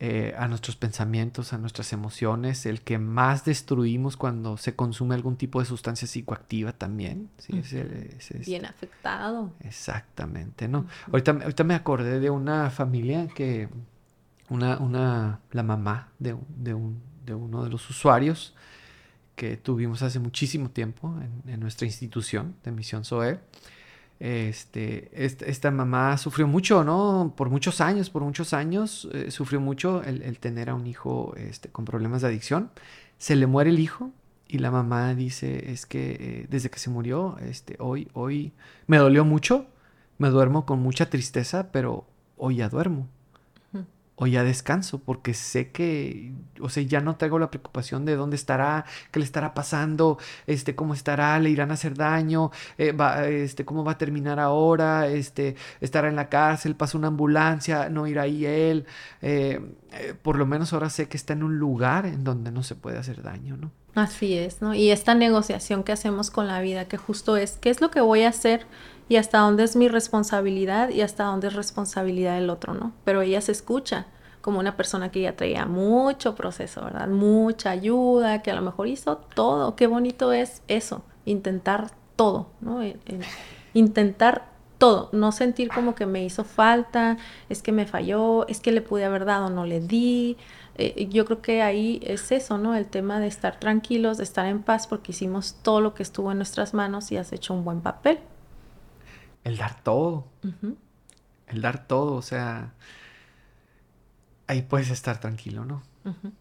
Eh, 0.00 0.34
a 0.36 0.48
nuestros 0.48 0.74
pensamientos, 0.74 1.52
a 1.52 1.58
nuestras 1.58 1.92
emociones, 1.92 2.66
el 2.66 2.80
que 2.80 2.98
más 2.98 3.44
destruimos 3.44 4.16
cuando 4.16 4.56
se 4.56 4.74
consume 4.74 5.14
algún 5.14 5.36
tipo 5.36 5.60
de 5.60 5.66
sustancia 5.66 6.08
psicoactiva 6.08 6.72
también. 6.72 7.30
¿sí? 7.38 7.62
Bien 8.44 8.66
afectado. 8.66 9.52
Exactamente, 9.60 10.66
¿no? 10.66 10.86
ahorita, 11.06 11.30
ahorita 11.30 11.64
me 11.64 11.74
acordé 11.74 12.18
de 12.18 12.28
una 12.28 12.70
familia 12.70 13.28
que, 13.28 13.68
una, 14.48 14.78
una, 14.78 15.40
la 15.52 15.62
mamá 15.62 16.08
de, 16.18 16.36
de, 16.48 16.74
un, 16.74 17.00
de 17.24 17.34
uno 17.34 17.62
de 17.62 17.70
los 17.70 17.88
usuarios 17.88 18.54
que 19.36 19.56
tuvimos 19.56 20.02
hace 20.02 20.18
muchísimo 20.18 20.70
tiempo 20.70 21.14
en, 21.46 21.60
nuestra 21.60 21.86
institución 21.86 22.56
de 22.64 22.72
Misión 22.72 23.04
SOE. 23.04 23.40
Este, 24.20 25.10
esta, 25.12 25.70
mamá 25.70 26.16
sufrió 26.16 26.46
mucho, 26.46 26.84
¿no? 26.84 27.34
Por 27.36 27.50
muchos 27.50 27.80
años, 27.80 28.10
por 28.10 28.22
muchos 28.22 28.52
años, 28.52 29.08
eh, 29.12 29.30
sufrió 29.30 29.60
mucho 29.60 30.02
el, 30.02 30.38
tener 30.38 30.70
a 30.70 30.74
un 30.74 30.86
hijo 30.86 31.34
este, 31.36 31.68
con 31.68 31.84
problemas 31.84 32.22
de 32.22 32.28
adicción. 32.28 32.70
Se 33.18 33.36
le 33.36 33.46
muere 33.46 33.70
el 33.70 33.78
hijo 33.78 34.12
y 34.48 34.58
la 34.58 34.70
mamá 34.70 35.14
dice, 35.14 35.72
es 35.72 35.86
que 35.86 36.16
eh, 36.18 36.46
desde 36.48 36.70
que 36.70 36.78
se 36.78 36.90
murió, 36.90 37.36
este, 37.40 37.76
hoy, 37.80 38.08
hoy 38.12 38.52
me 38.86 38.98
dolió 38.98 39.24
mucho, 39.24 39.66
me 40.18 40.28
duermo 40.28 40.64
con 40.64 40.80
mucha 40.80 41.10
tristeza, 41.10 41.70
pero 41.72 42.06
hoy 42.36 42.56
ya 42.56 42.68
duermo 42.68 43.08
o 44.16 44.26
ya 44.26 44.44
descanso, 44.44 45.00
porque 45.00 45.34
sé 45.34 45.70
que, 45.70 46.32
o 46.60 46.68
sea, 46.68 46.82
ya 46.84 47.00
no 47.00 47.16
tengo 47.16 47.38
la 47.38 47.50
preocupación 47.50 48.04
de 48.04 48.14
dónde 48.14 48.36
estará, 48.36 48.84
qué 49.10 49.18
le 49.18 49.24
estará 49.24 49.54
pasando, 49.54 50.18
este, 50.46 50.76
cómo 50.76 50.94
estará, 50.94 51.38
le 51.40 51.50
irán 51.50 51.70
a 51.72 51.74
hacer 51.74 51.94
daño, 51.96 52.52
eh, 52.78 52.92
va, 52.92 53.26
este, 53.26 53.64
cómo 53.64 53.82
va 53.84 53.92
a 53.92 53.98
terminar 53.98 54.38
ahora, 54.38 55.08
este, 55.08 55.56
estará 55.80 56.08
en 56.08 56.16
la 56.16 56.28
cárcel, 56.28 56.76
pasa 56.76 56.96
una 56.96 57.08
ambulancia, 57.08 57.88
no 57.88 58.06
irá 58.06 58.22
ahí 58.22 58.46
él, 58.46 58.86
eh, 59.20 59.60
eh, 59.92 60.14
por 60.22 60.36
lo 60.36 60.46
menos 60.46 60.72
ahora 60.72 60.90
sé 60.90 61.08
que 61.08 61.16
está 61.16 61.32
en 61.32 61.42
un 61.42 61.58
lugar 61.58 62.06
en 62.06 62.22
donde 62.22 62.52
no 62.52 62.62
se 62.62 62.76
puede 62.76 62.98
hacer 62.98 63.22
daño, 63.22 63.56
¿no? 63.56 63.72
Así 63.94 64.36
es, 64.36 64.60
¿no? 64.60 64.74
Y 64.74 64.90
esta 64.90 65.14
negociación 65.14 65.84
que 65.84 65.92
hacemos 65.92 66.30
con 66.30 66.48
la 66.48 66.60
vida, 66.60 66.86
que 66.86 66.96
justo 66.96 67.36
es, 67.36 67.58
¿qué 67.60 67.70
es 67.70 67.80
lo 67.80 67.90
que 67.90 68.00
voy 68.00 68.22
a 68.22 68.28
hacer? 68.28 68.66
Y 69.08 69.16
hasta 69.16 69.38
dónde 69.38 69.64
es 69.64 69.76
mi 69.76 69.88
responsabilidad 69.88 70.88
y 70.90 71.02
hasta 71.02 71.24
dónde 71.24 71.48
es 71.48 71.54
responsabilidad 71.54 72.36
del 72.36 72.50
otro, 72.50 72.74
¿no? 72.74 72.92
Pero 73.04 73.22
ella 73.22 73.40
se 73.40 73.52
escucha 73.52 74.06
como 74.40 74.58
una 74.58 74.76
persona 74.76 75.10
que 75.10 75.22
ya 75.22 75.36
traía 75.36 75.66
mucho 75.66 76.34
proceso, 76.34 76.84
¿verdad? 76.84 77.08
Mucha 77.08 77.70
ayuda, 77.70 78.42
que 78.42 78.50
a 78.50 78.54
lo 78.54 78.62
mejor 78.62 78.88
hizo 78.88 79.16
todo. 79.16 79.74
Qué 79.74 79.86
bonito 79.86 80.32
es 80.32 80.62
eso, 80.68 81.02
intentar 81.24 81.90
todo, 82.16 82.48
¿no? 82.60 82.80
Intentar 83.72 84.52
todo, 84.78 85.08
no 85.12 85.32
sentir 85.32 85.68
como 85.68 85.94
que 85.94 86.06
me 86.06 86.24
hizo 86.24 86.44
falta, 86.44 87.16
es 87.48 87.62
que 87.62 87.72
me 87.72 87.86
falló, 87.86 88.46
es 88.48 88.60
que 88.60 88.72
le 88.72 88.82
pude 88.82 89.04
haber 89.04 89.24
dado, 89.24 89.48
no 89.50 89.64
le 89.64 89.80
di. 89.80 90.36
Eh, 90.76 91.08
yo 91.10 91.24
creo 91.24 91.40
que 91.40 91.62
ahí 91.62 92.00
es 92.04 92.30
eso, 92.32 92.58
¿no? 92.58 92.74
El 92.74 92.86
tema 92.86 93.20
de 93.20 93.28
estar 93.28 93.58
tranquilos, 93.58 94.18
de 94.18 94.24
estar 94.24 94.46
en 94.46 94.62
paz, 94.62 94.86
porque 94.86 95.12
hicimos 95.12 95.56
todo 95.62 95.80
lo 95.80 95.94
que 95.94 96.02
estuvo 96.02 96.32
en 96.32 96.38
nuestras 96.38 96.74
manos 96.74 97.12
y 97.12 97.16
has 97.16 97.32
hecho 97.32 97.54
un 97.54 97.64
buen 97.64 97.80
papel 97.80 98.18
el 99.44 99.56
dar 99.56 99.82
todo. 99.82 100.26
El 101.46 101.60
dar 101.60 101.86
todo, 101.86 102.14
o 102.14 102.22
sea, 102.22 102.72
ahí 104.46 104.62
puedes 104.62 104.90
estar 104.90 105.20
tranquilo, 105.20 105.64
¿no? 105.64 105.82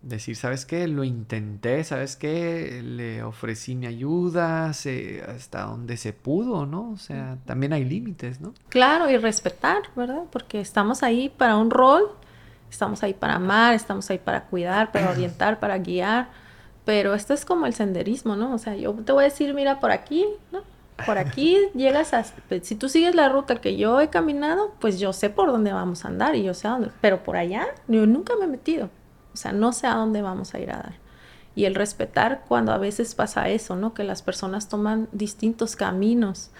Decir, 0.02 0.36
¿sabes 0.36 0.66
qué? 0.66 0.88
Lo 0.90 1.06
intenté, 1.06 1.86
¿sabes 1.86 2.18
qué? 2.18 2.82
Le 2.84 3.24
ofrecí 3.24 3.76
mi 3.76 3.88
ayuda 3.88 4.68
hasta 4.68 5.62
donde 5.62 5.96
se 5.96 6.12
pudo, 6.12 6.66
¿no? 6.66 6.92
O 6.92 6.98
sea, 6.98 7.38
también 7.46 7.72
hay 7.72 7.86
límites, 7.86 8.42
¿no? 8.42 8.54
Claro, 8.68 9.10
y 9.10 9.18
respetar, 9.18 9.84
¿verdad? 9.96 10.24
Porque 10.32 10.60
estamos 10.60 11.02
ahí 11.02 11.30
para 11.30 11.56
un 11.56 11.70
rol, 11.70 12.12
estamos 12.70 13.04
ahí 13.04 13.14
para 13.14 13.36
amar, 13.36 13.74
estamos 13.74 14.10
ahí 14.10 14.18
para 14.18 14.46
cuidar, 14.48 14.92
para 14.92 15.12
orientar, 15.12 15.62
para 15.62 15.78
guiar, 15.78 16.30
pero 16.84 17.14
esto 17.14 17.34
es 17.34 17.46
como 17.46 17.66
el 17.66 17.74
senderismo, 17.74 18.36
¿no? 18.36 18.54
O 18.54 18.58
sea, 18.58 18.76
yo 18.76 18.94
te 18.94 19.14
voy 19.14 19.24
a 19.24 19.30
decir, 19.30 19.54
mira, 19.54 19.80
por 19.80 19.92
aquí, 19.92 20.26
¿no? 20.52 20.73
Por 21.06 21.18
aquí 21.18 21.58
llegas 21.76 22.14
a... 22.14 22.24
Si 22.62 22.76
tú 22.76 22.90
sigues 22.90 23.16
la 23.16 23.30
ruta 23.30 23.56
que 23.56 23.78
yo 23.78 24.00
he 24.00 24.10
caminado, 24.10 24.74
pues 24.80 25.00
yo 25.00 25.14
sé 25.14 25.30
por 25.30 25.52
dónde 25.52 25.74
vamos 25.74 26.06
a 26.06 26.08
andar 26.08 26.36
y 26.36 26.44
yo 26.44 26.54
sé 26.54 26.68
a 26.68 26.72
dónde. 26.72 26.92
Pero 27.02 27.24
por 27.24 27.36
allá 27.36 27.68
yo 27.88 28.06
nunca 28.06 28.36
me 28.36 28.46
he 28.46 28.48
metido. 28.48 28.90
O 29.34 29.38
sea, 29.38 29.52
no 29.52 29.74
sé 29.74 29.88
a 29.88 29.96
dónde 29.96 30.22
vamos 30.22 30.54
a 30.54 30.60
ir 30.60 30.72
a 30.72 30.78
dar. 30.78 30.94
Y 31.56 31.66
el 31.66 31.76
respetar 31.76 32.44
cuando 32.48 32.72
a 32.72 32.78
veces 32.78 33.16
pasa 33.16 33.50
eso, 33.50 33.76
¿no? 33.76 33.94
Que 33.94 34.04
las 34.04 34.22
personas 34.22 34.70
toman 34.70 35.08
distintos 35.12 35.76
caminos. 35.76 36.52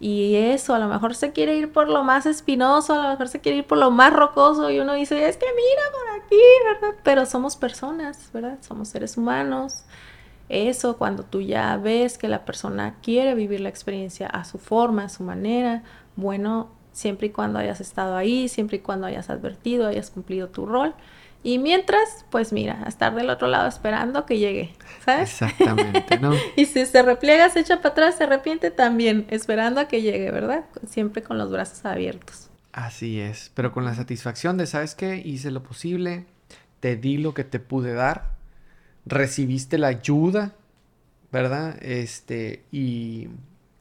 Y 0.00 0.36
eso, 0.36 0.74
a 0.74 0.78
lo 0.78 0.88
mejor 0.88 1.14
se 1.14 1.32
quiere 1.32 1.56
ir 1.56 1.72
por 1.72 1.88
lo 1.88 2.02
más 2.04 2.24
espinoso, 2.24 2.94
a 2.94 3.02
lo 3.02 3.08
mejor 3.10 3.28
se 3.28 3.40
quiere 3.40 3.58
ir 3.58 3.66
por 3.66 3.76
lo 3.76 3.90
más 3.90 4.12
rocoso 4.12 4.70
y 4.70 4.80
uno 4.80 4.94
dice, 4.94 5.28
es 5.28 5.36
que 5.36 5.44
mira 5.44 5.82
por 5.92 6.24
aquí, 6.24 6.40
¿verdad? 6.64 6.96
Pero 7.04 7.26
somos 7.26 7.56
personas, 7.56 8.30
¿verdad? 8.32 8.56
Somos 8.62 8.88
seres 8.88 9.18
humanos 9.18 9.84
eso, 10.50 10.96
cuando 10.96 11.22
tú 11.22 11.40
ya 11.40 11.76
ves 11.76 12.18
que 12.18 12.28
la 12.28 12.44
persona 12.44 12.96
quiere 13.02 13.34
vivir 13.34 13.60
la 13.60 13.68
experiencia 13.68 14.26
a 14.26 14.44
su 14.44 14.58
forma, 14.58 15.04
a 15.04 15.08
su 15.08 15.22
manera, 15.22 15.82
bueno, 16.16 16.70
siempre 16.92 17.28
y 17.28 17.30
cuando 17.30 17.58
hayas 17.58 17.80
estado 17.80 18.16
ahí, 18.16 18.48
siempre 18.48 18.78
y 18.78 18.80
cuando 18.80 19.06
hayas 19.06 19.30
advertido, 19.30 19.86
hayas 19.86 20.10
cumplido 20.10 20.48
tu 20.48 20.66
rol. 20.66 20.94
Y 21.42 21.58
mientras, 21.58 22.26
pues 22.30 22.52
mira, 22.52 22.84
estar 22.86 23.14
del 23.14 23.30
otro 23.30 23.48
lado 23.48 23.66
esperando 23.66 24.26
que 24.26 24.38
llegue, 24.38 24.74
¿sabes? 25.04 25.30
Exactamente, 25.40 26.18
¿no? 26.18 26.32
y 26.56 26.66
si 26.66 26.84
se 26.84 27.02
repliega, 27.02 27.48
se 27.48 27.60
echa 27.60 27.78
para 27.78 27.90
atrás, 27.90 28.18
se 28.18 28.24
arrepiente 28.24 28.70
también, 28.70 29.26
esperando 29.30 29.80
a 29.80 29.88
que 29.88 30.02
llegue, 30.02 30.30
¿verdad? 30.30 30.64
Siempre 30.86 31.22
con 31.22 31.38
los 31.38 31.50
brazos 31.50 31.86
abiertos. 31.86 32.50
Así 32.72 33.20
es, 33.20 33.50
pero 33.54 33.72
con 33.72 33.84
la 33.84 33.94
satisfacción 33.94 34.58
de, 34.58 34.66
¿sabes 34.66 34.94
qué? 34.94 35.16
Hice 35.16 35.50
lo 35.50 35.62
posible, 35.62 36.26
te 36.80 36.96
di 36.96 37.16
lo 37.16 37.32
que 37.32 37.44
te 37.44 37.58
pude 37.58 37.94
dar, 37.94 38.39
recibiste 39.06 39.78
la 39.78 39.88
ayuda, 39.88 40.54
¿verdad? 41.32 41.76
Este, 41.82 42.64
y 42.72 43.28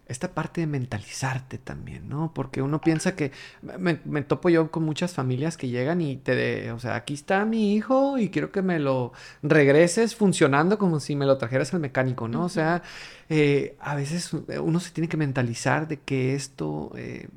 esta 0.10 0.34
parte 0.34 0.62
de 0.62 0.68
mentalizarte 0.68 1.60
también, 1.60 2.10
¿no? 2.10 2.32
Porque 2.34 2.64
uno 2.64 2.82
piensa 2.82 3.16
que, 3.16 3.32
me, 3.62 3.96
topo 4.24 4.50
yo 4.50 4.72
con 4.72 4.84
muchas 4.84 5.14
familias 5.14 5.56
que 5.56 5.68
llegan 5.70 6.02
y 6.02 6.18
te, 6.18 6.36
de, 6.36 6.72
o 6.72 6.80
sea, 6.80 6.96
aquí 6.96 7.14
está 7.14 7.46
mi 7.46 7.76
hijo 7.76 8.18
y 8.18 8.30
quiero 8.30 8.52
que 8.52 8.64
me 8.64 8.80
lo 8.80 9.14
regreses 9.44 10.16
funcionando 10.16 10.80
como 10.80 11.00
si 11.00 11.16
me 11.16 11.28
lo 11.28 11.38
trajeras 11.38 11.76
al 11.76 11.80
mecánico, 11.80 12.28
¿no? 12.28 12.46
O 12.46 12.50
sea, 12.50 12.82
eh, 13.30 13.78
a 13.80 13.94
veces 13.94 14.34
uno 14.34 14.80
se 14.80 14.90
tiene 14.92 15.08
que 15.08 15.18
mentalizar 15.18 15.88
de 15.88 16.00
que 16.00 16.34
esto 16.34 16.92
eh, 16.96 17.28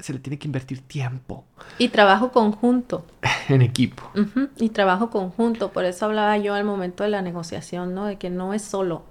se 0.00 0.12
le 0.12 0.18
tiene 0.18 0.38
que 0.38 0.48
invertir 0.48 0.80
tiempo. 0.80 1.44
Y 1.78 1.88
trabajo 1.88 2.32
conjunto. 2.32 3.04
en 3.48 3.62
equipo. 3.62 4.02
Y 4.56 4.70
trabajo 4.70 5.10
conjunto. 5.10 5.70
Por 5.70 5.84
eso 5.84 6.06
hablaba 6.06 6.36
yo 6.38 6.54
al 6.54 6.64
momento 6.64 7.04
de 7.04 7.10
la 7.10 7.22
negociación, 7.22 7.94
¿no? 7.94 8.06
De 8.06 8.16
que 8.16 8.30
no 8.30 8.54
es 8.54 8.62
solo. 8.62 9.02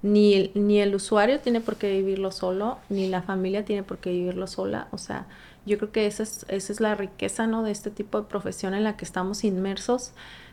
Ni 0.00 0.34
el, 0.34 0.52
ni 0.54 0.80
el 0.80 0.94
usuario 0.94 1.40
tiene 1.40 1.60
por 1.60 1.76
qué 1.76 1.90
vivirlo 1.90 2.30
solo, 2.30 2.78
ni 2.88 3.08
la 3.08 3.22
familia 3.22 3.64
tiene 3.64 3.82
por 3.82 3.98
qué 3.98 4.10
vivirlo 4.10 4.46
sola. 4.46 4.88
O 4.92 4.98
sea, 4.98 5.26
yo 5.66 5.76
creo 5.76 5.92
que 5.92 6.06
esa 6.06 6.22
es, 6.22 6.46
esa 6.48 6.72
es 6.72 6.80
la 6.80 6.94
riqueza, 6.94 7.46
¿no? 7.46 7.62
De 7.62 7.72
este 7.72 7.90
tipo 7.90 8.20
de 8.20 8.28
profesión 8.28 8.74
en 8.74 8.84
la 8.84 8.96
que 8.96 9.04
estamos 9.04 9.44
inmersos, 9.44 10.12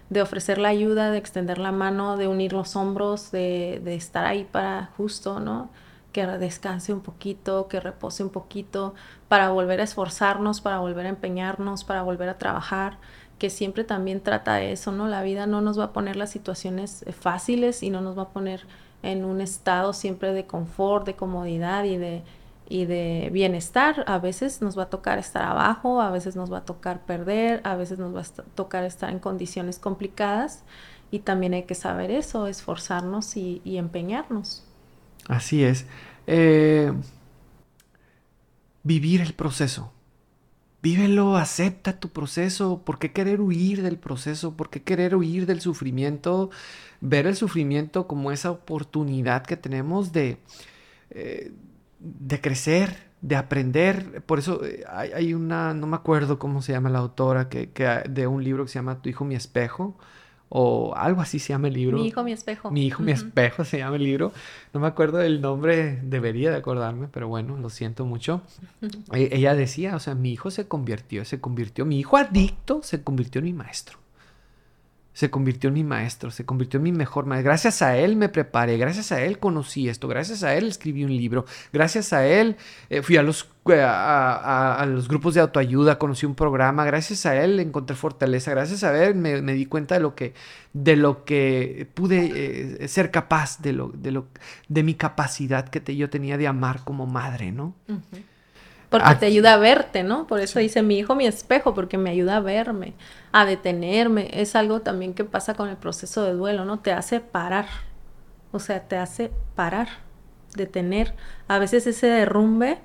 de 0.10 0.22
ofrecer 0.22 0.58
la 0.58 0.70
ayuda, 0.70 1.12
de 1.12 1.18
extender 1.18 1.60
la 1.60 1.72
mano, 1.72 2.18
de 2.18 2.28
unir 2.28 2.54
los 2.54 2.76
hombros, 2.76 3.32
de, 3.32 3.82
de 3.84 3.96
estar 3.96 4.26
ahí 4.26 4.48
para 4.52 4.90
justo, 4.98 5.40
¿no? 5.40 5.70
Que 6.16 6.26
descanse 6.26 6.94
un 6.94 7.02
poquito, 7.02 7.68
que 7.68 7.82
repose 7.82 8.24
un 8.24 8.30
poquito, 8.30 8.94
para 9.28 9.50
volver 9.50 9.82
a 9.82 9.84
esforzarnos, 9.84 10.62
para 10.62 10.80
volver 10.80 11.08
a 11.08 11.10
empeñarnos, 11.10 11.84
para 11.84 12.04
volver 12.04 12.30
a 12.30 12.38
trabajar, 12.38 13.00
que 13.38 13.50
siempre 13.50 13.84
también 13.84 14.22
trata 14.22 14.56
de 14.56 14.72
eso, 14.72 14.94
¿no? 14.94 15.10
La 15.10 15.24
vida 15.24 15.46
no 15.46 15.60
nos 15.60 15.78
va 15.78 15.84
a 15.84 15.92
poner 15.92 16.16
las 16.16 16.30
situaciones 16.30 17.04
eh, 17.06 17.12
fáciles 17.12 17.84
y 17.84 17.90
no 17.90 18.00
nos 18.00 18.18
va 18.18 18.22
a 18.22 18.30
poner 18.30 18.66
en 19.04 19.26
un 19.26 19.42
estado 19.42 19.92
siempre 19.92 20.32
de 20.32 20.46
confort, 20.46 21.06
de 21.06 21.18
comodidad 21.18 21.84
y 21.84 21.98
de, 21.98 22.24
y 22.70 22.86
de 22.86 23.28
bienestar. 23.34 24.06
A 24.08 24.18
veces 24.18 24.62
nos 24.62 24.80
va 24.80 24.84
a 24.84 24.90
tocar 24.90 25.20
estar 25.20 25.44
abajo, 25.44 26.00
a 26.00 26.12
veces 26.12 26.38
nos 26.38 26.50
va 26.50 26.60
a 26.60 26.66
tocar 26.66 27.02
perder, 27.02 27.60
a 27.66 27.76
veces 27.76 28.00
nos 28.00 28.16
va 28.16 28.22
a 28.22 28.44
tocar 28.56 28.86
estar 28.86 29.10
en 29.10 29.20
condiciones 29.20 29.80
complicadas 29.80 30.64
y 31.12 31.20
también 31.20 31.54
hay 31.56 31.64
que 31.64 31.76
saber 31.76 32.10
eso, 32.10 32.48
esforzarnos 32.48 33.36
y, 33.36 33.62
empeñarnos. 33.66 34.65
Así 35.28 35.64
es. 35.64 35.86
Eh, 36.28 36.92
vivir 38.84 39.22
el 39.22 39.34
proceso. 39.34 39.92
Vívelo, 40.82 41.36
acepta 41.36 42.00
tu 42.00 42.10
proceso. 42.10 42.84
¿Por 42.86 43.00
qué 43.00 43.12
querer 43.12 43.42
huir 43.42 43.82
del 43.82 43.98
proceso? 43.98 44.56
¿Por 44.56 44.70
qué 44.70 44.84
querer 44.84 45.16
huir 45.16 45.48
del 45.48 45.62
sufrimiento? 45.62 46.52
Ver 47.02 47.26
el 47.26 47.36
sufrimiento 47.36 48.08
como 48.08 48.32
esa 48.32 48.52
oportunidad 48.52 49.44
que 49.44 49.58
tenemos 49.58 50.14
de, 50.14 50.38
eh, 51.10 51.52
de 52.00 52.42
crecer, 52.42 53.10
de 53.22 53.36
aprender. 53.36 54.24
Por 54.28 54.38
eso 54.38 54.64
eh, 54.64 54.84
hay, 54.88 55.34
una, 55.34 55.74
no 55.74 55.88
me 55.88 55.96
acuerdo 55.96 56.38
cómo 56.38 56.62
se 56.62 56.74
llama 56.74 56.90
la 56.92 57.00
autora, 57.00 57.50
que, 57.50 57.68
de 58.08 58.28
un 58.28 58.44
libro 58.44 58.66
que 58.66 58.70
se 58.72 58.80
llama 58.80 59.02
Tu 59.02 59.10
hijo, 59.10 59.26
mi 59.26 59.36
espejo 59.36 59.98
o 60.50 60.94
algo 60.96 61.22
así 61.22 61.40
se 61.40 61.50
llama 61.50 61.68
el 61.68 61.74
libro. 61.74 61.98
Mi 61.98 62.08
hijo, 62.08 62.24
mi 62.24 62.32
espejo. 62.32 62.72
Mi 62.72 62.86
hijo, 62.86 63.04
mi 63.04 63.12
espejo 63.12 63.66
se 63.66 63.80
llama 63.80 63.96
el 63.96 64.04
libro. 64.04 64.32
No 64.74 64.80
me 64.80 64.88
acuerdo 64.88 65.18
del 65.18 65.42
nombre, 65.42 66.00
debería 66.04 66.52
de 66.52 66.58
acordarme, 66.58 67.08
pero 67.12 67.28
bueno, 67.28 67.58
lo 67.58 67.70
siento 67.70 68.06
mucho. 68.06 68.42
E, 69.12 69.30
ella 69.32 69.56
decía, 69.56 69.96
o 69.96 70.00
sea, 70.00 70.16
mi 70.16 70.32
hijo 70.32 70.52
se 70.52 70.68
convirtió, 70.68 71.26
se 71.26 71.42
convirtió, 71.42 71.86
mi 71.86 72.00
hijo 72.00 72.18
adicto 72.18 72.82
se 72.84 73.04
convirtió 73.04 73.40
en 73.40 73.46
mi 73.46 73.54
maestro 73.54 74.05
se 75.16 75.32
convirtió 75.32 75.70
en 75.70 75.76
mi 75.76 75.84
maestro, 75.86 76.30
se 76.30 76.46
convirtió 76.46 76.78
en 76.78 76.84
mi 76.84 76.92
mejor 76.92 77.26
maestro. 77.26 77.50
Gracias 77.50 77.82
a 77.82 77.98
él 77.98 78.18
me 78.18 78.28
preparé, 78.28 78.78
gracias 78.78 79.14
a 79.14 79.22
él 79.22 79.40
conocí 79.40 79.88
esto, 79.88 80.10
gracias 80.10 80.44
a 80.44 80.54
él 80.56 80.68
escribí 80.68 81.06
un 81.06 81.16
libro, 81.16 81.46
gracias 81.72 82.12
a 82.12 82.28
él 82.28 82.58
eh, 82.90 83.02
fui 83.02 83.16
a 83.16 83.24
los, 83.24 83.50
eh, 83.68 83.82
a, 83.82 84.86
los 84.90 85.08
grupos 85.08 85.34
de 85.34 85.40
autoayuda, 85.40 85.98
conocí 85.98 86.26
un 86.26 86.36
programa, 86.36 86.84
gracias 86.84 87.26
a 87.26 87.42
él 87.42 87.62
encontré 87.62 87.96
fortaleza, 87.96 88.52
gracias 88.52 88.84
a 88.84 89.06
él 89.06 89.16
me, 89.16 89.42
di 89.42 89.66
cuenta 89.68 89.96
de 89.96 90.02
lo 90.02 90.16
que, 90.16 90.34
de 90.74 90.98
lo 90.98 91.24
que 91.24 91.88
pude 91.94 92.84
eh, 92.84 92.88
ser 92.90 93.10
capaz, 93.10 93.62
de, 93.62 93.72
lo, 93.72 93.94
de, 93.94 94.12
lo, 94.12 94.28
de 94.68 94.84
mi 94.84 94.96
capacidad 94.96 95.70
que 95.70 95.96
yo 95.96 96.10
tenía 96.10 96.38
de 96.38 96.48
amar 96.48 96.84
como 96.84 97.06
madre, 97.06 97.54
¿no? 97.54 97.74
Porque 98.90 99.16
te 99.16 99.26
ayuda 99.26 99.54
a 99.54 99.58
verte, 99.58 100.04
¿no? 100.04 100.28
Por 100.28 100.40
eso 100.40 100.60
dice 100.60 100.82
mi 100.84 100.98
hijo 100.98 101.16
mi 101.16 101.26
espejo, 101.26 101.74
porque 101.74 101.98
me 101.98 102.10
ayuda 102.10 102.38
a 102.38 102.40
verme, 102.40 102.94
a 103.32 103.46
detenerme. 103.46 104.30
Es 104.34 104.56
algo 104.56 104.82
también 104.82 105.14
que 105.14 105.24
pasa 105.24 105.54
con 105.56 105.70
el 105.70 105.78
proceso 105.78 106.24
de 106.24 106.34
duelo, 106.34 106.66
¿no? 106.66 106.80
Te 106.80 106.92
hace 106.92 107.20
parar. 107.20 107.66
O 108.52 108.60
sea, 108.60 108.88
te 108.88 108.98
hace 108.98 109.32
parar, 109.56 109.88
detener. 110.56 111.14
A 111.48 111.60
veces 111.60 111.88
ese 111.88 112.08
derrumbe, 112.08 112.80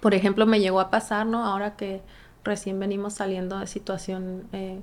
por 0.00 0.14
ejemplo, 0.14 0.46
me 0.46 0.60
llegó 0.60 0.80
a 0.80 0.90
pasar, 0.90 1.26
¿no? 1.26 1.44
Ahora 1.44 1.76
que 1.76 2.00
recién 2.44 2.78
venimos 2.80 3.14
saliendo 3.14 3.58
de 3.58 3.66
situación 3.66 4.44
eh, 4.52 4.80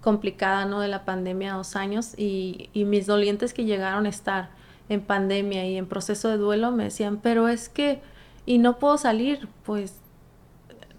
complicada, 0.00 0.66
¿no? 0.66 0.80
De 0.80 0.88
la 0.88 1.04
pandemia, 1.04 1.54
dos 1.54 1.74
años, 1.74 2.14
y, 2.16 2.70
y 2.72 2.84
mis 2.84 3.06
dolientes 3.06 3.52
que 3.52 3.64
llegaron 3.64 4.06
a 4.06 4.10
estar 4.10 4.50
en 4.88 5.00
pandemia 5.00 5.66
y 5.66 5.76
en 5.76 5.86
proceso 5.86 6.28
de 6.28 6.36
duelo 6.36 6.70
me 6.72 6.84
decían, 6.84 7.18
pero 7.22 7.48
es 7.48 7.68
que 7.68 8.02
y 8.46 8.58
no 8.58 8.78
puedo 8.78 8.98
salir, 8.98 9.48
pues 9.64 10.00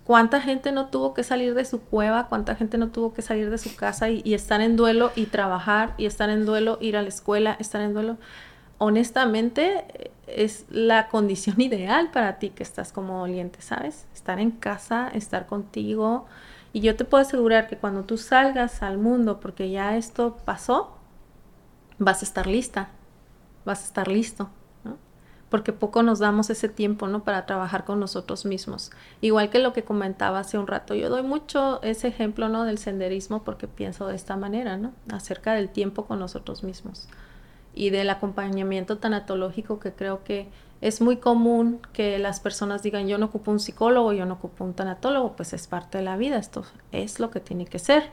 cuánta 0.03 0.41
gente 0.41 0.71
no 0.71 0.87
tuvo 0.87 1.13
que 1.13 1.23
salir 1.23 1.53
de 1.53 1.65
su 1.65 1.81
cueva, 1.81 2.27
cuánta 2.27 2.55
gente 2.55 2.77
no 2.77 2.89
tuvo 2.89 3.13
que 3.13 3.21
salir 3.21 3.49
de 3.49 3.57
su 3.57 3.75
casa 3.75 4.09
y, 4.09 4.33
estar 4.33 4.61
en 4.61 4.75
duelo 4.75 5.11
y 5.15 5.25
trabajar 5.27 5.93
y 5.97 6.05
estar 6.05 6.29
en 6.29 6.45
duelo, 6.45 6.77
ir 6.81 6.97
a 6.97 7.01
la 7.01 7.09
escuela, 7.09 7.55
estar 7.59 7.81
en 7.81 7.93
duelo. 7.93 8.17
Honestamente, 8.77 10.11
es 10.27 10.65
la 10.69 11.07
condición 11.07 11.61
ideal 11.61 12.11
para 12.11 12.39
ti 12.39 12.49
que 12.49 12.63
estás 12.63 12.91
como 12.91 13.19
doliente, 13.19 13.61
¿sabes? 13.61 14.07
Estar 14.13 14.39
en 14.39 14.51
casa, 14.51 15.09
estar 15.13 15.45
contigo. 15.45 16.25
Y 16.73 16.81
yo 16.81 16.95
te 16.95 17.05
puedo 17.05 17.21
asegurar 17.21 17.67
que 17.67 17.77
cuando 17.77 18.03
tú 18.03 18.17
salgas 18.17 18.81
al 18.81 18.97
mundo, 18.97 19.39
porque 19.39 19.69
ya 19.69 19.97
esto 19.97 20.37
pasó, 20.45 20.97
vas 21.99 22.21
a 22.21 22.25
estar 22.25 22.47
lista, 22.47 22.89
vas 23.65 23.81
a 23.81 23.85
estar 23.85 24.07
listo 24.07 24.49
porque 25.51 25.73
poco 25.73 26.01
nos 26.01 26.19
damos 26.19 26.49
ese 26.49 26.69
tiempo, 26.69 27.07
¿no? 27.07 27.23
Para 27.23 27.45
trabajar 27.45 27.83
con 27.83 27.99
nosotros 27.99 28.45
mismos. 28.45 28.89
Igual 29.19 29.49
que 29.49 29.59
lo 29.59 29.73
que 29.73 29.83
comentaba 29.83 30.39
hace 30.39 30.57
un 30.57 30.65
rato, 30.65 30.95
yo 30.95 31.09
doy 31.09 31.21
mucho 31.21 31.81
ese 31.83 32.07
ejemplo, 32.07 32.47
¿no? 32.47 32.63
Del 32.63 32.77
senderismo 32.77 33.43
porque 33.43 33.67
pienso 33.67 34.07
de 34.07 34.15
esta 34.15 34.37
manera, 34.37 34.77
¿no? 34.77 34.93
Acerca 35.11 35.53
del 35.53 35.69
tiempo 35.69 36.05
con 36.05 36.19
nosotros 36.19 36.63
mismos 36.63 37.09
y 37.73 37.89
del 37.89 38.09
acompañamiento 38.09 38.97
tanatológico 38.97 39.79
que 39.79 39.91
creo 39.91 40.23
que 40.23 40.49
es 40.79 41.01
muy 41.01 41.17
común 41.17 41.79
que 41.93 42.17
las 42.17 42.39
personas 42.39 42.81
digan 42.81 43.07
yo 43.07 43.17
no 43.17 43.27
ocupo 43.27 43.51
un 43.51 43.59
psicólogo, 43.59 44.13
yo 44.13 44.25
no 44.25 44.35
ocupo 44.35 44.63
un 44.63 44.73
tanatólogo, 44.73 45.35
pues 45.35 45.53
es 45.53 45.67
parte 45.67 45.99
de 45.99 46.03
la 46.05 46.17
vida, 46.17 46.37
esto 46.37 46.63
es 46.93 47.19
lo 47.19 47.29
que 47.29 47.41
tiene 47.41 47.65
que 47.65 47.77
ser. 47.77 48.09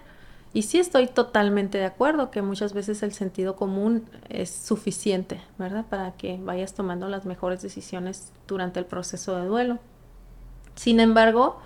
Y 0.53 0.62
sí 0.62 0.78
estoy 0.78 1.09
totalmente 1.09 1.78
de 1.78 1.84
acuerdo 1.84 2.30
que 2.30 2.40
muchas 2.40 2.72
veces 2.72 3.03
el 3.03 3.12
sentido 3.12 3.55
común 3.55 4.09
es 4.28 4.51
suficiente, 4.51 5.40
¿verdad? 5.59 5.84
Para 5.88 6.12
que 6.12 6.38
vayas 6.42 6.74
tomando 6.74 7.09
las 7.09 7.26
mejores 7.26 7.61
decisiones 7.61 8.32
durante 8.46 8.80
el 8.80 8.86
proceso 8.86 9.36
de 9.36 9.46
duelo. 9.46 9.78
Sin 10.74 11.01
embargo, 11.01 11.61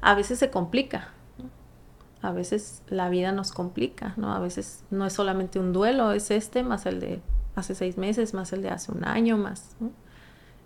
a 0.00 0.14
veces 0.14 0.38
se 0.38 0.50
complica. 0.50 1.08
A 2.20 2.32
veces 2.32 2.82
la 2.88 3.08
vida 3.08 3.30
nos 3.30 3.52
complica, 3.52 4.14
¿no? 4.16 4.32
A 4.32 4.40
veces 4.40 4.82
no 4.90 5.06
es 5.06 5.12
solamente 5.12 5.60
un 5.60 5.72
duelo, 5.72 6.12
es 6.12 6.30
este 6.30 6.64
más 6.64 6.86
el 6.86 6.98
de 6.98 7.20
hace 7.54 7.74
seis 7.74 7.96
meses, 7.96 8.34
más 8.34 8.52
el 8.52 8.62
de 8.62 8.70
hace 8.70 8.90
un 8.90 9.04
año, 9.04 9.36
más 9.36 9.76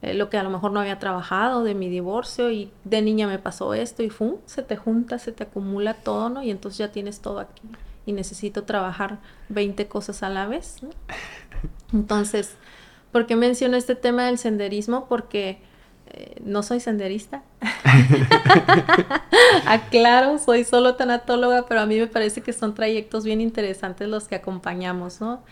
eh, 0.02 0.14
lo 0.14 0.30
que 0.30 0.38
a 0.38 0.42
lo 0.42 0.50
mejor 0.50 0.72
no 0.72 0.80
había 0.80 0.98
trabajado 0.98 1.62
de 1.62 1.74
mi 1.74 1.88
divorcio 1.88 2.50
y 2.50 2.72
de 2.84 3.02
niña 3.02 3.26
me 3.26 3.38
pasó 3.38 3.74
esto 3.74 4.02
y 4.02 4.10
¡fum! 4.10 4.36
se 4.46 4.62
te 4.62 4.76
junta, 4.76 5.18
se 5.18 5.32
te 5.32 5.44
acumula 5.44 5.94
todo, 5.94 6.30
¿no? 6.30 6.42
Y 6.42 6.50
entonces 6.50 6.78
ya 6.78 6.90
tienes 6.90 7.20
todo 7.20 7.38
aquí 7.38 7.62
y 8.06 8.12
necesito 8.12 8.64
trabajar 8.64 9.18
20 9.50 9.86
cosas 9.88 10.22
a 10.22 10.30
la 10.30 10.46
vez, 10.46 10.82
¿no? 10.82 10.90
Entonces, 11.92 12.54
¿por 13.12 13.26
qué 13.26 13.36
menciono 13.36 13.76
este 13.76 13.94
tema 13.94 14.24
del 14.24 14.38
senderismo? 14.38 15.06
Porque 15.06 15.58
eh, 16.06 16.40
no 16.42 16.62
soy 16.62 16.80
senderista. 16.80 17.42
Aclaro, 19.66 20.38
soy 20.38 20.64
solo 20.64 20.94
tanatóloga, 20.96 21.66
pero 21.66 21.80
a 21.80 21.86
mí 21.86 21.98
me 21.98 22.06
parece 22.06 22.40
que 22.40 22.52
son 22.52 22.74
trayectos 22.74 23.24
bien 23.24 23.40
interesantes 23.40 24.08
los 24.08 24.28
que 24.28 24.36
acompañamos, 24.36 25.20
¿no? 25.20 25.42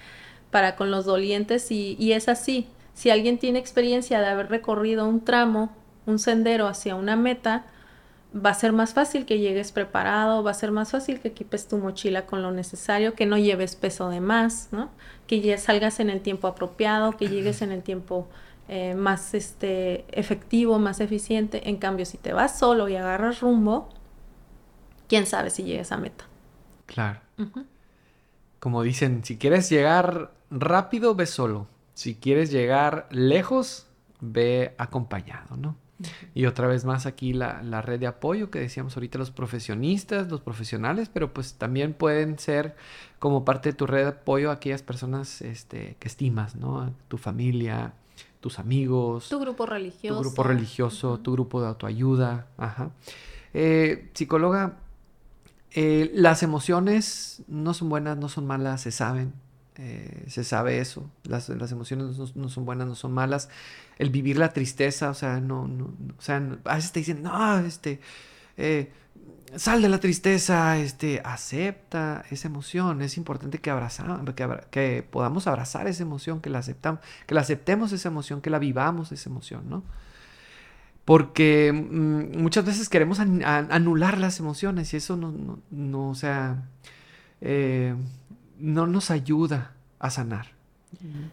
Para 0.51 0.77
con 0.77 0.91
los 0.91 1.05
dolientes 1.05 1.71
y, 1.71 1.97
y 1.99 2.13
es 2.13 2.29
así, 2.29 2.67
si 2.99 3.11
alguien 3.11 3.39
tiene 3.39 3.61
experiencia 3.61 4.19
de 4.19 4.27
haber 4.27 4.49
recorrido 4.49 5.07
un 5.07 5.25
tramo, 5.25 5.71
un 6.05 6.19
sendero 6.19 6.67
hacia 6.67 6.97
una 6.97 7.15
meta, 7.15 7.65
va 8.35 8.51
a 8.51 8.55
ser 8.55 8.73
más 8.73 8.93
fácil 8.93 9.25
que 9.25 9.39
llegues 9.39 9.71
preparado, 9.71 10.43
va 10.43 10.51
a 10.51 10.55
ser 10.55 10.73
más 10.73 10.91
fácil 10.91 11.21
que 11.21 11.29
equipes 11.29 11.69
tu 11.69 11.79
mochila 11.79 12.27
con 12.27 12.43
lo 12.43 12.51
necesario, 12.51 13.15
que 13.15 13.25
no 13.25 13.39
lleves 13.39 13.77
peso 13.77 14.09
de 14.09 14.19
más, 14.19 14.71
¿no? 14.73 14.91
Que 15.29 15.41
ya 15.41 15.59
salgas 15.59 16.01
en 16.01 16.11
el 16.11 16.23
tiempo 16.23 16.49
apropiado, 16.49 17.17
que 17.17 17.29
llegues 17.29 17.63
en 17.63 17.71
el 17.71 17.85
tiempo 17.85 18.27
eh, 18.67 18.97
más 18.97 19.33
este, 19.33 20.05
efectivo, 20.11 20.81
más 20.81 20.99
eficiente. 20.99 21.69
En 21.69 21.77
cambio, 21.77 22.05
si 22.05 22.19
te 22.19 22.33
vas 22.33 22.59
solo 22.59 22.89
y 22.89 22.97
agarras 22.97 23.41
rumbo, 23.41 23.91
quién 25.07 25.25
sabe 25.25 25.51
si 25.51 25.63
llegues 25.63 25.93
a 25.93 25.99
meta. 25.99 26.25
Claro. 26.87 27.21
Como 28.59 28.83
dicen, 28.83 29.23
si 29.23 29.39
quieres 29.39 29.71
llegar 29.71 30.33
rápido, 30.51 31.15
ve 31.15 31.27
solo 31.27 31.69
si 31.99 32.15
quieres 32.15 32.53
llegar 32.53 33.09
lejos, 33.11 33.89
ve 34.21 34.73
acompañado, 34.79 35.57
¿no? 35.57 35.75
Y 36.33 36.47
otra 36.47 36.69
vez 36.69 36.85
más 36.85 37.07
aquí 37.07 37.33
la, 37.33 37.83
red 37.83 37.99
de 37.99 38.07
apoyo 38.07 38.53
que 38.53 38.61
decíamos 38.61 38.97
ahorita 38.97 39.19
los 39.19 39.33
profesionistas, 39.33 40.31
los 40.31 40.41
profesionales, 40.41 41.11
pero 41.13 41.35
pues 41.35 41.55
también 41.55 41.95
pueden 41.95 42.39
ser 42.39 42.77
como 43.19 43.45
parte 43.45 43.71
de 43.71 43.73
tu 43.73 43.89
red 43.89 44.03
de 44.03 44.09
apoyo 44.11 44.53
aquellas 44.53 44.83
personas 44.83 45.43
este, 45.43 45.97
que 45.99 46.07
estimas, 46.07 46.55
¿no? 46.55 46.95
Tu 47.09 47.19
familia, 47.19 47.95
tus 48.39 48.61
amigos. 48.61 49.29
Tu 49.29 49.41
grupo 49.41 49.67
religioso. 49.67 50.23
Tu 50.23 50.29
grupo 50.29 50.43
religioso, 50.45 51.19
tu 51.19 51.33
grupo 51.33 51.61
de 51.61 51.67
autoayuda. 51.67 52.47
Ajá. 52.59 52.93
Eh, 53.55 54.09
psicóloga, 54.15 54.77
eh, 55.73 56.13
las 56.15 56.45
emociones 56.45 57.43
no 57.49 57.75
son 57.75 57.89
buenas, 57.89 58.17
no 58.17 58.29
son 58.29 58.47
malas, 58.47 58.83
se 58.83 58.93
saben. 58.93 59.33
Eh, 59.81 60.25
se 60.27 60.43
sabe 60.43 60.81
eso, 60.81 61.09
las, 61.23 61.49
emociones 61.49 62.35
no, 62.35 62.49
son 62.49 62.65
buenas, 62.65 62.89
no 62.89 62.97
son 62.97 63.13
malas. 63.13 63.49
El 63.97 64.11
vivir 64.11 64.37
la 64.37 64.53
tristeza, 64.53 65.11
o 65.11 65.15
sea, 65.15 65.41
no, 65.41 65.69
no, 65.69 65.95
o 66.19 66.21
sea, 66.21 66.43
a 66.65 66.75
veces 66.75 66.91
te 66.91 66.99
dicen, 66.99 67.23
no, 67.23 67.59
este, 67.61 68.01
eh, 68.57 68.91
sal 69.55 69.81
de 69.81 69.89
la 69.89 70.01
tristeza, 70.01 70.77
este, 70.79 71.21
acepta 71.25 72.25
esa 72.31 72.49
emoción. 72.49 73.03
Es 73.03 73.17
importante 73.17 73.59
que, 73.59 73.71
abrazamos, 73.71 74.21
que, 74.71 75.07
podamos 75.09 75.47
abrazar 75.47 75.87
esa 75.87 76.03
emoción, 76.03 76.41
que 76.41 76.51
la, 76.51 76.59
aceptamos, 76.59 77.01
que 77.27 77.35
la 77.37 77.43
aceptemos 77.43 77.93
esa 77.93 78.09
emoción, 78.09 78.41
que 78.41 78.51
la 78.51 78.59
vivamos 78.59 79.13
esa 79.13 79.31
emoción, 79.31 79.71
¿no? 79.71 79.85
Porque 81.05 81.73
mm, 81.73 82.37
muchas 82.43 82.65
veces 82.65 82.89
queremos 82.89 83.21
anular 83.21 84.19
las 84.19 84.41
emociones 84.41 84.93
y 84.93 84.97
eso 84.99 85.17
no, 85.17 85.61
no, 85.71 86.11
o 86.11 86.15
sea, 86.17 86.65
eh, 87.41 87.95
no 88.59 88.87
nos 88.87 89.11
ayuda 89.11 89.75
a 89.99 90.11
sanar. 90.11 90.59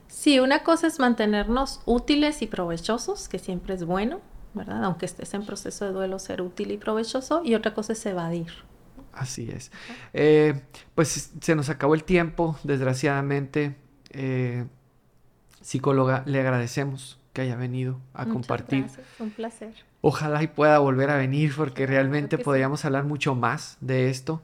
Sí, 0.07 0.39
una 0.39 0.63
cosa 0.63 0.87
es 0.87 0.99
mantenernos 0.99 1.81
útiles 1.85 2.41
y 2.41 2.47
provechosos, 2.47 3.29
que 3.29 3.39
siempre 3.39 3.73
es 3.73 3.85
bueno, 3.85 4.19
¿verdad? 4.53 4.83
Aunque 4.83 5.05
estés 5.05 5.33
en 5.33 5.45
proceso 5.45 5.85
de 5.85 5.91
duelo, 5.91 6.19
ser 6.19 6.41
útil 6.41 6.71
y 6.71 6.77
provechoso. 6.77 7.41
Y 7.43 7.55
otra 7.55 7.73
cosa 7.73 7.93
es 7.93 8.05
evadir. 8.05 8.51
Así 9.13 9.49
es. 9.49 9.71
Eh, 10.13 10.61
pues 10.93 11.31
se 11.39 11.55
nos 11.55 11.69
acabó 11.69 11.95
el 11.95 12.03
tiempo, 12.03 12.57
desgraciadamente. 12.63 13.75
Eh, 14.09 14.65
psicóloga, 15.61 16.23
le 16.25 16.39
agradecemos 16.39 17.19
que 17.33 17.41
haya 17.41 17.55
venido 17.55 17.99
a 18.13 18.25
compartir. 18.25 18.81
Gracias, 18.83 19.07
un 19.19 19.31
placer. 19.31 19.73
Ojalá 20.01 20.43
y 20.43 20.47
pueda 20.47 20.79
volver 20.79 21.09
a 21.09 21.17
venir 21.17 21.53
porque 21.55 21.87
realmente 21.87 22.37
podríamos 22.37 22.85
hablar 22.85 23.05
mucho 23.05 23.35
más 23.35 23.77
de 23.81 24.09
esto. 24.09 24.41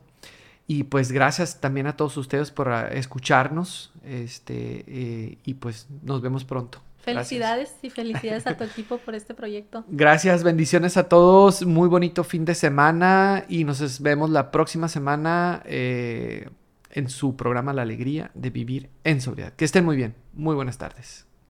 Y 0.72 0.84
pues 0.84 1.12
gracias 1.12 1.60
también 1.60 1.86
a 1.88 1.98
todos 1.98 2.16
ustedes 2.16 2.50
por 2.50 2.70
ah, 2.70 2.88
escucharnos. 2.88 3.92
Este, 4.06 4.86
eh, 4.88 5.38
y 5.44 5.56
pues 5.56 5.88
nos 6.02 6.22
vemos 6.22 6.46
pronto. 6.46 6.82
Felicidades 7.02 7.76
y 7.82 7.90
felicidades 7.90 8.48
a 8.48 8.56
tu 8.56 8.64
equipo 8.64 8.98
por 9.00 9.14
este 9.14 9.34
proyecto. 9.34 9.84
Gracias, 9.90 10.44
bendiciones 10.44 10.96
a 10.96 11.10
todos. 11.10 11.66
Muy 11.66 11.90
bonito 11.90 12.24
fin 12.24 12.46
de 12.46 12.56
semana 12.56 13.44
y 13.50 13.66
nos 13.66 14.00
vemos 14.00 14.30
la 14.30 14.50
próxima 14.50 14.88
semana 14.88 15.62
eh, 15.66 16.48
en 16.92 17.10
su 17.10 17.36
programa 17.36 17.74
La 17.74 17.82
Alegría 17.82 18.32
de 18.34 18.50
Vivir 18.50 18.90
en 19.04 19.20
Sobriedad. 19.20 19.52
Que 19.52 19.66
estén 19.66 19.84
muy 19.84 19.98
bien. 19.98 20.16
Muy 20.32 20.56
buenas 20.56 20.78
tardes. 20.78 21.26